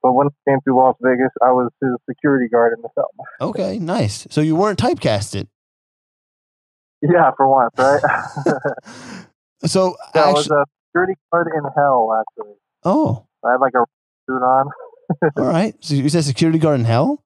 But 0.01 0.13
when 0.13 0.27
I 0.27 0.49
came 0.49 0.59
to 0.67 0.75
Las 0.75 0.95
Vegas, 1.01 1.31
I 1.41 1.51
was 1.51 1.71
his 1.81 1.91
security 2.07 2.47
guard 2.47 2.73
in 2.77 2.81
the 2.81 2.89
film. 2.93 3.49
Okay, 3.49 3.79
nice. 3.79 4.27
So 4.29 4.39
you 4.39 4.55
weren't 4.55 4.77
typecasted. 4.77 5.47
Yeah, 7.11 7.31
for 7.37 7.47
once, 7.47 7.73
right? 7.77 8.01
so 9.65 9.95
that 10.13 10.33
was 10.33 10.49
a 10.49 10.65
security 10.87 11.13
guard 11.31 11.47
in 11.55 11.63
hell, 11.75 12.21
actually. 12.21 12.55
Oh, 12.83 13.25
I 13.43 13.51
had 13.51 13.61
like 13.61 13.73
a 13.75 13.85
suit 14.27 14.41
on. 14.41 14.69
all 15.37 15.45
right. 15.45 15.75
So 15.81 15.95
you 15.95 16.09
said 16.09 16.23
security 16.23 16.59
guard 16.59 16.79
in 16.79 16.85
hell? 16.85 17.23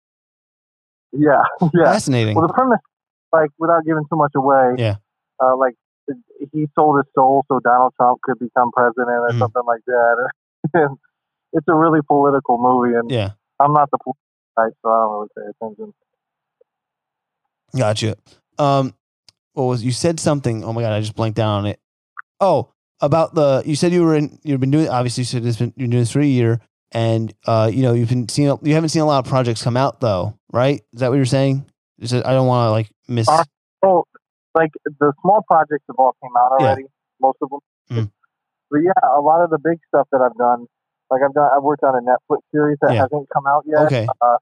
Yeah, 1.12 1.44
yeah. 1.74 1.86
Fascinating. 1.86 2.36
Well, 2.36 2.48
the 2.48 2.54
premise, 2.54 2.80
like, 3.32 3.50
without 3.58 3.86
giving 3.86 4.04
too 4.10 4.18
much 4.18 4.32
away, 4.36 4.76
yeah, 4.78 4.96
uh, 5.44 5.56
like 5.56 5.76
he 6.52 6.68
sold 6.78 6.98
his 6.98 7.06
soul 7.13 7.46
so 7.48 7.60
Donald 7.60 7.94
Trump 7.96 8.20
could 8.24 8.39
become 8.39 8.72
president 8.72 9.10
or 9.10 9.30
mm. 9.32 9.39
something 9.39 9.63
like 9.65 9.82
that. 9.86 10.30
and 10.74 10.98
it's 11.54 11.68
a 11.68 11.76
really 11.76 12.02
political 12.08 12.58
movie, 12.58 12.96
and 12.96 13.10
yeah, 13.10 13.32
I'm 13.60 13.74
not 13.74 13.89
the 13.92 13.98
political 13.98 14.18
guy, 14.58 14.70
so 14.82 14.89
I 14.89 14.98
don't 14.98 15.12
really 15.12 15.30
pay 15.38 15.65
attention. 15.65 15.94
Gotcha. 17.78 18.15
Um, 18.58 18.94
what 19.54 19.66
was 19.66 19.84
you 19.84 19.92
said 19.92 20.20
something? 20.20 20.64
Oh 20.64 20.74
my 20.74 20.82
god, 20.82 20.94
I 20.94 21.00
just 21.00 21.16
blanked 21.16 21.40
out 21.40 21.58
on 21.60 21.66
it. 21.66 21.80
Oh, 22.40 22.72
about 23.02 23.36
the 23.36 23.64
you 23.66 23.76
said 23.76 23.92
you 23.92 24.04
were 24.04 24.16
in. 24.16 24.40
You've 24.44 24.60
been 24.60 24.72
doing 24.72 24.90
obviously. 24.90 25.22
You 25.22 25.26
said 25.26 25.44
this 25.44 25.58
been, 25.58 25.74
you're 25.76 25.88
doing 25.88 26.02
this 26.02 26.12
for 26.12 26.22
a 26.22 26.26
year, 26.26 26.62
and 26.92 27.34
uh, 27.46 27.70
you 27.72 27.82
know 27.82 27.94
you've 27.94 28.10
been 28.10 28.30
seeing. 28.30 28.58
You 28.64 28.74
haven't 28.74 28.90
seen 28.90 29.02
a 29.02 29.06
lot 29.06 29.26
of 29.26 29.30
projects 29.30 29.64
come 29.64 29.78
out 29.78 30.02
though, 30.02 30.38
right? 30.52 30.82
Is 30.94 31.00
that 31.00 31.10
what 31.10 31.16
you're 31.16 31.26
saying? 31.26 31.66
Is 32.00 32.14
it, 32.14 32.26
I 32.26 32.32
don't 32.32 32.48
want 32.48 32.68
to 32.68 32.72
like 32.72 32.90
miss. 33.08 33.28
Uh, 33.28 33.44
oh, 33.84 34.06
like 34.56 34.72
the 34.84 35.14
small 35.22 35.44
projects 35.48 35.84
have 35.88 35.96
all 35.98 36.16
came 36.22 36.32
out 36.38 36.52
already, 36.52 36.84
yeah. 36.84 36.88
most 37.22 37.38
of 37.42 37.50
them. 37.50 37.60
Mm. 37.92 38.12
But 38.72 38.80
yeah, 38.80 39.18
a 39.18 39.22
lot 39.22 39.44
of 39.44 39.50
the 39.50 39.58
big 39.58 39.80
stuff 39.88 40.08
that 40.12 40.22
I've 40.22 40.38
done, 40.38 40.68
like 41.10 41.22
I've 41.26 41.34
done, 41.34 41.50
I've 41.56 41.64
worked 41.64 41.84
on 41.84 41.96
a 41.96 42.02
Netflix 42.02 42.40
series 42.52 42.78
that 42.82 42.94
yeah. 42.94 43.02
hasn't 43.02 43.28
come 43.34 43.46
out 43.48 43.66
yet. 43.68 43.86
Okay. 43.86 44.08
Uh, 44.22 44.38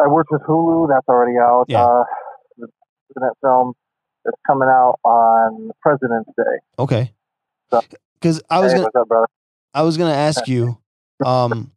I 0.00 0.08
worked 0.08 0.30
with 0.32 0.42
Hulu, 0.42 0.88
that's 0.88 1.08
already 1.08 1.38
out. 1.38 1.66
Yeah. 1.68 1.84
Uh, 1.84 2.04
president 3.14 3.36
film 3.40 3.72
that's 4.24 4.36
coming 4.46 4.68
out 4.68 4.98
on 5.04 5.70
President's 5.80 6.30
Day. 6.36 6.58
Okay. 6.78 7.12
Because 7.70 8.36
so, 8.36 8.42
I 8.50 8.60
was 8.60 8.72
hey, 8.72 8.78
gonna, 8.78 9.22
up, 9.22 9.30
I 9.72 9.82
was 9.82 9.96
gonna 9.96 10.12
ask 10.12 10.48
you. 10.48 10.78
Um, 11.24 11.70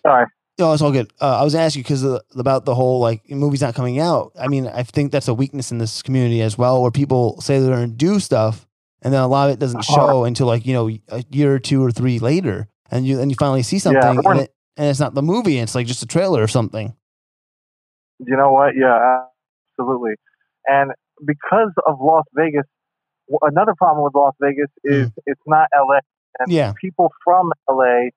Sorry. 0.00 0.24
No, 0.60 0.72
it's 0.72 0.82
all 0.82 0.92
good. 0.92 1.10
Uh, 1.20 1.38
I 1.38 1.42
was 1.42 1.54
going 1.54 1.62
to 1.62 1.64
ask 1.64 1.76
you 1.76 1.82
because 1.82 2.04
about 2.36 2.66
the 2.66 2.74
whole 2.74 3.00
like 3.00 3.30
movies 3.30 3.62
not 3.62 3.74
coming 3.74 3.98
out. 3.98 4.32
I 4.38 4.46
mean, 4.48 4.66
I 4.66 4.82
think 4.82 5.10
that's 5.10 5.28
a 5.28 5.34
weakness 5.34 5.72
in 5.72 5.78
this 5.78 6.02
community 6.02 6.42
as 6.42 6.58
well, 6.58 6.82
where 6.82 6.90
people 6.90 7.40
say 7.40 7.58
they're 7.58 7.74
going 7.74 7.90
to 7.90 7.96
do 7.96 8.20
stuff, 8.20 8.68
and 9.00 9.12
then 9.12 9.22
a 9.22 9.26
lot 9.26 9.48
of 9.48 9.54
it 9.54 9.58
doesn't 9.58 9.84
show 9.84 10.24
until 10.24 10.46
like 10.46 10.66
you 10.66 10.74
know 10.74 10.90
a 11.08 11.24
year 11.30 11.54
or 11.54 11.58
two 11.58 11.82
or 11.82 11.90
three 11.90 12.18
later, 12.18 12.68
and 12.90 13.06
you 13.06 13.16
then 13.16 13.30
you 13.30 13.36
finally 13.38 13.62
see 13.62 13.78
something, 13.78 14.02
yeah, 14.02 14.30
and, 14.30 14.40
it, 14.40 14.54
and 14.76 14.88
it's 14.88 15.00
not 15.00 15.14
the 15.14 15.22
movie; 15.22 15.58
it's 15.58 15.74
like 15.74 15.86
just 15.86 16.02
a 16.02 16.06
trailer 16.06 16.42
or 16.42 16.48
something. 16.48 16.94
You 18.18 18.36
know 18.36 18.52
what? 18.52 18.74
Yeah, 18.76 19.24
absolutely. 19.78 20.14
And 20.66 20.92
because 21.24 21.72
of 21.86 21.98
Las 22.00 22.24
Vegas, 22.34 22.64
another 23.42 23.74
problem 23.76 24.04
with 24.04 24.14
Las 24.14 24.34
Vegas 24.40 24.70
is 24.84 25.08
mm. 25.08 25.12
it's 25.26 25.40
not 25.46 25.68
LA, 25.74 25.98
and 26.38 26.50
yeah. 26.50 26.72
people 26.80 27.10
from 27.24 27.52
LA 27.68 28.10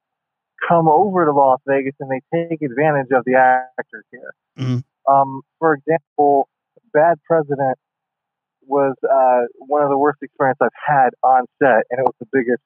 come 0.67 0.87
over 0.87 1.25
to 1.25 1.31
Las 1.31 1.59
Vegas 1.67 1.93
and 1.99 2.09
they 2.09 2.21
take 2.33 2.61
advantage 2.61 3.11
of 3.11 3.23
the 3.25 3.35
actors 3.35 4.05
here. 4.11 4.33
Mm-hmm. 4.57 5.13
Um, 5.13 5.41
for 5.59 5.73
example, 5.73 6.47
Bad 6.93 7.17
President 7.27 7.77
was 8.65 8.95
uh, 9.03 9.47
one 9.57 9.83
of 9.83 9.89
the 9.89 9.97
worst 9.97 10.19
experiences 10.21 10.59
I've 10.61 10.69
had 10.87 11.09
on 11.21 11.45
set, 11.61 11.83
and 11.89 11.99
it 11.99 12.03
was 12.03 12.15
the 12.19 12.27
biggest 12.31 12.61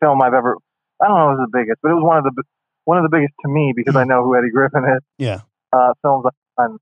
film 0.00 0.22
I've 0.22 0.34
ever. 0.34 0.56
I 1.02 1.08
don't 1.08 1.18
know 1.18 1.30
if 1.30 1.34
it 1.34 1.40
was 1.40 1.48
the 1.50 1.58
biggest, 1.58 1.78
but 1.82 1.90
it 1.90 1.94
was 1.94 2.04
one 2.04 2.18
of 2.18 2.24
the 2.24 2.42
one 2.84 2.98
of 2.98 3.04
the 3.04 3.14
biggest 3.14 3.34
to 3.42 3.48
me 3.48 3.72
because 3.74 3.94
mm-hmm. 3.94 4.10
I 4.10 4.14
know 4.14 4.22
who 4.24 4.36
Eddie 4.36 4.50
Griffin 4.50 4.84
is. 4.84 5.02
Yeah, 5.18 5.40
uh, 5.72 5.94
films 6.02 6.26
I've 6.26 6.68
done, 6.68 6.78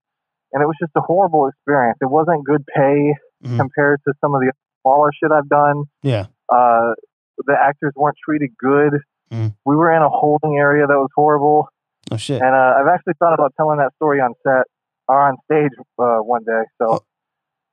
and 0.52 0.62
it 0.62 0.66
was 0.66 0.76
just 0.80 0.92
a 0.96 1.00
horrible 1.00 1.48
experience. 1.48 1.98
It 2.00 2.10
wasn't 2.10 2.44
good 2.44 2.64
pay 2.66 3.14
mm-hmm. 3.44 3.56
compared 3.58 4.00
to 4.06 4.14
some 4.20 4.34
of 4.34 4.40
the 4.40 4.52
smaller 4.82 5.10
shit 5.12 5.30
I've 5.32 5.48
done. 5.48 5.84
Yeah, 6.02 6.26
uh, 6.48 6.94
the 7.38 7.56
actors 7.60 7.92
weren't 7.96 8.16
treated 8.24 8.50
good. 8.58 9.00
Mm. 9.32 9.54
We 9.64 9.76
were 9.76 9.92
in 9.94 10.02
a 10.02 10.08
holding 10.08 10.56
area 10.58 10.86
that 10.86 10.96
was 10.96 11.10
horrible. 11.14 11.68
Oh 12.10 12.16
shit! 12.16 12.40
And 12.40 12.54
uh, 12.54 12.74
I've 12.78 12.88
actually 12.92 13.14
thought 13.18 13.34
about 13.34 13.54
telling 13.56 13.78
that 13.78 13.92
story 13.96 14.20
on 14.20 14.34
set 14.42 14.66
or 15.08 15.28
on 15.28 15.36
stage 15.44 15.70
uh, 15.98 16.18
one 16.18 16.42
day. 16.44 16.62
So 16.80 16.94
oh. 16.94 17.00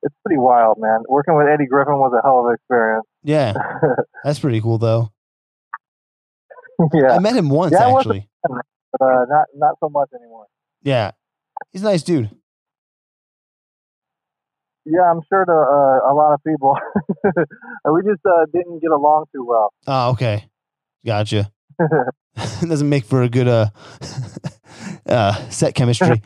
it's 0.03 0.15
pretty 0.25 0.39
wild, 0.39 0.77
man. 0.79 1.01
Working 1.07 1.35
with 1.35 1.47
Eddie 1.47 1.65
Griffin 1.65 1.95
was 1.95 2.13
a 2.17 2.25
hell 2.25 2.41
of 2.41 2.45
an 2.47 2.55
experience. 2.55 3.05
Yeah, 3.23 3.53
that's 4.23 4.39
pretty 4.39 4.61
cool, 4.61 4.77
though. 4.77 5.11
yeah, 6.93 7.15
I 7.15 7.19
met 7.19 7.35
him 7.35 7.49
once 7.49 7.73
yeah, 7.73 7.95
actually. 7.95 8.29
But, 8.93 9.05
uh, 9.05 9.25
not 9.27 9.45
not 9.53 9.75
so 9.81 9.89
much 9.89 10.09
anymore. 10.15 10.45
Yeah, 10.81 11.11
he's 11.73 11.81
a 11.81 11.85
nice 11.85 12.03
dude. 12.03 12.31
Yeah, 14.89 15.11
I'm 15.11 15.19
sure 15.27 15.43
to 15.43 15.51
uh, 15.51 16.11
a 16.11 16.13
lot 16.15 16.33
of 16.33 16.41
people. 16.47 16.77
we 17.93 18.01
just 18.03 18.25
uh, 18.25 18.45
didn't 18.53 18.79
get 18.79 18.91
along 18.91 19.25
too 19.35 19.45
well. 19.45 19.73
Oh, 19.85 20.11
okay. 20.11 20.47
Gotcha. 21.05 21.51
doesn't 22.61 22.87
make 22.87 23.03
for 23.03 23.21
a 23.23 23.29
good 23.29 23.47
uh, 23.47 23.69
uh 25.09 25.33
set 25.49 25.75
chemistry. 25.75 26.21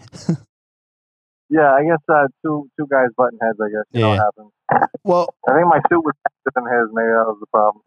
yeah, 1.49 1.73
I 1.73 1.83
guess 1.83 1.99
uh, 2.07 2.27
two 2.43 2.69
two 2.77 2.85
guys 2.89 3.07
button 3.17 3.39
heads. 3.41 3.57
I 3.59 3.69
guess 3.69 3.85
you 3.91 3.99
yeah. 3.99 4.01
know 4.01 4.09
what 4.09 4.19
happens. 4.19 4.51
Well, 5.03 5.35
I 5.49 5.53
think 5.53 5.67
my 5.67 5.79
suit 5.89 6.03
was 6.03 6.13
than 6.53 6.65
his. 6.65 6.89
Maybe 6.93 7.07
that 7.07 7.25
was 7.25 7.37
the 7.39 7.47
problem. 7.47 7.83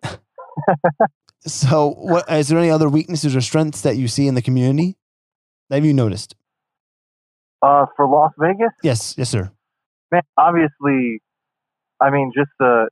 so, 1.47 1.91
what 1.91 2.31
is 2.31 2.49
there 2.49 2.59
any 2.59 2.71
other 2.71 2.89
weaknesses 2.89 3.37
or 3.37 3.41
strengths 3.41 3.83
that 3.83 3.97
you 3.97 4.09
see 4.09 4.27
in 4.27 4.35
the 4.35 4.43
community? 4.43 4.97
Have 5.71 5.85
you 5.85 5.95
noticed? 5.95 6.35
Uh, 7.63 7.87
for 7.97 8.07
Las 8.07 8.33
Vegas, 8.39 8.73
Yes, 8.83 9.15
yes, 9.17 9.31
sir. 9.31 9.51
Man, 10.15 10.23
obviously, 10.37 11.21
I 12.01 12.11
mean, 12.11 12.33
just 12.35 12.51
the 12.59 12.89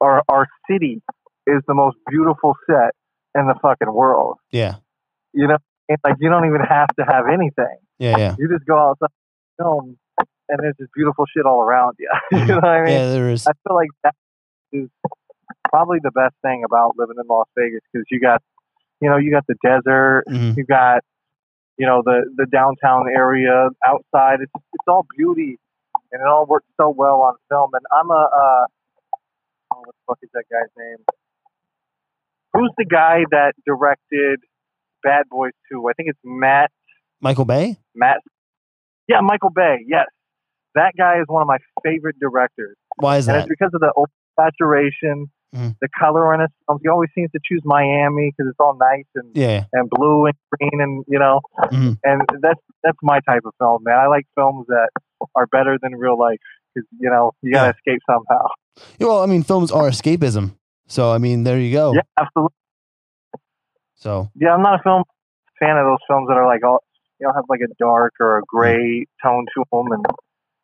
our 0.00 0.22
our 0.28 0.46
city 0.70 1.02
is 1.46 1.62
the 1.68 1.74
most 1.74 1.96
beautiful 2.08 2.54
set 2.68 2.92
in 3.38 3.46
the 3.46 3.54
fucking 3.62 3.92
world. 3.92 4.38
Yeah, 4.50 4.76
You 5.32 5.46
know, 5.48 5.58
it's 5.88 6.02
like 6.04 6.16
you 6.20 6.28
don't 6.30 6.46
even 6.46 6.60
have 6.60 6.88
to 6.98 7.04
have 7.04 7.26
anything. 7.32 7.76
yeah, 7.98 8.16
yeah. 8.18 8.34
You 8.38 8.48
just 8.48 8.66
go 8.66 8.76
outside, 8.78 9.08
film, 9.58 9.96
and 10.48 10.58
there's 10.60 10.74
just 10.80 10.92
beautiful 10.94 11.24
shit 11.34 11.44
all 11.46 11.60
around 11.62 11.96
you. 11.98 12.10
you 12.32 12.44
know 12.46 12.56
what 12.56 12.64
I 12.64 12.84
mean? 12.84 12.92
Yeah, 12.94 13.10
there 13.10 13.30
is. 13.30 13.46
I 13.46 13.52
feel 13.66 13.76
like 13.76 13.90
that 14.04 14.14
is 14.72 14.88
probably 15.70 15.98
the 16.02 16.10
best 16.10 16.34
thing 16.42 16.62
about 16.64 16.94
living 16.96 17.16
in 17.20 17.26
Las 17.28 17.46
Vegas 17.56 17.80
because 17.92 18.06
you 18.10 18.18
got, 18.20 18.42
you 19.00 19.08
know, 19.08 19.16
you 19.18 19.30
got 19.30 19.44
the 19.46 19.54
desert, 19.62 20.24
Mhm. 20.28 20.56
you 20.56 20.64
got, 20.64 21.00
you 21.78 21.86
know, 21.86 22.02
the 22.04 22.24
the 22.36 22.46
downtown 22.46 23.06
area 23.14 23.68
outside. 23.86 24.40
It's 24.40 24.52
it's 24.56 24.88
all 24.88 25.06
beauty, 25.16 25.58
and 26.16 26.26
it 26.26 26.28
all 26.32 26.46
worked 26.46 26.68
so 26.80 26.88
well 26.88 27.20
on 27.22 27.34
film. 27.50 27.70
And 27.74 27.84
I'm 27.92 28.10
a, 28.10 28.14
uh, 28.14 28.64
oh, 29.74 29.80
what 29.84 29.86
the 29.86 29.92
fuck 30.06 30.18
is 30.22 30.30
that 30.32 30.44
guy's 30.50 30.72
name? 30.78 31.04
Who's 32.54 32.72
the 32.78 32.86
guy 32.86 33.24
that 33.30 33.52
directed 33.66 34.40
Bad 35.02 35.24
Boys 35.30 35.52
2? 35.70 35.86
I 35.88 35.92
think 35.92 36.08
it's 36.08 36.18
Matt 36.24 36.70
Michael 37.20 37.44
Bay. 37.44 37.76
Matt. 37.94 38.18
Yeah, 39.08 39.20
Michael 39.20 39.50
Bay. 39.50 39.84
Yes, 39.86 40.06
that 40.74 40.92
guy 40.96 41.18
is 41.20 41.24
one 41.28 41.42
of 41.42 41.48
my 41.48 41.58
favorite 41.84 42.16
directors. 42.18 42.76
Why 42.96 43.18
is 43.18 43.28
And 43.28 43.36
that? 43.36 43.40
it's 43.40 43.48
because 43.48 43.70
of 43.74 43.80
the 43.80 43.92
saturation, 44.38 45.30
Mhm. 45.54 45.76
the 45.80 45.88
color 45.98 46.34
in 46.34 46.40
his 46.40 46.50
films. 46.66 46.80
He 46.82 46.88
always 46.88 47.10
seems 47.14 47.30
to 47.32 47.40
choose 47.44 47.62
Miami 47.64 48.32
because 48.36 48.50
it's 48.50 48.58
all 48.60 48.74
nice 48.76 49.06
and, 49.14 49.30
Yeah. 49.36 49.64
and 49.72 49.88
blue 49.90 50.26
and 50.26 50.34
green 50.52 50.80
and 50.80 51.04
you 51.08 51.18
know. 51.18 51.40
Mhm. 51.58 51.98
And 52.04 52.22
that's 52.40 52.60
that's 52.82 52.98
my 53.02 53.20
type 53.20 53.42
of 53.44 53.52
film, 53.58 53.82
man. 53.84 53.98
I 53.98 54.06
like 54.06 54.26
films 54.34 54.66
that 54.68 54.88
are 55.34 55.46
better 55.46 55.78
than 55.80 55.94
real 55.94 56.18
life 56.18 56.38
because 56.74 56.86
you 56.98 57.10
know 57.10 57.32
you 57.42 57.52
gotta 57.52 57.74
escape 57.74 58.00
somehow. 58.06 58.46
Yeah, 58.98 59.06
Well, 59.06 59.22
I 59.22 59.26
mean, 59.26 59.42
films 59.42 59.70
are 59.70 59.88
escapism. 59.88 60.56
So 60.86 61.12
I 61.12 61.18
mean, 61.18 61.44
there 61.44 61.58
you 61.58 61.72
go. 61.72 61.94
Yeah, 61.94 62.02
absolutely. 62.18 62.54
So 63.94 64.30
Yeah, 64.34 64.54
I'm 64.54 64.62
not 64.62 64.80
a 64.80 64.82
film 64.82 65.04
fan 65.58 65.76
of 65.78 65.86
those 65.86 65.98
films 66.06 66.28
that 66.28 66.36
are 66.36 66.46
like 66.46 66.62
all 66.64 66.82
you 67.18 67.26
know 67.26 67.32
have 67.34 67.44
like 67.48 67.60
a 67.60 67.72
dark 67.78 68.14
or 68.20 68.38
a 68.38 68.42
gray 68.46 69.06
tone 69.22 69.46
to 69.54 69.64
them, 69.72 69.92
and 69.92 70.04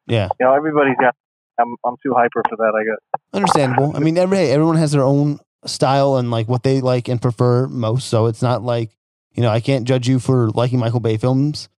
yeah, 0.07 0.29
you 0.39 0.47
know 0.47 0.55
everybody's 0.55 0.97
got. 1.01 1.15
I'm 1.59 1.77
I'm 1.85 1.97
too 2.03 2.15
hyper 2.17 2.43
for 2.49 2.57
that. 2.57 2.73
I 2.75 2.85
guess. 2.85 3.21
understandable. 3.35 3.97
I 3.97 4.01
mean, 4.01 4.17
every 4.19 4.39
hey, 4.39 4.53
everyone 4.53 4.77
has 4.77 4.93
their 4.93 5.03
own 5.03 5.39
style 5.67 6.17
and 6.17 6.31
like 6.31 6.49
what 6.49 6.63
they 6.63 6.81
like 6.81 7.09
and 7.09 7.21
prefer 7.21 7.67
most. 7.69 8.09
So 8.09 8.27
it's 8.27 8.43
not 8.43 8.63
like 8.63 8.91
you 9.33 9.43
know 9.43 9.51
I 9.51 9.61
can't 9.61 9.87
judge 9.87 10.09
you 10.09 10.19
for 10.19 10.51
liking 10.51 10.79
Michael 10.79 11.01
Bay 11.01 11.17
films. 11.19 11.69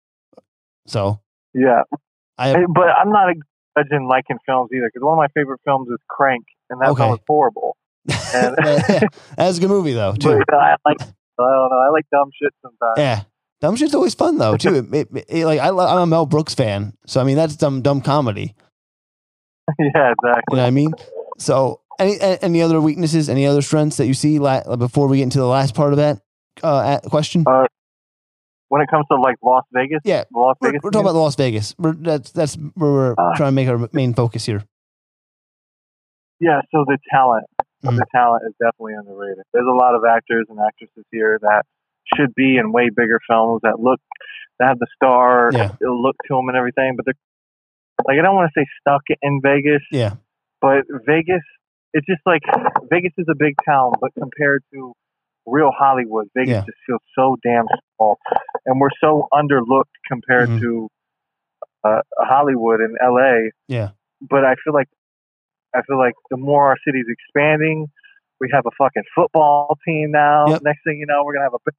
So 0.87 1.21
Yeah, 1.55 1.83
I 2.39 2.49
have, 2.49 2.61
but 2.75 2.89
I'm 2.89 3.11
not 3.11 3.31
a 3.31 3.35
judging 3.79 4.07
liking 4.09 4.39
films 4.47 4.71
either 4.75 4.89
because 4.93 5.05
one 5.05 5.15
of 5.15 5.19
my 5.19 5.29
favorite 5.29 5.61
films 5.65 5.89
is 5.91 5.99
Crank, 6.09 6.45
and 6.71 6.81
that 6.81 6.91
Okay. 6.91 7.09
was 7.09 7.19
horrible. 7.27 7.77
And 8.35 8.57
that's 9.37 9.59
a 9.59 9.61
good 9.61 9.71
movie 9.71 9.93
though 9.95 10.13
but 10.13 10.21
too. 10.21 10.41
I 10.53 10.77
like 10.85 11.01
I 11.01 11.05
don't 11.39 11.71
know 11.71 11.79
I 11.79 11.89
like 11.91 12.05
dumb 12.11 12.31
shit 12.41 12.53
sometimes. 12.63 12.95
Yeah. 12.99 13.23
Dumb 13.61 13.77
shit's 13.77 13.95
always 13.95 14.15
fun 14.15 14.37
though 14.39 14.57
too. 14.57 14.75
It, 14.93 14.95
it, 15.15 15.25
it- 15.29 15.47
like 15.47 15.61
I, 15.61 15.69
I'm 15.69 15.99
a 16.03 16.07
Mel 16.07 16.27
Brooks 16.27 16.55
fan, 16.55 16.93
so 17.07 17.21
I 17.21 17.25
mean 17.25 17.37
that's 17.37 17.57
dumb 17.57 17.81
dumb 17.83 18.01
comedy. 18.03 18.55
yeah, 19.79 20.13
exactly. 20.13 20.43
You 20.51 20.57
know 20.57 20.63
what 20.63 20.67
I 20.67 20.71
mean? 20.71 20.93
So 21.39 21.81
any 21.99 22.19
any 22.21 22.61
other 22.61 22.81
weaknesses, 22.81 23.29
any 23.31 23.47
other 23.47 23.63
strengths 23.63 23.97
that 23.97 24.07
you 24.07 24.15
see 24.15 24.39
la- 24.39 24.77
before 24.77 25.09
we 25.09 25.19
get 25.19 25.23
into 25.25 25.39
the 25.39 25.47
last 25.47 25.75
part 25.75 25.93
of 25.93 25.97
that 25.99 26.21
uh, 26.63 26.99
question? 27.09 27.45
Uh, 27.47 27.67
When 28.69 28.81
it 28.83 28.89
comes 28.89 29.07
to 29.11 29.17
like 29.21 29.37
Las 29.43 29.65
Vegas, 29.73 30.01
Yeah, 30.05 30.25
Las 30.35 30.57
we're, 30.61 30.69
Vegas. 30.71 30.83
we're 30.83 30.91
talking 30.91 31.07
about 31.09 31.19
Las 31.19 31.37
Vegas. 31.37 31.75
We're, 31.79 31.93
that's 31.93 32.33
that's 32.33 32.55
where 32.75 32.91
we're 32.91 33.13
Uh, 33.17 33.37
trying 33.37 33.49
to 33.49 33.53
make 33.53 33.69
our 33.69 33.89
main 33.93 34.15
focus 34.15 34.47
here. 34.47 34.65
Yeah, 36.41 36.61
so 36.73 36.85
the 36.87 36.99
talent, 37.11 37.47
Mhm. 37.85 37.97
the 37.97 38.07
talent 38.15 38.43
is 38.47 38.55
definitely 38.61 38.95
underrated. 38.95 39.45
There's 39.53 39.67
a 39.67 39.77
lot 39.77 39.95
of 39.95 40.05
actors 40.05 40.47
and 40.49 40.59
actresses 40.59 41.05
here 41.13 41.39
that 41.43 41.65
should 42.17 42.35
be 42.35 42.57
in 42.57 42.73
way 42.73 42.91
bigger 42.91 43.21
films 43.29 43.61
that 43.63 43.81
look, 43.81 44.01
that 44.59 44.69
have 44.69 44.79
the 44.79 44.87
star 44.97 45.51
Yeah. 45.53 45.71
look 45.81 46.17
to 46.27 46.35
them 46.35 46.49
and 46.49 46.57
everything, 46.57 46.97
but 46.97 47.05
they're 47.05 47.15
like 48.07 48.19
I 48.19 48.23
don't 48.23 48.35
want 48.35 48.51
to 48.53 48.61
say 48.61 48.67
stuck 48.81 49.03
in 49.23 49.41
Vegas, 49.43 49.83
Yeah, 49.93 50.15
but 50.61 50.85
Vegas, 51.07 51.43
it's 51.93 52.07
just 52.07 52.21
like 52.27 52.43
Vegas 52.91 53.13
is 53.19 53.27
a 53.31 53.35
big 53.37 53.55
town, 53.65 53.93
but 54.01 54.13
compared 54.19 54.65
to 54.73 54.93
real 55.47 55.71
Hollywood, 55.71 56.29
Vegas 56.35 56.51
Yeah. 56.51 56.65
just 56.67 56.79
feels 56.87 57.01
so 57.15 57.37
damn 57.43 57.67
small, 57.97 58.19
and 58.67 58.81
we're 58.81 58.91
so 59.01 59.29
underlooked 59.33 59.93
compared 60.09 60.49
Mhm. 60.51 60.61
to 60.61 60.89
uh, 61.85 62.01
Hollywood 62.19 62.81
and 62.81 62.97
LA. 63.03 63.51
yeah, 63.69 63.91
But 64.23 64.45
I 64.45 64.55
feel 64.65 64.73
like 64.73 64.89
I 65.77 65.83
feel 65.83 65.99
like 65.99 66.15
the 66.31 66.37
more 66.37 66.69
our 66.69 66.77
city's 66.87 67.07
expanding, 67.09 67.89
we 68.41 68.49
have 68.53 68.65
a 68.65 68.71
fucking 68.79 69.03
football 69.15 69.77
team 69.87 70.13
now. 70.13 70.47
Yep. 70.49 70.63
Next 70.63 70.81
thing 70.85 70.99
you 70.99 71.07
know, 71.07 71.23
we're 71.25 71.35
gonna 71.35 71.45
have 71.47 71.55
a 71.55 71.71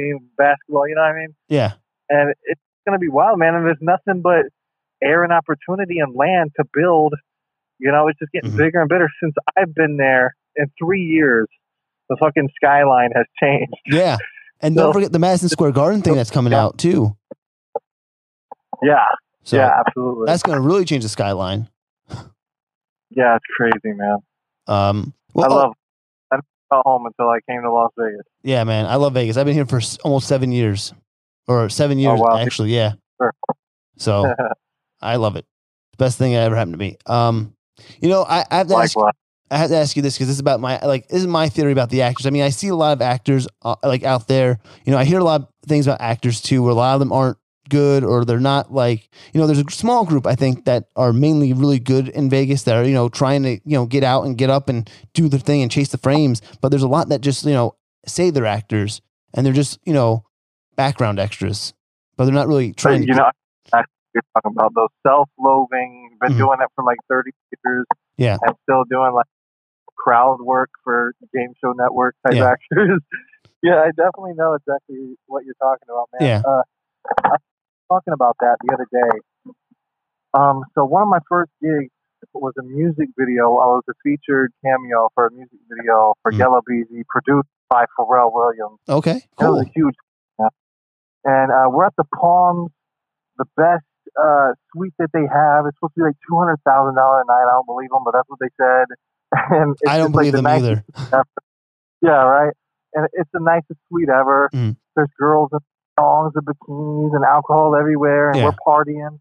team 0.00 0.20
basketball. 0.38 0.88
You 0.88 0.94
know 0.94 1.02
what 1.02 1.10
I 1.16 1.18
mean? 1.18 1.34
yeah, 1.48 1.72
and 2.08 2.34
it's 2.44 2.60
going 2.86 2.94
to 2.94 3.00
be 3.00 3.08
wild, 3.08 3.38
man. 3.38 3.54
And 3.54 3.66
there's 3.66 3.76
nothing 3.80 4.22
but 4.22 4.46
air 5.02 5.22
and 5.24 5.32
opportunity 5.32 5.98
and 5.98 6.14
land 6.14 6.52
to 6.58 6.64
build. 6.72 7.14
You 7.78 7.90
know, 7.92 8.08
it's 8.08 8.18
just 8.18 8.32
getting 8.32 8.52
Mhm. 8.52 8.56
bigger 8.56 8.80
and 8.80 8.88
bigger 8.88 9.08
since 9.22 9.34
I've 9.56 9.74
been 9.74 9.96
there. 9.98 10.34
In 10.56 10.66
three 10.82 11.02
years, 11.02 11.46
the 12.08 12.16
fucking 12.16 12.48
skyline 12.56 13.10
has 13.14 13.26
changed. 13.40 13.74
yeah. 13.86 14.16
And 14.62 14.76
don't 14.76 14.88
So- 14.88 14.92
forget 14.92 15.12
the 15.12 15.18
Madison 15.18 15.48
Square 15.48 15.72
Garden 15.72 16.02
thing 16.02 16.14
that's 16.14 16.30
coming 16.30 16.52
Yeah. 16.52 16.62
out 16.64 16.78
too. 16.78 17.16
Yeah, 18.82 19.04
So 19.44 19.56
yeah, 19.56 19.70
absolutely. 19.86 20.24
that's 20.26 20.42
going 20.42 20.56
to 20.56 20.62
really 20.62 20.84
change 20.84 21.02
the 21.04 21.08
skyline. 21.08 21.68
yeah, 23.10 23.36
it's 23.36 23.44
crazy, 23.56 23.94
man. 23.96 24.18
Um, 24.66 25.14
well, 25.34 25.44
I 25.52 25.54
oh, 25.54 25.56
love. 25.58 25.72
I 26.32 26.36
didn't 26.36 26.46
go 26.70 26.82
home 26.84 27.06
until 27.06 27.28
I 27.28 27.38
came 27.48 27.62
to 27.62 27.70
Las 27.72 27.90
Vegas. 27.96 28.26
yeah, 28.42 28.64
man, 28.64 28.86
I 28.86 28.96
love 28.96 29.14
Vegas. 29.14 29.36
I've 29.36 29.46
been 29.46 29.54
here 29.54 29.66
for 29.66 29.80
almost 30.04 30.26
seven 30.26 30.50
years, 30.50 30.92
or 31.46 31.68
seven 31.68 31.98
years 31.98 32.18
Oh, 32.18 32.22
wow. 32.24 32.38
actually. 32.38 32.74
Yeah. 32.74 32.92
Sure. 33.20 33.32
So 33.98 34.32
I 35.00 35.16
love 35.16 35.36
it. 35.36 35.46
Best 35.98 36.18
thing 36.18 36.32
that 36.32 36.42
ever 36.42 36.56
happened 36.56 36.74
to 36.74 36.78
me. 36.78 36.96
Um, 37.06 37.54
you 38.00 38.08
know, 38.08 38.22
I, 38.24 38.44
I 38.50 38.56
have 38.58 38.68
to 38.68 38.76
ask. 38.76 38.96
I 39.52 39.58
have 39.58 39.70
to 39.70 39.76
ask 39.76 39.94
you 39.96 40.02
this 40.02 40.14
because 40.14 40.28
this 40.28 40.36
is 40.36 40.40
about 40.40 40.60
my 40.60 40.78
like 40.84 41.08
this 41.08 41.20
is 41.20 41.26
my 41.26 41.48
theory 41.48 41.72
about 41.72 41.90
the 41.90 42.02
actors. 42.02 42.26
I 42.26 42.30
mean, 42.30 42.42
I 42.42 42.48
see 42.48 42.68
a 42.68 42.74
lot 42.74 42.92
of 42.92 43.02
actors 43.02 43.46
uh, 43.62 43.76
like 43.82 44.02
out 44.02 44.26
there. 44.28 44.58
You 44.84 44.92
know, 44.92 44.98
I 44.98 45.04
hear 45.04 45.18
a 45.18 45.24
lot 45.24 45.42
of 45.42 45.48
things 45.66 45.86
about 45.86 46.00
actors 46.00 46.40
too, 46.40 46.62
where 46.62 46.72
a 46.72 46.74
lot 46.74 46.94
of 46.94 47.00
them 47.00 47.12
aren't 47.12 47.36
good 47.68 48.02
or 48.02 48.24
they're 48.24 48.40
not 48.40 48.72
like 48.72 49.08
you 49.32 49.40
know. 49.40 49.46
There's 49.46 49.58
a 49.60 49.70
small 49.70 50.04
group 50.04 50.26
I 50.26 50.34
think 50.34 50.64
that 50.64 50.88
are 50.96 51.12
mainly 51.12 51.52
really 51.52 51.78
good 51.78 52.08
in 52.08 52.28
Vegas 52.30 52.62
that 52.64 52.76
are 52.76 52.84
you 52.84 52.94
know 52.94 53.08
trying 53.08 53.42
to 53.44 53.50
you 53.64 53.76
know 53.76 53.86
get 53.86 54.02
out 54.04 54.24
and 54.24 54.36
get 54.38 54.50
up 54.50 54.68
and 54.68 54.88
do 55.14 55.28
their 55.28 55.38
thing 55.40 55.62
and 55.62 55.70
chase 55.70 55.88
the 55.90 55.98
frames. 55.98 56.40
But 56.60 56.70
there's 56.70 56.82
a 56.82 56.88
lot 56.88 57.08
that 57.10 57.20
just 57.20 57.44
you 57.44 57.52
know 57.52 57.76
say 58.06 58.30
they're 58.30 58.46
actors 58.46 59.00
and 59.34 59.44
they're 59.46 59.52
just 59.52 59.78
you 59.84 59.92
know 59.92 60.24
background 60.76 61.18
extras, 61.18 61.74
but 62.16 62.24
they're 62.24 62.34
not 62.34 62.48
really 62.48 62.72
trying. 62.72 63.02
you 63.02 63.08
to 63.08 63.14
know, 63.14 63.30
you're 64.14 64.22
talking 64.34 64.52
about 64.56 64.74
those 64.74 64.88
self-loathing. 65.06 66.10
Been 66.20 66.32
Mhm. 66.32 66.38
doing 66.38 66.58
it 66.60 66.68
for 66.74 66.84
like 66.84 66.98
30 67.08 67.30
years. 67.64 67.86
Yeah. 68.18 68.36
and 68.46 68.54
still 68.64 68.84
doing 68.90 69.12
like 69.14 69.26
crowd 70.02 70.40
work 70.40 70.70
for 70.84 71.14
game 71.34 71.52
show 71.62 71.72
network 71.72 72.14
type 72.26 72.34
Yeah. 72.34 72.50
actors. 72.52 73.00
yeah, 73.62 73.76
I 73.86 73.90
definitely 73.96 74.34
know 74.34 74.54
exactly 74.54 75.16
what 75.26 75.44
you're 75.44 75.54
talking 75.60 75.88
about, 75.88 76.08
man. 76.18 76.28
Yeah. 76.28 76.42
Uh, 76.44 76.62
I 77.24 77.28
was 77.30 77.40
talking 77.90 78.12
about 78.14 78.36
that 78.40 78.56
the 78.64 78.74
other 78.74 78.86
day. 78.90 79.52
Um, 80.34 80.64
so 80.74 80.84
one 80.84 81.02
of 81.02 81.08
my 81.08 81.18
first 81.28 81.50
gigs 81.60 81.90
was 82.34 82.54
a 82.58 82.62
music 82.62 83.08
video. 83.18 83.56
I 83.58 83.66
was 83.76 83.82
a 83.90 83.92
featured 84.02 84.52
cameo 84.64 85.10
for 85.14 85.26
a 85.26 85.30
music 85.32 85.58
video 85.68 86.14
for 86.22 86.32
Mm. 86.32 86.38
Yella 86.38 86.60
Beezy, 86.66 87.02
produced 87.08 87.48
by 87.68 87.84
Pharrell 87.98 88.32
Williams. 88.32 88.78
okay, 88.88 89.20
That 89.38 89.50
was 89.50 89.60
cool. 89.62 89.68
a 89.68 89.72
huge. 89.74 89.94
And 91.24 91.52
uh, 91.52 91.70
we're 91.70 91.84
at 91.86 91.94
the 91.96 92.04
Palms, 92.18 92.70
the 93.38 93.44
best 93.56 93.84
uh, 94.18 94.54
suite 94.72 94.94
that 94.98 95.10
they 95.12 95.22
have. 95.30 95.66
It's 95.66 95.76
supposed 95.76 95.94
to 95.94 96.00
be 96.00 96.04
like 96.10 96.16
two 96.28 96.36
hundred 96.36 96.58
thousand 96.66 96.96
dollar 96.96 97.20
a 97.22 97.24
night. 97.24 97.46
I 97.46 97.52
don't 97.54 97.66
believe 97.66 97.90
them, 97.90 98.02
but 98.04 98.10
that's 98.10 98.28
what 98.28 98.40
they 98.40 98.50
said. 98.58 98.86
And 99.50 99.76
I 99.88 99.96
don't 99.98 100.12
just, 100.12 100.14
like, 100.16 100.24
believe 100.30 100.32
the 100.32 100.38
them 100.42 100.46
either. 100.46 100.84
Yeah, 102.02 102.10
right. 102.22 102.52
And 102.94 103.08
it's 103.14 103.30
the 103.32 103.40
nicest 103.40 103.80
suite 103.88 104.08
ever. 104.08 104.50
Mm. 104.52 104.76
There's 104.96 105.08
girls 105.18 105.50
in 105.52 105.58
thongs 105.96 106.32
and 106.34 106.44
bikinis 106.44 107.14
and 107.14 107.24
alcohol 107.24 107.74
everywhere, 107.76 108.30
and 108.30 108.38
Yeah. 108.40 108.44
we're 108.46 108.58
partying. 108.66 109.18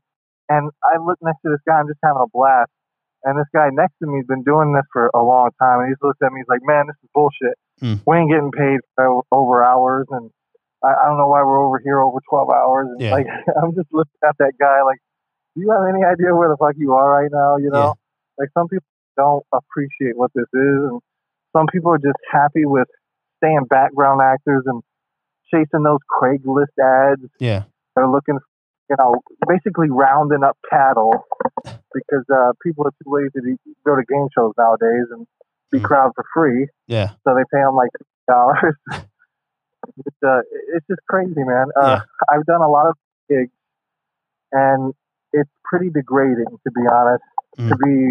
And 0.50 0.70
I 0.84 0.98
look 0.98 1.18
next 1.22 1.42
to 1.46 1.50
this 1.52 1.62
guy. 1.66 1.80
I'm 1.80 1.88
just 1.88 2.00
having 2.04 2.22
a 2.22 2.28
blast. 2.34 2.70
And 3.24 3.38
this 3.40 3.46
guy 3.54 3.70
next 3.72 3.94
to 4.02 4.08
me 4.08 4.18
has 4.18 4.26
been 4.26 4.44
doing 4.44 4.74
this 4.74 4.84
for 4.92 5.10
a 5.14 5.22
long 5.24 5.52
time. 5.62 5.80
And 5.82 5.88
he's 5.90 6.02
looked 6.02 6.22
at 6.24 6.34
me. 6.34 6.42
He's 6.42 6.50
like, 6.50 6.64
"Man, 6.64 6.88
this 6.88 6.96
is 7.04 7.10
bullshit. 7.14 7.56
Mm. 7.82 8.02
We 8.06 8.18
ain't 8.18 8.30
getting 8.32 8.52
paid 8.52 8.80
for 8.96 9.22
over 9.32 9.64
hours, 9.64 10.08
and 10.10 10.30
I, 10.84 10.90
I 10.90 11.06
don't 11.08 11.18
know 11.18 11.28
why 11.28 11.42
we're 11.44 11.64
over 11.64 11.80
here 11.80 12.02
over 12.02 12.20
12 12.28 12.50
hours." 12.50 12.88
And 12.92 13.00
Yeah. 13.00 13.12
like, 13.14 13.28
I'm 13.64 13.74
just 13.76 13.88
looking 13.94 14.20
at 14.28 14.36
that 14.40 14.54
guy 14.60 14.82
like, 14.82 14.98
"Do 15.56 15.62
you 15.62 15.70
have 15.72 15.86
any 15.88 16.04
idea 16.04 16.36
where 16.36 16.50
the 16.50 16.58
fuck 16.58 16.74
you 16.78 16.94
are 16.94 17.08
right 17.10 17.32
now?" 17.32 17.56
You 17.58 17.70
know, 17.70 17.94
like 18.40 18.50
some 18.58 18.68
people 18.68 18.88
don't 19.18 19.46
appreciate 19.54 20.18
what 20.18 20.32
this 20.34 20.48
is, 20.54 20.80
and 20.90 21.02
some 21.56 21.68
people 21.72 21.92
are 21.92 21.98
just 21.98 22.20
happy 22.32 22.66
with 22.66 22.88
staying 23.38 23.66
background 23.70 24.22
actors 24.22 24.64
and 24.66 24.82
chasing 25.54 25.84
those 25.84 26.00
Craigslist 26.10 26.78
ads. 26.82 27.22
Yeah, 27.40 27.64
They're 27.96 28.08
looking 28.08 28.40
you 28.92 28.98
know, 29.00 29.16
basically 29.48 29.90
rounding 29.90 30.44
up 30.44 30.58
cattle 30.70 31.26
because 31.64 32.26
uh, 32.30 32.52
people 32.62 32.86
are 32.86 32.92
too 33.02 33.10
lazy 33.10 33.56
to 33.56 33.58
go 33.86 33.96
to 33.96 34.04
game 34.04 34.28
shows 34.36 34.52
nowadays 34.58 35.08
and 35.12 35.26
be 35.72 35.80
mm. 35.80 35.84
crowd 35.84 36.12
for 36.14 36.26
free. 36.34 36.68
Yeah. 36.88 37.12
So 37.24 37.34
they 37.34 37.44
pay 37.54 37.64
them 37.64 37.76
like 37.76 37.92
dollars. 38.28 38.76
it's, 38.92 40.18
uh, 40.26 40.42
it's 40.76 40.86
just 40.88 41.00
crazy, 41.10 41.32
man. 41.38 41.68
Uh, 41.82 42.00
yeah. 42.00 42.02
I've 42.30 42.46
done 42.46 42.62
a 42.62 42.70
lot 42.70 42.88
of 42.88 42.96
gigs, 43.30 43.52
and 44.52 44.94
it's 45.32 45.50
pretty 45.64 45.90
degrading, 45.90 46.60
to 46.66 46.72
be 46.72 46.82
honest. 46.92 47.24
Mm. 47.58 47.70
To 47.70 47.76
be 47.78 48.10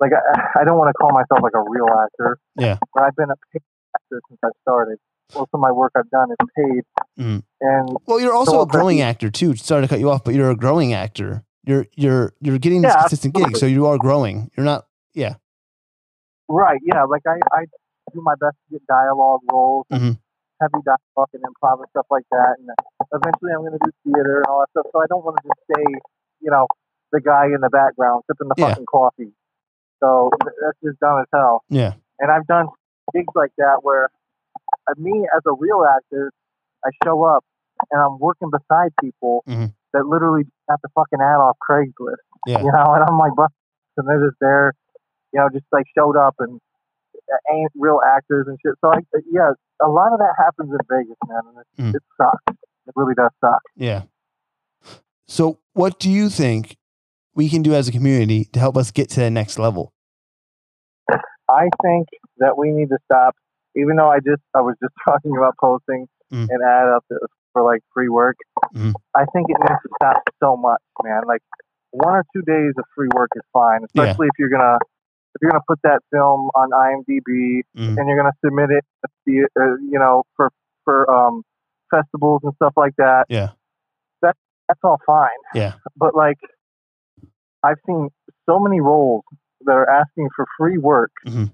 like, 0.00 0.12
I, 0.12 0.60
I 0.60 0.64
don't 0.64 0.78
want 0.78 0.88
to 0.88 0.94
call 0.94 1.12
myself 1.12 1.42
like 1.42 1.54
a 1.54 1.64
real 1.68 1.86
actor. 1.86 2.38
Yeah. 2.58 2.78
But 2.94 3.04
I've 3.04 3.16
been 3.16 3.30
a 3.30 3.36
paid 3.52 3.62
actor 3.94 4.20
since 4.28 4.40
I 4.44 4.48
started. 4.62 4.98
Most 5.34 5.50
of 5.54 5.60
my 5.60 5.72
work 5.72 5.92
I've 5.96 6.10
done 6.10 6.30
is 6.30 6.48
paid. 6.56 6.82
Mm. 7.18 7.42
And 7.60 7.96
well, 8.06 8.20
you're 8.20 8.34
also 8.34 8.52
so 8.52 8.60
a 8.62 8.66
growing 8.66 9.00
actor 9.00 9.30
too. 9.30 9.56
Sorry 9.56 9.82
to 9.82 9.88
cut 9.88 9.98
you 9.98 10.10
off, 10.10 10.22
but 10.22 10.34
you're 10.34 10.50
a 10.50 10.56
growing 10.56 10.92
actor. 10.92 11.44
You're 11.64 11.86
you're 11.96 12.34
you're 12.40 12.58
getting 12.58 12.82
yeah, 12.82 13.00
consistent 13.00 13.34
gigs, 13.34 13.58
so 13.58 13.64
you 13.64 13.86
are 13.86 13.96
growing. 13.96 14.50
You're 14.54 14.66
not, 14.66 14.86
yeah. 15.14 15.36
Right. 16.46 16.78
Yeah. 16.84 17.04
Like 17.04 17.22
I, 17.26 17.38
I 17.56 17.64
do 18.12 18.20
my 18.20 18.34
best 18.34 18.56
to 18.68 18.72
get 18.72 18.86
dialogue 18.86 19.40
roles. 19.50 19.86
Mm-hmm 19.90 20.12
heavy 20.60 20.82
dialogue 20.84 21.30
and 21.34 21.42
improv 21.42 21.78
and 21.78 21.88
stuff 21.90 22.06
like 22.10 22.24
that. 22.30 22.56
And 22.58 22.68
eventually, 23.12 23.52
I'm 23.52 23.60
going 23.60 23.72
to 23.72 23.84
do 23.84 23.92
theater 24.04 24.38
and 24.38 24.46
all 24.46 24.60
that 24.60 24.70
stuff. 24.70 24.86
So 24.92 25.02
I 25.02 25.06
don't 25.08 25.24
want 25.24 25.36
to 25.38 25.42
just 25.48 25.60
stay, 25.70 25.84
you 26.40 26.50
know, 26.50 26.66
the 27.12 27.20
guy 27.20 27.46
in 27.46 27.60
the 27.60 27.70
background 27.70 28.24
sipping 28.26 28.48
the 28.48 28.54
yeah. 28.58 28.68
fucking 28.70 28.86
coffee. 28.86 29.32
So 30.04 30.30
that's 30.40 30.78
just 30.84 31.00
dumb 31.00 31.20
as 31.20 31.26
hell. 31.32 31.64
Yeah. 31.70 31.94
And 32.18 32.30
I've 32.30 32.46
done 32.46 32.66
gigs 33.14 33.32
like 33.34 33.52
that 33.56 33.78
where 33.82 34.10
uh, 34.88 34.94
me 34.98 35.26
as 35.34 35.42
a 35.46 35.54
real 35.58 35.84
actor, 35.84 36.30
I 36.84 36.90
show 37.02 37.24
up 37.24 37.44
and 37.90 38.00
I'm 38.00 38.18
working 38.18 38.50
beside 38.50 38.90
people 39.00 39.42
mm-hmm. 39.48 39.66
that 39.94 40.06
literally 40.06 40.44
have 40.68 40.80
to 40.82 40.88
fucking 40.94 41.20
ad 41.20 41.40
off 41.40 41.56
Craigslist. 41.68 42.20
Yeah. 42.46 42.58
You 42.58 42.70
know, 42.70 42.92
and 42.92 43.04
I'm 43.08 43.18
like, 43.18 43.32
and 43.96 44.08
they're 44.08 44.28
just 44.28 44.38
there, 44.40 44.74
you 45.32 45.40
know, 45.40 45.48
just 45.52 45.64
like 45.72 45.86
showed 45.96 46.16
up 46.16 46.34
and 46.38 46.60
ain't 47.52 47.72
real 47.74 48.00
actors 48.04 48.46
and 48.46 48.58
shit. 48.64 48.74
So 48.82 48.92
I, 48.92 48.98
yeah, 49.32 49.52
a 49.82 49.88
lot 49.88 50.12
of 50.12 50.18
that 50.18 50.34
happens 50.36 50.70
in 50.70 50.78
Vegas, 50.90 51.16
man, 51.26 51.40
and 51.48 51.58
it, 51.58 51.82
mm. 51.82 51.96
it 51.96 52.02
sucks. 52.18 52.58
It 52.86 52.92
really 52.96 53.14
does 53.14 53.30
suck. 53.40 53.62
Yeah. 53.76 54.02
So, 55.26 55.58
what 55.72 55.98
do 55.98 56.10
you 56.10 56.28
think 56.28 56.76
we 57.34 57.48
can 57.48 57.62
do 57.62 57.74
as 57.74 57.88
a 57.88 57.92
community 57.92 58.44
to 58.52 58.60
help 58.60 58.76
us 58.76 58.90
get 58.90 59.08
to 59.10 59.20
the 59.20 59.30
next 59.30 59.58
level? 59.58 59.93
I 61.54 61.68
think 61.82 62.08
that 62.38 62.58
we 62.58 62.70
need 62.70 62.88
to 62.88 62.98
stop. 63.04 63.34
Even 63.76 63.96
though 63.96 64.10
I 64.10 64.18
just 64.18 64.42
I 64.54 64.60
was 64.60 64.76
just 64.82 64.94
talking 65.04 65.36
about 65.36 65.54
posting 65.60 66.06
mm. 66.32 66.48
an 66.48 66.60
ad 66.62 66.88
up 66.88 67.04
for 67.52 67.62
like 67.62 67.82
free 67.92 68.08
work, 68.08 68.36
mm. 68.74 68.92
I 69.14 69.24
think 69.32 69.46
it 69.50 69.56
needs 69.60 69.80
to 69.82 69.88
stop 70.00 70.22
so 70.42 70.56
much, 70.56 70.82
man. 71.02 71.22
Like 71.26 71.42
one 71.90 72.14
or 72.14 72.24
two 72.34 72.42
days 72.42 72.72
of 72.78 72.84
free 72.96 73.08
work 73.14 73.30
is 73.36 73.42
fine, 73.52 73.80
especially 73.84 74.26
yeah. 74.26 74.34
if 74.34 74.38
you're 74.38 74.48
gonna 74.48 74.78
if 75.34 75.42
you're 75.42 75.50
going 75.50 75.60
to 75.60 75.66
put 75.66 75.80
that 75.82 76.00
film 76.12 76.48
on 76.54 76.70
IMDb 76.70 77.62
mm. 77.76 77.98
and 77.98 78.08
you're 78.08 78.16
going 78.16 78.30
to 78.30 78.38
submit 78.44 78.70
it, 78.70 78.84
uh, 79.58 79.74
you 79.90 79.98
know, 79.98 80.22
for 80.36 80.50
for 80.84 81.10
um, 81.10 81.42
festivals 81.90 82.40
and 82.44 82.52
stuff 82.56 82.74
like 82.76 82.94
that, 82.98 83.24
yeah, 83.28 83.50
that 84.22 84.36
that's 84.68 84.80
all 84.84 85.00
fine. 85.04 85.28
Yeah, 85.54 85.74
but 85.96 86.14
like, 86.14 86.38
I've 87.64 87.78
seen 87.86 88.10
so 88.48 88.60
many 88.60 88.80
roles 88.80 89.24
that 89.66 89.72
are 89.72 89.88
asking 89.88 90.28
for 90.34 90.46
free 90.58 90.78
work, 90.78 91.12
mm-hmm. 91.26 91.44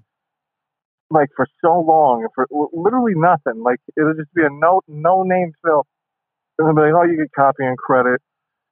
like 1.09 1.29
for 1.35 1.45
so 1.63 1.79
long, 1.79 2.27
for 2.35 2.47
literally 2.73 3.13
nothing. 3.15 3.61
Like 3.63 3.79
it'll 3.97 4.13
just 4.13 4.33
be 4.33 4.43
a 4.43 4.49
no 4.49 4.81
no 4.87 5.23
name 5.23 5.53
film, 5.63 5.83
and 6.57 6.67
they'll 6.67 6.75
be 6.75 6.91
like, 6.91 6.93
oh, 6.95 7.03
you 7.03 7.17
get 7.17 7.31
copy 7.35 7.63
and 7.63 7.77
credit. 7.77 8.21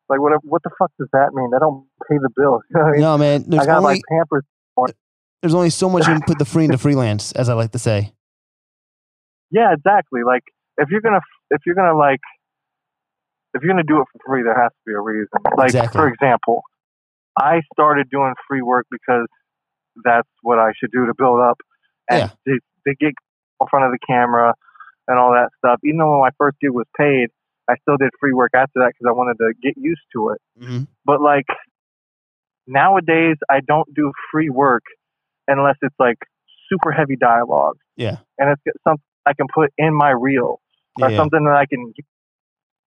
Like 0.10 0.20
what? 0.20 0.34
What 0.44 0.64
the 0.64 0.72
fuck 0.78 0.92
does 1.00 1.10
that 1.14 1.34
mean? 1.34 1.50
They 1.52 1.60
don't 1.60 1.86
pay 2.10 2.18
the 2.18 2.30
bills. 2.36 2.64
no, 3.00 3.18
man. 3.18 3.46
I 3.54 3.66
got 3.66 3.78
only, 3.78 3.96
like 3.96 4.02
Pampers 4.10 4.44
there's 5.42 5.54
only 5.54 5.70
so 5.70 5.90
much 5.90 6.08
you 6.08 6.14
can 6.14 6.24
put 6.24 6.38
the 6.38 6.46
free 6.46 6.66
into 6.66 6.78
freelance, 6.78 7.32
as 7.32 7.48
I 7.48 7.54
like 7.54 7.72
to 7.72 7.80
say. 7.80 8.12
Yeah, 9.52 9.74
exactly. 9.74 10.22
Like 10.26 10.44
if 10.78 10.90
you're 10.90 11.02
gonna 11.02 11.22
if 11.50 11.62
you're 11.66 11.76
gonna 11.76 11.98
like 11.98 12.20
if 13.54 13.64
you're 13.64 13.72
gonna 13.72 13.84
do 13.84 14.02
it 14.02 14.08
for 14.12 14.20
free, 14.28 14.44
there 14.44 14.60
has 14.62 14.72
to 14.72 14.84
be 14.86 14.94
a 14.94 15.00
reason. 15.00 15.30
Like 15.58 15.68
exactly. 15.68 15.98
for 15.98 16.08
example, 16.08 16.62
I 17.38 17.62
started 17.74 18.10
doing 18.10 18.34
free 18.48 18.62
work 18.62 18.86
because 18.92 19.28
that's 20.04 20.30
what 20.42 20.60
I 20.60 20.72
should 20.80 20.92
do 20.92 21.06
to 21.06 21.14
build 21.18 21.40
up 21.40 21.58
and 22.10 22.20
yeah. 22.20 22.54
to, 22.54 22.60
to 22.88 22.96
get 23.00 23.14
in 23.62 23.68
front 23.70 23.86
of 23.86 23.92
the 23.92 24.00
camera 24.08 24.54
and 25.08 25.18
all 25.18 25.32
that 25.32 25.50
stuff. 25.58 25.80
Even 25.84 26.00
though 26.00 26.22
my 26.22 26.30
first 26.38 26.58
gig 26.62 26.72
was 26.72 26.86
paid, 26.98 27.30
I 27.70 27.76
still 27.82 27.98
did 27.98 28.10
free 28.20 28.34
work 28.34 28.52
after 28.56 28.80
that 28.80 28.94
because 28.94 29.08
I 29.08 29.12
wanted 29.12 29.38
to 29.38 29.54
get 29.62 29.76
used 29.78 30.02
to 30.14 30.30
it. 30.30 30.42
Mm-hmm. 30.62 30.84
But 31.06 31.22
like 31.22 31.46
nowadays, 32.68 33.36
I 33.50 33.60
don't 33.66 33.94
do 33.94 34.12
free 34.32 34.50
work 34.50 34.84
unless 35.48 35.76
it's 35.82 35.96
like 36.00 36.18
super 36.72 36.92
heavy 36.92 37.16
dialogue. 37.16 37.78
Yeah. 37.96 38.18
And 38.38 38.52
it's 38.52 38.78
something 38.88 39.04
I 39.26 39.34
can 39.34 39.48
put 39.54 39.72
in 39.78 39.94
my 39.94 40.12
reel 40.12 40.62
or 41.02 41.10
yeah. 41.10 41.18
something 41.18 41.44
that 41.44 41.56
I 41.56 41.66
can. 41.66 41.94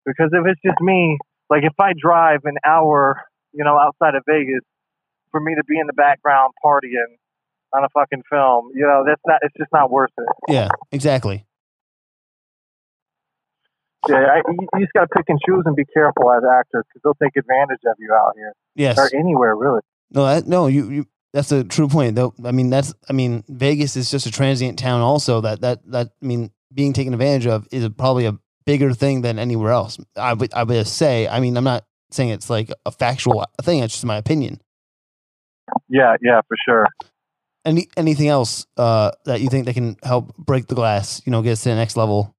Because 0.07 0.30
if 0.32 0.47
it's 0.47 0.61
just 0.64 0.80
me, 0.80 1.18
like 1.51 1.62
if 1.64 1.74
I 1.78 1.93
drive 2.01 2.40
an 2.45 2.57
hour, 2.66 3.22
you 3.53 3.64
know, 3.64 3.78
outside 3.78 4.14
of 4.14 4.22
Vegas, 4.26 4.62
for 5.30 5.40
me 5.40 5.55
to 5.55 5.64
be 5.64 5.78
in 5.78 5.86
the 5.86 5.92
background 5.92 6.53
partying 6.64 7.16
on 7.74 7.84
a 7.84 7.88
fucking 7.94 8.22
film, 8.30 8.70
you 8.74 8.82
know, 8.82 9.05
that's 9.07 9.22
not. 9.26 9.38
It's 9.42 9.55
just 9.57 9.72
not 9.72 9.90
worth 9.90 10.11
it. 10.18 10.26
Yeah, 10.48 10.68
exactly. 10.90 11.46
Yeah, 14.09 14.16
I, 14.16 14.36
you, 14.48 14.68
you 14.74 14.80
just 14.80 14.92
got 14.94 15.03
to 15.03 15.09
pick 15.16 15.26
and 15.28 15.38
choose 15.46 15.62
and 15.64 15.76
be 15.76 15.84
careful 15.94 16.32
as 16.32 16.42
actors 16.59 16.84
because 16.88 17.03
they'll 17.05 17.26
take 17.26 17.36
advantage 17.36 17.80
of 17.86 17.94
you 17.98 18.12
out 18.12 18.32
here. 18.36 18.53
Yes, 18.74 18.98
or 18.98 19.09
anywhere 19.16 19.55
really. 19.55 19.80
No, 20.11 20.26
that, 20.26 20.46
no, 20.46 20.66
you, 20.66 20.90
you 20.90 21.07
that's 21.32 21.53
a 21.53 21.64
true 21.64 21.88
point. 21.88 22.16
Though 22.16 22.34
I 22.44 22.50
mean, 22.53 22.70
that's 22.70 22.94
I 23.09 23.12
mean, 23.12 23.44
Vegas 23.48 23.96
is 23.96 24.11
just 24.11 24.26
a 24.26 24.30
transient 24.30 24.78
town. 24.78 25.00
Also, 25.00 25.40
that 25.42 25.61
that 25.61 25.80
that 25.90 26.11
I 26.20 26.26
mean, 26.26 26.50
being 26.74 26.92
taken 26.92 27.14
advantage 27.14 27.46
of 27.46 27.66
is 27.70 27.88
probably 27.90 28.26
a 28.26 28.38
bigger 28.66 28.92
thing 28.92 29.22
than 29.22 29.38
anywhere 29.38 29.72
else. 29.72 29.98
I 30.16 30.34
would 30.34 30.53
I 30.53 30.64
would 30.64 30.86
say. 30.86 31.28
I 31.28 31.40
mean, 31.40 31.57
I'm 31.57 31.64
not 31.64 31.84
saying 32.12 32.30
it's 32.30 32.50
like 32.50 32.70
a 32.86 32.90
factual 32.90 33.44
thing. 33.62 33.80
It's 33.80 33.94
just 33.94 34.04
my 34.04 34.16
opinion. 34.16 34.60
Yeah, 35.88 36.16
yeah, 36.22 36.40
for 36.46 36.56
sure. 36.66 36.86
Any 37.64 37.88
anything 37.96 38.28
else 38.28 38.66
uh, 38.76 39.12
that 39.24 39.40
you 39.40 39.48
think 39.48 39.66
that 39.66 39.74
can 39.74 39.96
help 40.02 40.36
break 40.36 40.66
the 40.66 40.74
glass? 40.74 41.22
You 41.24 41.32
know, 41.32 41.42
get 41.42 41.52
us 41.52 41.62
to 41.62 41.68
the 41.70 41.76
next 41.76 41.96
level. 41.96 42.34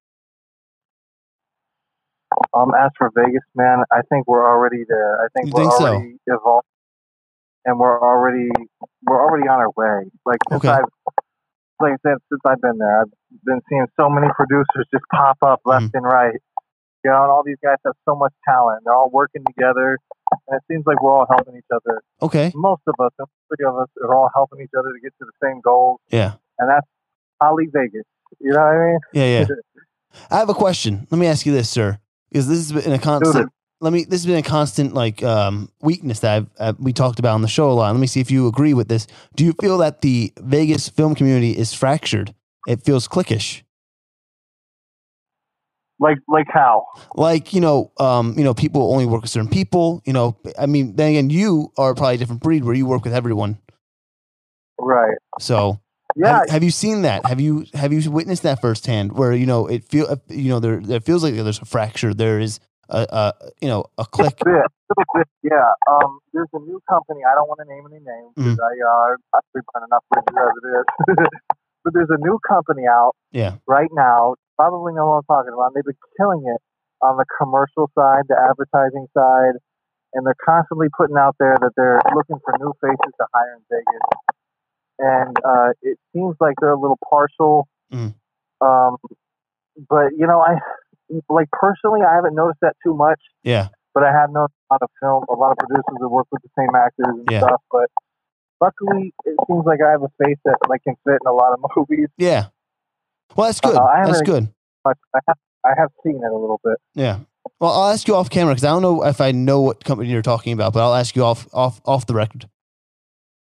Um, 2.52 2.72
as 2.78 2.90
for 2.98 3.10
Vegas, 3.14 3.42
man, 3.54 3.84
I 3.92 4.02
think 4.10 4.26
we're 4.26 4.46
already 4.46 4.84
there. 4.88 5.24
I 5.24 5.28
think 5.34 5.46
you 5.46 5.52
we're 5.54 5.70
think 5.70 5.80
already 5.80 6.16
so? 6.28 6.34
evolved 6.34 6.66
and 7.64 7.78
we're 7.78 8.00
already 8.00 8.50
we're 9.02 9.20
already 9.20 9.48
on 9.48 9.60
our 9.60 9.70
way. 9.76 10.10
Like 10.24 10.38
since 10.50 10.64
okay. 10.64 10.68
I've 10.68 10.84
like 11.80 11.92
I 11.92 11.96
said, 12.08 12.18
since 12.30 12.40
I've 12.46 12.60
been 12.60 12.78
there, 12.78 13.02
I've 13.02 13.10
been 13.44 13.60
seeing 13.68 13.86
so 13.98 14.08
many 14.08 14.28
producers 14.36 14.86
just 14.92 15.04
pop 15.12 15.38
up 15.42 15.60
left 15.64 15.86
mm 15.86 15.90
and 15.94 16.04
right. 16.04 16.36
You 17.04 17.10
know, 17.10 17.22
and 17.22 17.30
all 17.30 17.42
these 17.44 17.58
guys 17.62 17.76
have 17.84 17.94
so 18.08 18.16
much 18.16 18.32
talent. 18.48 18.82
They're 18.84 18.94
all 18.94 19.10
working 19.10 19.44
together, 19.46 19.98
and 20.48 20.56
it 20.56 20.62
seems 20.70 20.84
like 20.86 21.02
we're 21.02 21.14
all 21.14 21.26
helping 21.28 21.56
each 21.56 21.70
other. 21.72 22.02
Okay. 22.22 22.50
Most 22.54 22.82
of 22.86 22.94
us, 22.98 23.12
three 23.18 23.66
of 23.66 23.76
us, 23.76 23.88
are 24.02 24.14
all 24.14 24.30
helping 24.34 24.62
each 24.62 24.72
other 24.78 24.88
to 24.88 25.00
get 25.00 25.12
to 25.20 25.26
the 25.26 25.46
same 25.46 25.60
goals. 25.60 26.00
Yeah. 26.10 26.34
And 26.58 26.70
that's 26.70 26.86
Holly 27.40 27.66
Vegas. 27.72 28.04
You 28.40 28.52
know 28.52 28.58
what 28.58 28.64
I 28.64 28.86
mean? 28.86 28.98
Yeah, 29.12 29.38
yeah. 29.38 29.46
I 30.30 30.38
have 30.38 30.48
a 30.48 30.54
question. 30.54 31.06
Let 31.10 31.18
me 31.18 31.26
ask 31.26 31.44
you 31.44 31.52
this, 31.52 31.68
sir, 31.68 31.98
because 32.30 32.48
this 32.48 32.70
has 32.70 32.84
been 32.84 32.92
a 32.92 32.98
constant 32.98 33.50
let 33.80 33.92
me 33.92 34.04
this 34.04 34.22
has 34.22 34.26
been 34.26 34.38
a 34.38 34.42
constant 34.42 34.94
like 34.94 35.22
um, 35.22 35.68
weakness 35.82 36.20
that 36.20 36.36
I've, 36.36 36.50
uh, 36.58 36.72
we 36.78 36.92
talked 36.92 37.18
about 37.18 37.34
on 37.34 37.42
the 37.42 37.48
show 37.48 37.70
a 37.70 37.72
lot 37.72 37.92
let 37.92 38.00
me 38.00 38.06
see 38.06 38.20
if 38.20 38.30
you 38.30 38.46
agree 38.48 38.72
with 38.72 38.88
this 38.88 39.06
do 39.36 39.44
you 39.44 39.52
feel 39.60 39.78
that 39.78 40.00
the 40.00 40.32
vegas 40.38 40.88
film 40.88 41.14
community 41.14 41.56
is 41.56 41.74
fractured 41.74 42.34
it 42.66 42.82
feels 42.82 43.06
cliquish 43.06 43.62
like 46.04 46.18
like 46.28 46.46
how 46.52 46.86
like 47.14 47.54
you 47.54 47.60
know 47.60 47.90
um, 47.98 48.34
you 48.36 48.44
know 48.44 48.54
people 48.54 48.92
only 48.92 49.06
work 49.06 49.22
with 49.22 49.30
certain 49.30 49.48
people 49.48 50.02
you 50.04 50.12
know 50.12 50.36
i 50.58 50.66
mean 50.66 50.94
then 50.96 51.10
again 51.10 51.30
you 51.30 51.72
are 51.78 51.94
probably 51.94 52.16
a 52.16 52.18
different 52.18 52.42
breed 52.42 52.62
where 52.62 52.74
you 52.74 52.86
work 52.86 53.04
with 53.04 53.14
everyone 53.14 53.58
right 54.78 55.16
so 55.40 55.80
yeah. 56.16 56.38
Have, 56.38 56.50
have, 56.50 56.62
you 56.62 56.70
seen 56.70 57.02
that? 57.02 57.26
Have 57.26 57.40
you 57.40 57.66
have 57.74 57.92
you 57.92 58.08
witnessed 58.08 58.44
that 58.44 58.60
firsthand? 58.60 59.18
Where 59.18 59.32
you 59.32 59.46
know 59.46 59.66
it 59.66 59.82
feel 59.84 60.06
you 60.28 60.48
know 60.48 60.60
there 60.60 60.78
there 60.78 61.00
feels 61.00 61.24
like 61.24 61.34
there's 61.34 61.58
a 61.58 61.64
fracture. 61.64 62.14
There 62.14 62.38
is 62.38 62.60
a, 62.88 63.06
a 63.10 63.32
you 63.60 63.66
know 63.66 63.86
a 63.98 64.04
click. 64.04 64.38
yeah. 65.42 65.70
Um, 65.90 66.20
there's 66.32 66.48
a 66.52 66.60
new 66.60 66.80
company. 66.88 67.22
I 67.28 67.34
don't 67.34 67.48
want 67.48 67.58
to 67.62 67.66
name 67.66 67.82
any 67.90 67.98
names 67.98 68.32
because 68.36 68.58
mm. 68.58 68.62
I 68.62 68.72
uh 68.78 69.16
I've 69.34 69.64
run 69.74 69.84
enough 69.90 70.04
bridges 70.08 70.38
as 70.38 70.54
it 70.62 71.18
is. 71.18 71.28
but 71.84 71.94
there's 71.94 72.10
a 72.10 72.18
new 72.18 72.38
company 72.48 72.86
out. 72.86 73.16
Yeah. 73.32 73.56
Right 73.66 73.90
now, 73.92 74.36
probably 74.56 74.92
know 74.94 75.06
what 75.06 75.16
I'm 75.22 75.28
talking 75.28 75.52
about. 75.52 75.72
They've 75.74 75.84
been 75.84 75.96
killing 76.16 76.44
it 76.46 76.60
on 77.02 77.16
the 77.16 77.24
commercial 77.38 77.90
side, 77.94 78.24
the 78.28 78.36
advertising 78.50 79.06
side, 79.16 79.60
and 80.14 80.24
they're 80.26 80.36
constantly 80.44 80.88
putting 80.96 81.16
out 81.16 81.36
there 81.38 81.56
that 81.60 81.72
they're 81.76 82.00
looking 82.14 82.38
for 82.44 82.54
new 82.58 82.72
faces 82.80 83.12
to 83.20 83.26
hire 83.34 83.56
in 83.58 83.62
Vegas. 83.70 84.34
And 84.98 85.36
uh, 85.44 85.70
it 85.82 85.98
seems 86.14 86.36
like 86.40 86.54
they're 86.60 86.70
a 86.70 86.80
little 86.80 86.98
partial. 87.10 87.66
Mm. 87.92 88.14
Um, 88.60 88.96
but 89.88 90.12
you 90.16 90.26
know, 90.26 90.40
I 90.40 90.54
like 91.28 91.50
personally, 91.50 92.00
I 92.08 92.14
haven't 92.14 92.34
noticed 92.34 92.60
that 92.62 92.74
too 92.84 92.94
much. 92.94 93.20
Yeah. 93.42 93.68
but 93.92 94.02
I 94.04 94.12
have 94.12 94.30
known 94.30 94.46
a 94.70 94.74
lot 94.74 94.82
of 94.82 94.90
film, 95.00 95.24
a 95.28 95.34
lot 95.34 95.52
of 95.52 95.58
producers 95.58 95.98
that 96.00 96.08
work 96.08 96.26
with 96.32 96.42
the 96.42 96.48
same 96.58 96.74
actors 96.74 97.06
and 97.08 97.28
Yeah. 97.30 97.40
stuff. 97.40 97.60
But 97.70 97.90
luckily, 98.60 99.12
it 99.24 99.36
seems 99.46 99.64
like 99.66 99.80
I 99.86 99.90
have 99.90 100.02
a 100.02 100.10
face 100.24 100.38
that 100.44 100.56
like 100.68 100.82
can 100.84 100.94
fit 101.04 101.18
in 101.20 101.26
a 101.26 101.32
lot 101.32 101.52
of 101.52 101.60
movies. 101.76 102.08
Yeah. 102.16 102.46
Well, 103.36 103.48
that's 103.48 103.60
good. 103.60 103.76
Uh, 103.76 103.84
I 103.84 104.06
that's 104.06 104.22
good. 104.22 104.48
But 104.82 104.96
I 105.14 105.18
have, 105.28 105.36
I 105.64 105.70
have 105.76 105.90
seen 106.04 106.16
it 106.16 106.30
a 106.30 106.36
little 106.36 106.60
bit. 106.62 106.78
Yeah. 106.94 107.20
Well, 107.60 107.72
I'll 107.72 107.92
ask 107.92 108.08
you 108.08 108.14
off 108.14 108.30
camera 108.30 108.54
because 108.54 108.64
I 108.64 108.70
don't 108.70 108.82
know 108.82 109.04
if 109.04 109.20
I 109.20 109.32
know 109.32 109.60
what 109.60 109.84
company 109.84 110.10
you're 110.10 110.22
talking 110.22 110.52
about, 110.52 110.72
but 110.72 110.84
I'll 110.84 110.94
ask 110.94 111.14
you 111.14 111.24
off 111.24 111.48
off 111.52 111.80
off 111.84 112.06
the 112.06 112.14
record. 112.14 112.48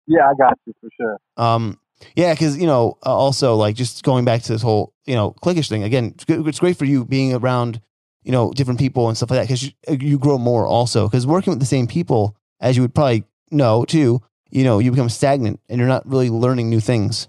Yeah, 0.08 0.28
I 0.30 0.34
got 0.38 0.58
you 0.66 0.74
for 0.82 0.90
sure. 1.00 1.18
Um, 1.38 1.80
yeah, 2.16 2.34
because 2.34 2.58
you 2.58 2.68
know, 2.68 2.98
uh, 3.06 3.16
also 3.16 3.56
like 3.56 3.76
just 3.76 4.04
going 4.04 4.26
back 4.26 4.42
to 4.44 4.52
this 4.52 4.62
whole 4.62 4.94
you 5.06 5.16
know 5.16 5.32
clickish 5.42 5.70
thing 5.70 5.84
again. 5.84 6.12
It's, 6.16 6.26
good, 6.26 6.46
it's 6.48 6.60
great 6.60 6.78
for 6.78 6.86
you 6.86 7.06
being 7.06 7.34
around 7.34 7.82
you 8.24 8.32
know 8.32 8.52
different 8.52 8.80
people 8.80 9.08
and 9.08 9.18
stuff 9.18 9.32
like 9.32 9.40
that 9.40 9.48
because 9.48 9.64
you, 9.64 9.72
uh, 9.88 9.94
you 9.94 10.20
grow 10.20 10.38
more 10.38 10.68
also 10.68 11.08
because 11.08 11.26
working 11.26 11.52
with 11.52 11.60
the 11.60 11.66
same 11.66 11.88
people 11.88 12.36
as 12.60 12.76
you 12.76 12.82
would 12.82 12.96
probably 12.96 13.24
know 13.52 13.86
too. 13.86 14.22
You 14.50 14.64
know, 14.64 14.78
you 14.78 14.92
become 14.92 15.10
stagnant 15.10 15.60
and 15.68 15.80
you're 15.80 15.88
not 15.88 16.06
really 16.06 16.30
learning 16.30 16.70
new 16.70 16.80
things. 16.80 17.28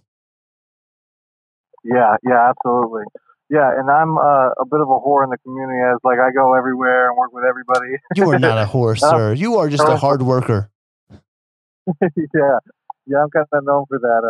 Yeah, 1.84 2.16
yeah, 2.24 2.50
absolutely. 2.50 3.04
Yeah, 3.50 3.70
and 3.78 3.90
I'm 3.90 4.16
uh, 4.16 4.50
a 4.58 4.64
bit 4.64 4.80
of 4.80 4.88
a 4.88 4.98
whore 4.98 5.22
in 5.22 5.30
the 5.30 5.38
community 5.38 5.78
as 5.80 5.98
like 6.02 6.18
I 6.18 6.30
go 6.32 6.54
everywhere 6.54 7.08
and 7.10 7.16
work 7.18 7.32
with 7.32 7.44
everybody. 7.44 7.96
You 8.16 8.30
are 8.30 8.38
not 8.38 8.58
a 8.58 8.64
horse, 8.66 9.02
Uh, 9.02 9.10
sir. 9.10 9.32
You 9.34 9.56
are 9.58 9.68
just 9.68 9.82
a 9.84 9.92
uh, 9.92 9.96
hard 9.96 10.22
worker. 10.22 10.70
yeah, 11.10 12.58
yeah, 13.06 13.22
I'm 13.22 13.30
kind 13.30 13.46
of 13.52 13.64
known 13.64 13.84
for 13.88 13.98
that. 13.98 14.22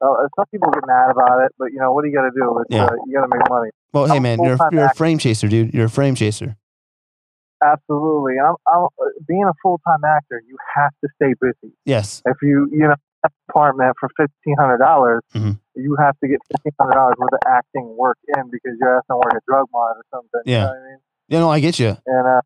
Uh, 0.00 0.04
uh, 0.04 0.28
some 0.36 0.46
people 0.50 0.70
get 0.72 0.82
mad 0.86 1.10
about 1.10 1.44
it, 1.44 1.52
but 1.58 1.66
you 1.72 1.78
know 1.78 1.92
what 1.92 2.02
do 2.02 2.08
you 2.08 2.14
got 2.16 2.22
to 2.24 2.30
do? 2.34 2.58
It's, 2.60 2.70
Yeah. 2.70 2.86
uh, 2.86 2.90
you 3.06 3.14
got 3.14 3.26
to 3.26 3.36
make 3.38 3.48
money. 3.48 3.70
Well, 3.92 4.06
hey 4.06 4.16
I'm 4.16 4.22
man, 4.22 4.42
you're 4.42 4.54
a, 4.54 4.58
you're 4.72 4.86
a 4.86 4.94
frame 4.94 5.18
chaser, 5.18 5.48
dude. 5.48 5.72
You're 5.74 5.86
a 5.86 5.90
frame 5.90 6.14
chaser. 6.14 6.56
Absolutely. 7.62 8.34
I'm, 8.38 8.54
I'm 8.66 8.84
uh, 8.84 8.88
being 9.26 9.44
a 9.44 9.52
full 9.62 9.80
time 9.86 10.04
actor. 10.04 10.42
You 10.46 10.56
have 10.74 10.90
to 11.02 11.08
stay 11.16 11.34
busy. 11.40 11.72
Yes. 11.84 12.22
If 12.26 12.36
you 12.42 12.68
you 12.70 12.80
know 12.88 12.94
apartment 13.48 13.94
for 13.98 14.08
fifteen 14.16 14.56
hundred 14.58 14.78
dollars, 14.78 15.22
Mhm. 15.34 15.58
You 15.76 15.96
have 16.00 16.18
to 16.20 16.28
get 16.28 16.38
fifteen 16.50 16.72
hundred 16.80 16.94
dollars 16.94 17.14
worth 17.18 17.32
of 17.34 17.40
acting 17.46 17.96
work 17.96 18.18
in 18.36 18.50
because 18.50 18.76
your 18.80 18.96
ass 18.98 19.04
don't 19.08 19.18
work 19.18 19.34
a 19.34 19.40
drug 19.46 19.66
mart 19.72 19.96
or 19.98 20.04
something. 20.12 20.40
You 20.44 20.52
Yeah. 20.52 20.60
know 20.64 20.66
what 20.68 20.76
I 20.76 20.88
mean? 20.90 20.98
You 21.28 21.38
know, 21.38 21.50
I 21.50 21.60
get 21.60 21.78
you. 21.78 21.96
And 22.06 22.26
uh, 22.26 22.40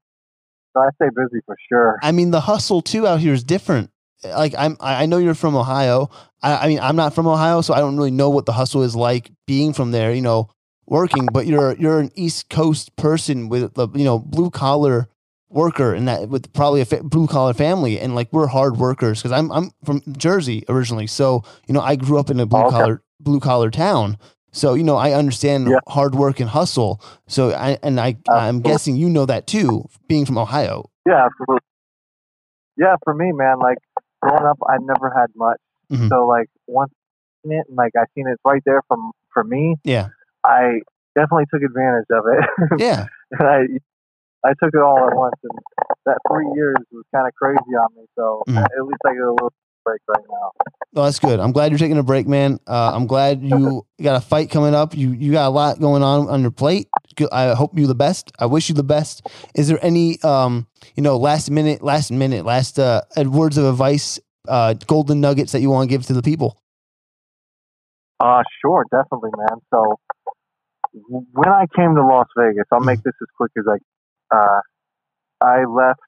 so 0.74 0.80
I 0.80 0.88
stay 0.96 1.08
busy 1.14 1.40
for 1.46 1.56
sure. 1.68 1.98
I 2.02 2.12
mean, 2.12 2.30
the 2.30 2.40
hustle 2.40 2.80
too 2.82 3.06
out 3.06 3.20
here 3.20 3.32
is 3.32 3.44
different. 3.44 3.90
Like 4.24 4.54
I'm, 4.56 4.76
I 4.80 5.06
know 5.06 5.16
you're 5.18 5.34
from 5.34 5.56
Ohio. 5.56 6.10
I, 6.42 6.64
I 6.64 6.68
mean, 6.68 6.78
I'm 6.80 6.96
not 6.96 7.14
from 7.14 7.26
Ohio, 7.26 7.62
so 7.62 7.72
I 7.72 7.78
don't 7.78 7.96
really 7.96 8.10
know 8.10 8.28
what 8.30 8.44
the 8.46 8.52
hustle 8.52 8.82
is 8.82 8.94
like 8.94 9.30
being 9.46 9.72
from 9.72 9.92
there. 9.92 10.12
You 10.12 10.20
know, 10.22 10.50
working, 10.86 11.30
but 11.30 11.46
you're 11.46 11.74
you're 11.76 12.00
an 12.00 12.10
East 12.14 12.50
Coast 12.50 12.94
person 12.96 13.48
with 13.48 13.74
the 13.74 13.88
you 13.94 14.04
know 14.04 14.18
blue 14.18 14.50
collar 14.50 15.08
worker 15.48 15.94
and 15.94 16.06
that 16.06 16.28
with 16.28 16.52
probably 16.52 16.80
a 16.80 16.84
fa- 16.84 17.02
blue 17.02 17.26
collar 17.26 17.54
family, 17.54 17.98
and 17.98 18.14
like 18.14 18.28
we're 18.32 18.46
hard 18.46 18.76
workers 18.76 19.20
because 19.20 19.32
I'm 19.32 19.50
I'm 19.52 19.70
from 19.84 20.02
Jersey 20.16 20.64
originally, 20.68 21.06
so 21.06 21.42
you 21.66 21.72
know 21.74 21.80
I 21.80 21.96
grew 21.96 22.18
up 22.18 22.28
in 22.30 22.38
a 22.40 22.46
blue 22.46 22.60
Okay. 22.60 22.76
Blue 23.20 23.40
collar 23.40 23.70
town. 23.70 24.16
So 24.52 24.74
you 24.74 24.82
know 24.82 24.96
I 24.96 25.12
understand 25.12 25.68
Yeah. 25.68 25.78
hard 25.88 26.14
work 26.14 26.40
and 26.40 26.48
hustle. 26.50 27.00
So 27.28 27.52
I 27.52 27.78
and 27.82 28.00
I 28.00 28.16
I'm 28.30 28.60
guessing 28.60 28.96
you 28.96 29.08
know 29.08 29.26
that 29.26 29.46
too, 29.46 29.84
being 30.08 30.26
from 30.26 30.38
Ohio. 30.38 30.90
Yeah, 31.06 31.24
absolutely. 31.26 31.66
Yeah, 32.76 32.96
for 33.04 33.14
me, 33.14 33.32
man, 33.32 33.58
like 33.58 33.78
growing 34.22 34.44
up, 34.44 34.58
I 34.68 34.76
never 34.80 35.10
had 35.10 35.28
much. 35.36 35.58
Mhm. 35.92 36.08
So 36.08 36.26
like 36.26 36.48
once 36.66 36.92
seen 37.44 37.52
it, 37.52 37.66
and 37.68 37.76
like 37.76 37.92
I 37.96 38.04
seen 38.14 38.26
it 38.26 38.38
right 38.44 38.62
there 38.64 38.82
from 38.88 39.12
for 39.32 39.44
me, 39.44 39.76
Yeah, 39.84 40.08
I 40.44 40.80
definitely 41.14 41.46
took 41.52 41.62
advantage 41.62 42.06
of 42.10 42.24
it. 42.26 42.80
yeah. 42.80 43.06
and 43.32 43.48
I 43.48 43.60
I 44.48 44.52
took 44.62 44.72
it 44.74 44.80
all 44.80 44.98
at 45.08 45.14
once, 45.16 45.34
and 45.42 45.58
that 46.06 46.16
three 46.30 46.48
years 46.54 46.76
was 46.92 47.04
kind 47.14 47.28
of 47.28 47.34
crazy 47.34 47.74
on 47.76 47.88
me. 47.96 48.04
So 48.16 48.42
Mhm. 48.48 48.64
at 48.64 48.84
least 48.84 49.00
I 49.06 49.12
get 49.14 49.22
a 49.22 49.30
little 49.32 49.52
break 49.84 50.00
right 50.08 50.24
now. 50.30 50.50
Oh, 50.96 51.04
that's 51.04 51.18
good. 51.18 51.38
I'm 51.38 51.52
glad 51.52 51.70
you're 51.70 51.78
taking 51.78 51.98
a 51.98 52.02
break, 52.02 52.26
man. 52.26 52.58
Uh, 52.66 52.92
I'm 52.94 53.06
glad 53.06 53.42
you 53.42 53.86
got 54.02 54.16
a 54.16 54.20
fight 54.20 54.50
coming 54.50 54.74
up. 54.74 54.96
You 54.96 55.12
you 55.12 55.32
got 55.32 55.46
a 55.46 55.50
lot 55.50 55.80
going 55.80 56.02
on 56.02 56.28
on 56.28 56.42
your 56.42 56.50
plate. 56.50 56.88
I 57.30 57.54
hope 57.54 57.78
you 57.78 57.86
the 57.86 57.94
best. 57.94 58.32
I 58.38 58.46
wish 58.46 58.68
you 58.68 58.74
the 58.74 58.82
best. 58.82 59.26
Is 59.54 59.68
there 59.68 59.78
any 59.82 60.20
um 60.22 60.66
you 60.96 61.02
know 61.02 61.16
last 61.16 61.50
minute, 61.50 61.82
last 61.82 62.10
minute, 62.10 62.44
last 62.44 62.78
uh 62.78 63.02
words 63.16 63.56
of 63.56 63.66
advice, 63.66 64.18
uh 64.48 64.74
golden 64.86 65.20
nuggets 65.20 65.52
that 65.52 65.60
you 65.60 65.70
want 65.70 65.88
to 65.88 65.94
give 65.94 66.06
to 66.06 66.12
the 66.12 66.22
people? 66.22 66.60
Uh, 68.18 68.42
sure, 68.60 68.84
definitely, 68.90 69.30
man. 69.36 69.58
So 69.70 69.98
when 71.08 71.48
I 71.48 71.66
came 71.74 71.94
to 71.94 72.04
Las 72.04 72.26
Vegas, 72.36 72.64
I'll 72.72 72.80
make 72.80 73.02
this 73.02 73.14
as 73.20 73.28
quick 73.36 73.52
as 73.56 73.64
I. 73.66 74.36
Uh, 74.36 74.60
I 75.42 75.64
left. 75.64 76.00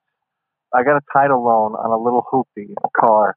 I 0.74 0.82
got 0.82 0.96
a 0.96 1.00
title 1.12 1.44
loan 1.44 1.74
on 1.74 1.90
a 1.90 2.02
little 2.02 2.22
hoopy 2.30 2.74
car 2.98 3.36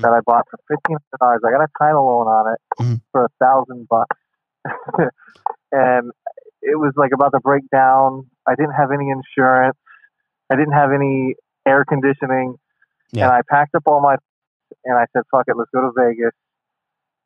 That 0.00 0.12
I 0.12 0.20
bought 0.24 0.44
for 0.50 0.58
fifteen 0.68 0.96
hundred 0.96 1.18
dollars. 1.20 1.40
I 1.46 1.50
got 1.50 1.64
a 1.64 1.68
title 1.78 2.06
loan 2.06 2.26
on 2.26 2.54
it 2.54 2.60
Mhm. 2.82 3.00
for 3.12 3.24
a 3.26 3.28
thousand 3.38 3.86
bucks, 3.88 4.16
and 5.72 6.10
it 6.62 6.78
was 6.78 6.92
like 6.96 7.10
about 7.12 7.30
to 7.30 7.40
break 7.40 7.64
down. 7.70 8.26
I 8.46 8.54
didn't 8.54 8.72
have 8.74 8.90
any 8.92 9.10
insurance. 9.10 9.76
I 10.50 10.56
didn't 10.56 10.72
have 10.72 10.92
any 10.92 11.34
air 11.66 11.84
conditioning, 11.88 12.56
Yeah. 13.12 13.24
and 13.26 13.32
I 13.34 13.40
packed 13.50 13.74
up 13.74 13.82
all 13.86 14.00
my 14.00 14.16
and 14.84 14.96
I 14.96 15.06
said, 15.12 15.22
"Fuck 15.30 15.44
it, 15.48 15.56
let's 15.56 15.70
go 15.74 15.82
to 15.82 15.92
Vegas." 15.96 16.32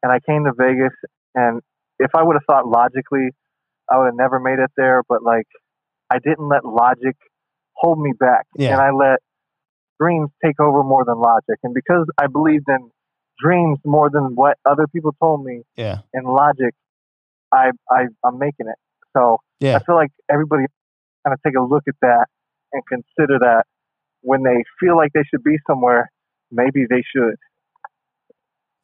And 0.02 0.10
I 0.12 0.20
came 0.20 0.44
to 0.44 0.52
Vegas, 0.52 0.92
and 1.34 1.60
if 1.98 2.14
I 2.14 2.22
would 2.22 2.34
have 2.34 2.44
thought 2.46 2.66
logically, 2.66 3.30
I 3.90 3.98
would 3.98 4.06
have 4.06 4.14
never 4.16 4.38
made 4.40 4.58
it 4.58 4.70
there. 4.76 5.02
But 5.08 5.22
like, 5.22 5.46
I 6.10 6.18
didn't 6.18 6.48
let 6.48 6.64
logic 6.64 7.16
hold 7.74 8.00
me 8.00 8.12
back, 8.18 8.46
Yeah. 8.56 8.72
and 8.72 8.80
I 8.80 8.90
let 8.90 9.20
dreams 10.00 10.30
take 10.44 10.60
over 10.60 10.82
more 10.82 11.04
than 11.04 11.18
logic. 11.18 11.58
And 11.62 11.74
because 11.74 12.06
I 12.18 12.26
believed 12.26 12.66
in 12.68 12.90
dreams 13.42 13.78
more 13.84 14.10
than 14.10 14.34
what 14.34 14.58
other 14.64 14.86
people 14.86 15.14
told 15.20 15.44
me 15.44 15.62
Yeah, 15.76 15.98
and 16.12 16.26
logic, 16.26 16.74
I, 17.52 17.70
I 17.90 18.06
I'm 18.24 18.38
making 18.38 18.66
it. 18.68 18.76
So 19.16 19.38
Yeah. 19.60 19.76
I 19.76 19.84
feel 19.84 19.94
like 19.94 20.10
everybody 20.30 20.64
kind 21.24 21.34
of 21.34 21.40
take 21.44 21.56
a 21.56 21.62
look 21.62 21.84
at 21.88 21.94
that 22.02 22.26
and 22.72 22.82
consider 22.86 23.38
that 23.40 23.64
when 24.22 24.42
they 24.42 24.64
feel 24.80 24.96
like 24.96 25.12
they 25.12 25.22
should 25.30 25.44
be 25.44 25.56
somewhere, 25.66 26.10
maybe 26.50 26.86
they 26.88 27.02
should. 27.14 27.36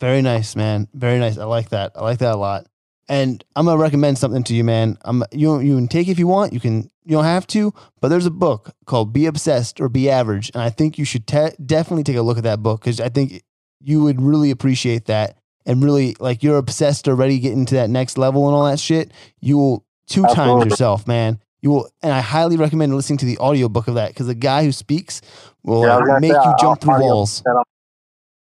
very 0.01 0.23
nice, 0.23 0.57
man. 0.57 0.89
Very 0.95 1.19
nice. 1.19 1.39
I 1.39 1.45
like 1.45 1.71
that. 1.71 1.93
I 1.95 2.03
like 2.03 2.19
that 2.19 2.35
a 2.35 2.37
lot. 2.37 2.67
And 3.13 3.45
I'm 3.57 3.67
gonna 3.67 3.77
recommend 3.77 4.17
something 4.17 4.43
to 4.45 4.55
you, 4.55 4.65
man. 4.65 4.97
I'm 5.05 5.23
you 5.33 5.61
you 5.61 5.77
can 5.77 5.87
take 5.87 6.09
it 6.09 6.13
if 6.13 6.19
you 6.19 6.27
want. 6.27 6.55
You 6.55 6.61
can 6.61 6.91
you 7.05 7.17
don't 7.17 7.25
have 7.25 7.47
to, 7.49 7.75
but 8.01 8.09
there's 8.09 8.25
a 8.25 8.31
book 8.31 8.71
called 8.87 9.13
Be 9.13 9.27
Obsessed 9.27 9.83
or 9.83 9.91
Be 9.91 10.09
Average, 10.09 10.51
and 10.55 10.63
I 10.63 10.71
think 10.71 10.97
you 10.97 11.05
should 11.05 11.27
te- 11.27 11.51
definitely 11.65 12.05
take 12.05 12.17
a 12.17 12.23
look 12.23 12.39
at 12.39 12.45
that 12.45 12.63
book 12.63 12.81
because 12.81 13.01
I 13.01 13.11
think 13.11 13.43
you 13.83 14.03
would 14.03 14.23
really 14.23 14.51
appreciate 14.51 15.05
that 15.07 15.37
and 15.67 15.85
really 15.85 16.17
like 16.21 16.43
you're 16.43 16.57
obsessed 16.57 17.07
already 17.07 17.39
getting 17.39 17.67
to 17.67 17.75
that 17.75 17.91
next 17.91 18.17
level 18.17 18.47
and 18.49 18.57
all 18.57 18.65
that 18.65 18.81
shit. 18.81 19.13
You 19.41 19.59
will 19.59 19.85
two 20.07 20.23
times 20.23 20.65
yourself, 20.65 21.07
man. 21.07 21.39
You 21.61 21.71
will, 21.71 21.91
and 22.03 22.15
I 22.15 22.23
highly 22.23 22.57
recommend 22.57 22.97
listening 22.97 23.19
to 23.19 23.27
the 23.27 23.37
audiobook 23.39 23.89
of 23.89 23.97
that 23.97 24.09
because 24.09 24.27
the 24.27 24.35
guy 24.35 24.65
who 24.65 24.73
speaks 24.73 25.21
will 25.63 25.83
Yeah, 25.83 25.97
I 25.97 25.99
was 25.99 26.07
gonna 26.09 26.21
make 26.21 26.33
say, 26.33 26.39
you 26.39 26.45
I'll- 26.45 26.57
jump 26.59 26.81
through 26.81 27.01
walls. 27.03 27.43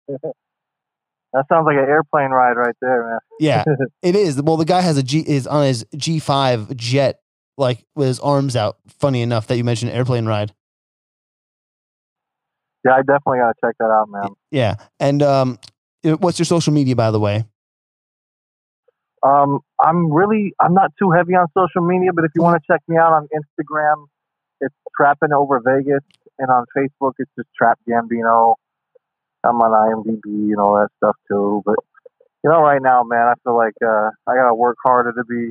That, 1.33 1.45
sounds 1.49 1.66
like 1.66 1.77
an 1.77 1.89
airplane 1.89 2.31
ride 2.31 2.57
right 2.57 2.74
there, 2.81 3.09
man. 3.09 3.18
Yeah, 3.39 3.64
it 4.03 4.16
is. 4.16 4.41
Well, 4.41 4.57
the 4.57 4.64
guy 4.64 4.81
has 4.81 4.97
a 4.97 5.03
G 5.03 5.20
is 5.20 5.47
on 5.47 5.64
his 5.64 5.85
G 5.97 6.18
five 6.18 6.74
jet, 6.77 7.20
like 7.59 7.85
with 7.95 8.09
his 8.09 8.20
arms 8.20 8.57
out. 8.57 8.79
Funny 8.89 9.22
enough 9.22 9.47
that 9.49 9.57
you 9.57 9.64
mentioned 9.64 9.91
airplane 9.91 10.27
ride. 10.27 10.55
Yeah, 12.85 12.93
I 12.93 12.99
definitely 12.99 13.39
gotta 13.39 13.55
check 13.62 13.74
that 13.81 13.91
out, 13.91 14.09
man. 14.09 14.29
Yeah, 14.51 14.77
and 15.01 15.22
um, 15.22 15.59
what's 16.05 16.39
your 16.39 16.47
social 16.47 16.72
media, 16.72 16.95
by 16.95 17.11
the 17.11 17.20
way? 17.20 17.45
Um, 19.22 19.61
I'm 19.83 20.12
really 20.12 20.55
I'm 20.61 20.74
not 20.74 20.93
too 20.99 21.11
heavy 21.11 21.35
on 21.35 21.47
social 21.57 21.87
media, 21.87 22.12
but 22.14 22.24
if 22.24 22.31
you 22.35 22.43
want 22.43 22.62
to 22.62 22.72
check 22.72 22.83
me 22.87 22.97
out 22.97 23.12
on 23.12 23.29
Instagram, 23.35 24.07
it's 24.61 24.74
Trapping 24.97 25.33
Over 25.33 25.61
Vegas, 25.64 26.05
and 26.39 26.51
on 26.51 26.64
Facebook 26.77 27.12
it's 27.18 27.31
just 27.37 27.49
Trap 27.57 27.79
Gambino. 27.89 28.55
I'm 29.49 29.61
on 29.62 29.70
IMDb 30.05 30.51
and 30.53 30.59
all 30.59 30.74
that 30.76 30.88
stuff 30.99 31.16
too. 31.28 31.62
But 31.64 31.76
you 32.44 32.51
know, 32.51 32.61
right 32.61 32.80
now, 32.82 33.03
man, 33.05 33.26
I 33.28 33.34
feel 33.44 33.57
like 33.57 33.74
uh, 33.84 34.11
I 34.26 34.34
gotta 34.34 34.55
work 34.55 34.76
harder 34.84 35.12
to 35.12 35.24
be 35.24 35.51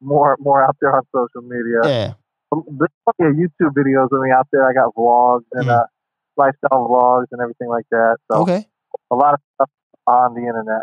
more 0.00 0.36
more 0.40 0.62
out 0.64 0.76
there 0.80 0.94
on 0.94 1.02
social 1.14 1.42
media. 1.42 1.80
Yeah, 1.84 2.12
Um, 2.52 2.62
There's 2.78 2.90
plenty 3.16 3.30
of 3.30 3.36
YouTube 3.50 3.72
videos 3.74 4.08
of 4.12 4.20
me 4.22 4.30
out 4.30 4.46
there. 4.52 4.68
I 4.68 4.72
got 4.72 4.94
vlogs 4.94 5.44
and 5.52 5.66
Mhm. 5.68 5.80
uh, 5.80 5.86
lifestyle 6.36 6.86
vlogs 6.88 7.26
and 7.32 7.40
everything 7.40 7.68
like 7.68 7.86
that. 7.90 8.16
So 8.30 8.42
okay, 8.42 8.66
a 9.10 9.14
lot 9.16 9.34
of 9.34 9.40
stuff 9.54 9.70
on 10.06 10.34
the 10.34 10.40
internet. 10.42 10.82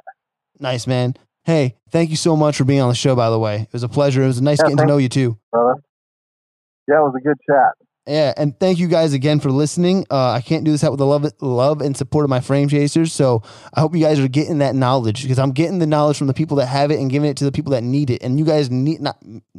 nice 0.59 0.87
man. 0.87 1.15
Hey, 1.45 1.75
thank 1.89 2.09
you 2.09 2.15
so 2.15 2.35
much 2.37 2.57
for 2.57 2.63
being 2.63 2.79
on 2.81 2.87
the 2.89 2.95
show. 2.95 3.15
By 3.15 3.29
the 3.29 3.37
way, 3.39 3.61
it 3.63 3.73
was 3.73 3.83
a 3.83 3.89
pleasure. 3.89 4.23
It 4.23 4.27
was 4.27 4.41
nice 4.41 4.59
Yeah, 4.59 4.65
getting 4.69 4.77
to 4.77 4.85
know 4.85 4.97
you 4.97 5.09
too. 5.09 5.37
brother. 5.51 5.81
Yeah, 6.87 6.99
it 6.99 7.03
was 7.03 7.15
a 7.17 7.21
good 7.21 7.37
chat. 7.49 7.73
Yeah, 8.05 8.33
and 8.35 8.59
thank 8.59 8.79
you 8.79 8.89
guys 8.89 9.13
again 9.13 9.39
for 9.39 9.49
listening. 9.49 10.05
Uh, 10.11 10.31
I 10.31 10.41
can't 10.41 10.65
do 10.65 10.71
this 10.71 10.83
out 10.83 10.91
with 10.91 10.97
the 10.97 11.05
love, 11.05 11.25
love 11.39 11.79
and 11.81 11.95
support 11.95 12.25
of 12.25 12.29
my 12.29 12.41
frame 12.41 12.67
chasers. 12.67 13.13
So 13.13 13.43
I 13.73 13.79
hope 13.79 13.95
you 13.95 14.01
guys 14.01 14.19
are 14.19 14.27
getting 14.27 14.57
that 14.57 14.75
knowledge 14.75 15.21
because 15.21 15.39
I'm 15.39 15.51
getting 15.53 15.79
the 15.79 15.87
knowledge 15.87 16.17
from 16.17 16.27
the 16.27 16.33
people 16.33 16.57
that 16.57 16.65
have 16.65 16.91
it 16.91 16.99
and 16.99 17.09
giving 17.09 17.29
it 17.29 17.37
to 17.37 17.45
the 17.45 17.51
people 17.51 17.71
that 17.71 17.83
need 17.83 18.09
it. 18.09 18.21
And 18.21 18.37
you 18.37 18.43
guys 18.43 18.69
need 18.69 18.99
not 18.99 19.17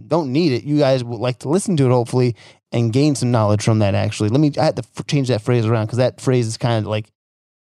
don't 0.09 0.31
need 0.31 0.53
it. 0.53 0.65
You 0.65 0.79
guys 0.79 1.03
would 1.03 1.21
like 1.21 1.39
to 1.39 1.49
listen 1.49 1.75
to 1.79 1.87
it 1.87 1.91
hopefully 1.91 2.37
and 2.71 2.93
gain 2.93 3.15
some 3.15 3.31
knowledge 3.31 3.63
from 3.63 3.79
that. 3.79 3.95
Actually, 3.95 4.29
let 4.29 4.41
me. 4.41 4.53
I 4.59 4.65
had 4.65 4.77
to 4.77 4.85
f- 4.99 5.07
change 5.07 5.29
that 5.29 5.41
phrase 5.41 5.65
around 5.65 5.87
because 5.87 5.99
that 5.99 6.21
phrase 6.21 6.47
is 6.47 6.59
kind 6.59 6.85
of 6.85 6.87
like 6.87 7.11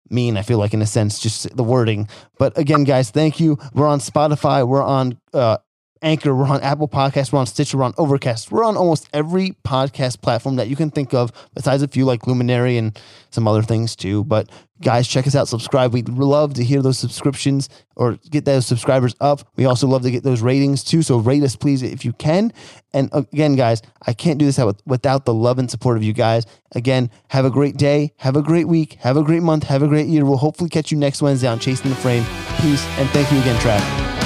mean. 0.10 0.36
I 0.36 0.42
feel 0.42 0.58
like 0.58 0.74
in 0.74 0.82
a 0.82 0.86
sense, 0.86 1.20
just 1.20 1.56
the 1.56 1.64
wording. 1.64 2.10
But 2.38 2.58
again, 2.58 2.84
guys, 2.84 3.10
thank 3.10 3.40
you. 3.40 3.58
We're 3.74 3.88
on 3.88 4.00
Spotify. 4.00 4.68
We're 4.68 4.84
on 4.84 5.18
uh, 5.34 5.60
Anchor, 6.02 6.36
we're 6.36 6.48
on 6.48 6.62
Apple 6.62 6.88
Podcasts, 6.88 7.32
we're 7.32 7.40
on 7.40 7.46
Stitcher, 7.46 7.78
we're 7.78 7.84
on 7.84 7.94
Overcast. 7.98 8.52
We're 8.52 8.64
on 8.64 8.78
almost 8.78 9.10
every 9.14 9.52
podcast 9.64 10.22
platform 10.22 10.58
that 10.58 10.68
you 10.68 10.76
can 10.76 10.90
think 10.90 11.14
of, 11.14 11.32
besides 11.54 11.82
a 11.84 11.88
few 11.88 12.06
like 12.06 12.28
Luminary 12.28 12.78
and 12.78 13.00
some 13.30 13.48
other 13.48 13.62
things 13.62 13.96
too. 13.96 14.24
But 14.24 14.50
guys, 14.82 15.08
check 15.08 15.28
us 15.28 15.36
out, 15.36 15.48
subscribe. 15.48 15.94
We'd 15.94 16.10
love 16.10 16.54
to 16.56 16.64
hear 16.64 16.82
those 16.82 17.00
subscriptions 17.00 17.70
or 17.96 18.18
get 18.30 18.46
those 18.46 18.66
subscribers 18.66 19.16
up. 19.20 19.48
We 19.56 19.66
also 19.66 19.88
love 19.88 20.04
to 20.04 20.12
get 20.12 20.24
those 20.24 20.42
ratings 20.42 20.84
too. 20.84 21.02
So 21.02 21.18
rate 21.18 21.44
us, 21.44 21.56
please, 21.56 21.82
if 21.84 22.06
you 22.06 22.14
can. 22.14 22.54
And 22.94 23.10
again, 23.14 23.56
guys, 23.56 23.82
I 24.06 24.14
can't 24.14 24.38
do 24.38 24.46
this 24.46 24.60
without 24.86 25.26
the 25.26 25.34
love 25.34 25.60
and 25.60 25.70
support 25.70 25.98
of 25.98 26.04
you 26.04 26.14
guys. 26.14 26.46
Again, 26.74 27.10
have 27.30 27.46
a 27.46 27.52
great 27.52 27.78
day, 27.78 28.14
have 28.18 28.36
a 28.36 28.42
great 28.42 28.68
week, 28.68 28.94
have 29.02 29.18
a 29.18 29.24
great 29.24 29.42
month, 29.44 29.64
have 29.66 29.84
a 29.84 29.88
great 29.88 30.08
year. 30.08 30.26
We'll 30.26 30.38
hopefully 30.38 30.70
catch 30.70 30.92
you 30.92 30.98
next 30.98 31.22
Wednesday 31.22 31.48
on 31.48 31.60
Chasing 31.60 31.90
the 31.90 31.98
Frame. 31.98 32.24
Peace, 32.60 32.86
and 32.98 33.10
thank 33.10 33.32
you 33.32 33.40
again, 33.40 33.56
Trav. 33.58 33.80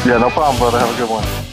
Yeah, 0.05 0.17
no 0.17 0.30
problem, 0.30 0.57
brother. 0.57 0.80
Have 0.80 0.93
a 0.93 0.97
good 0.97 1.09
one. 1.09 1.51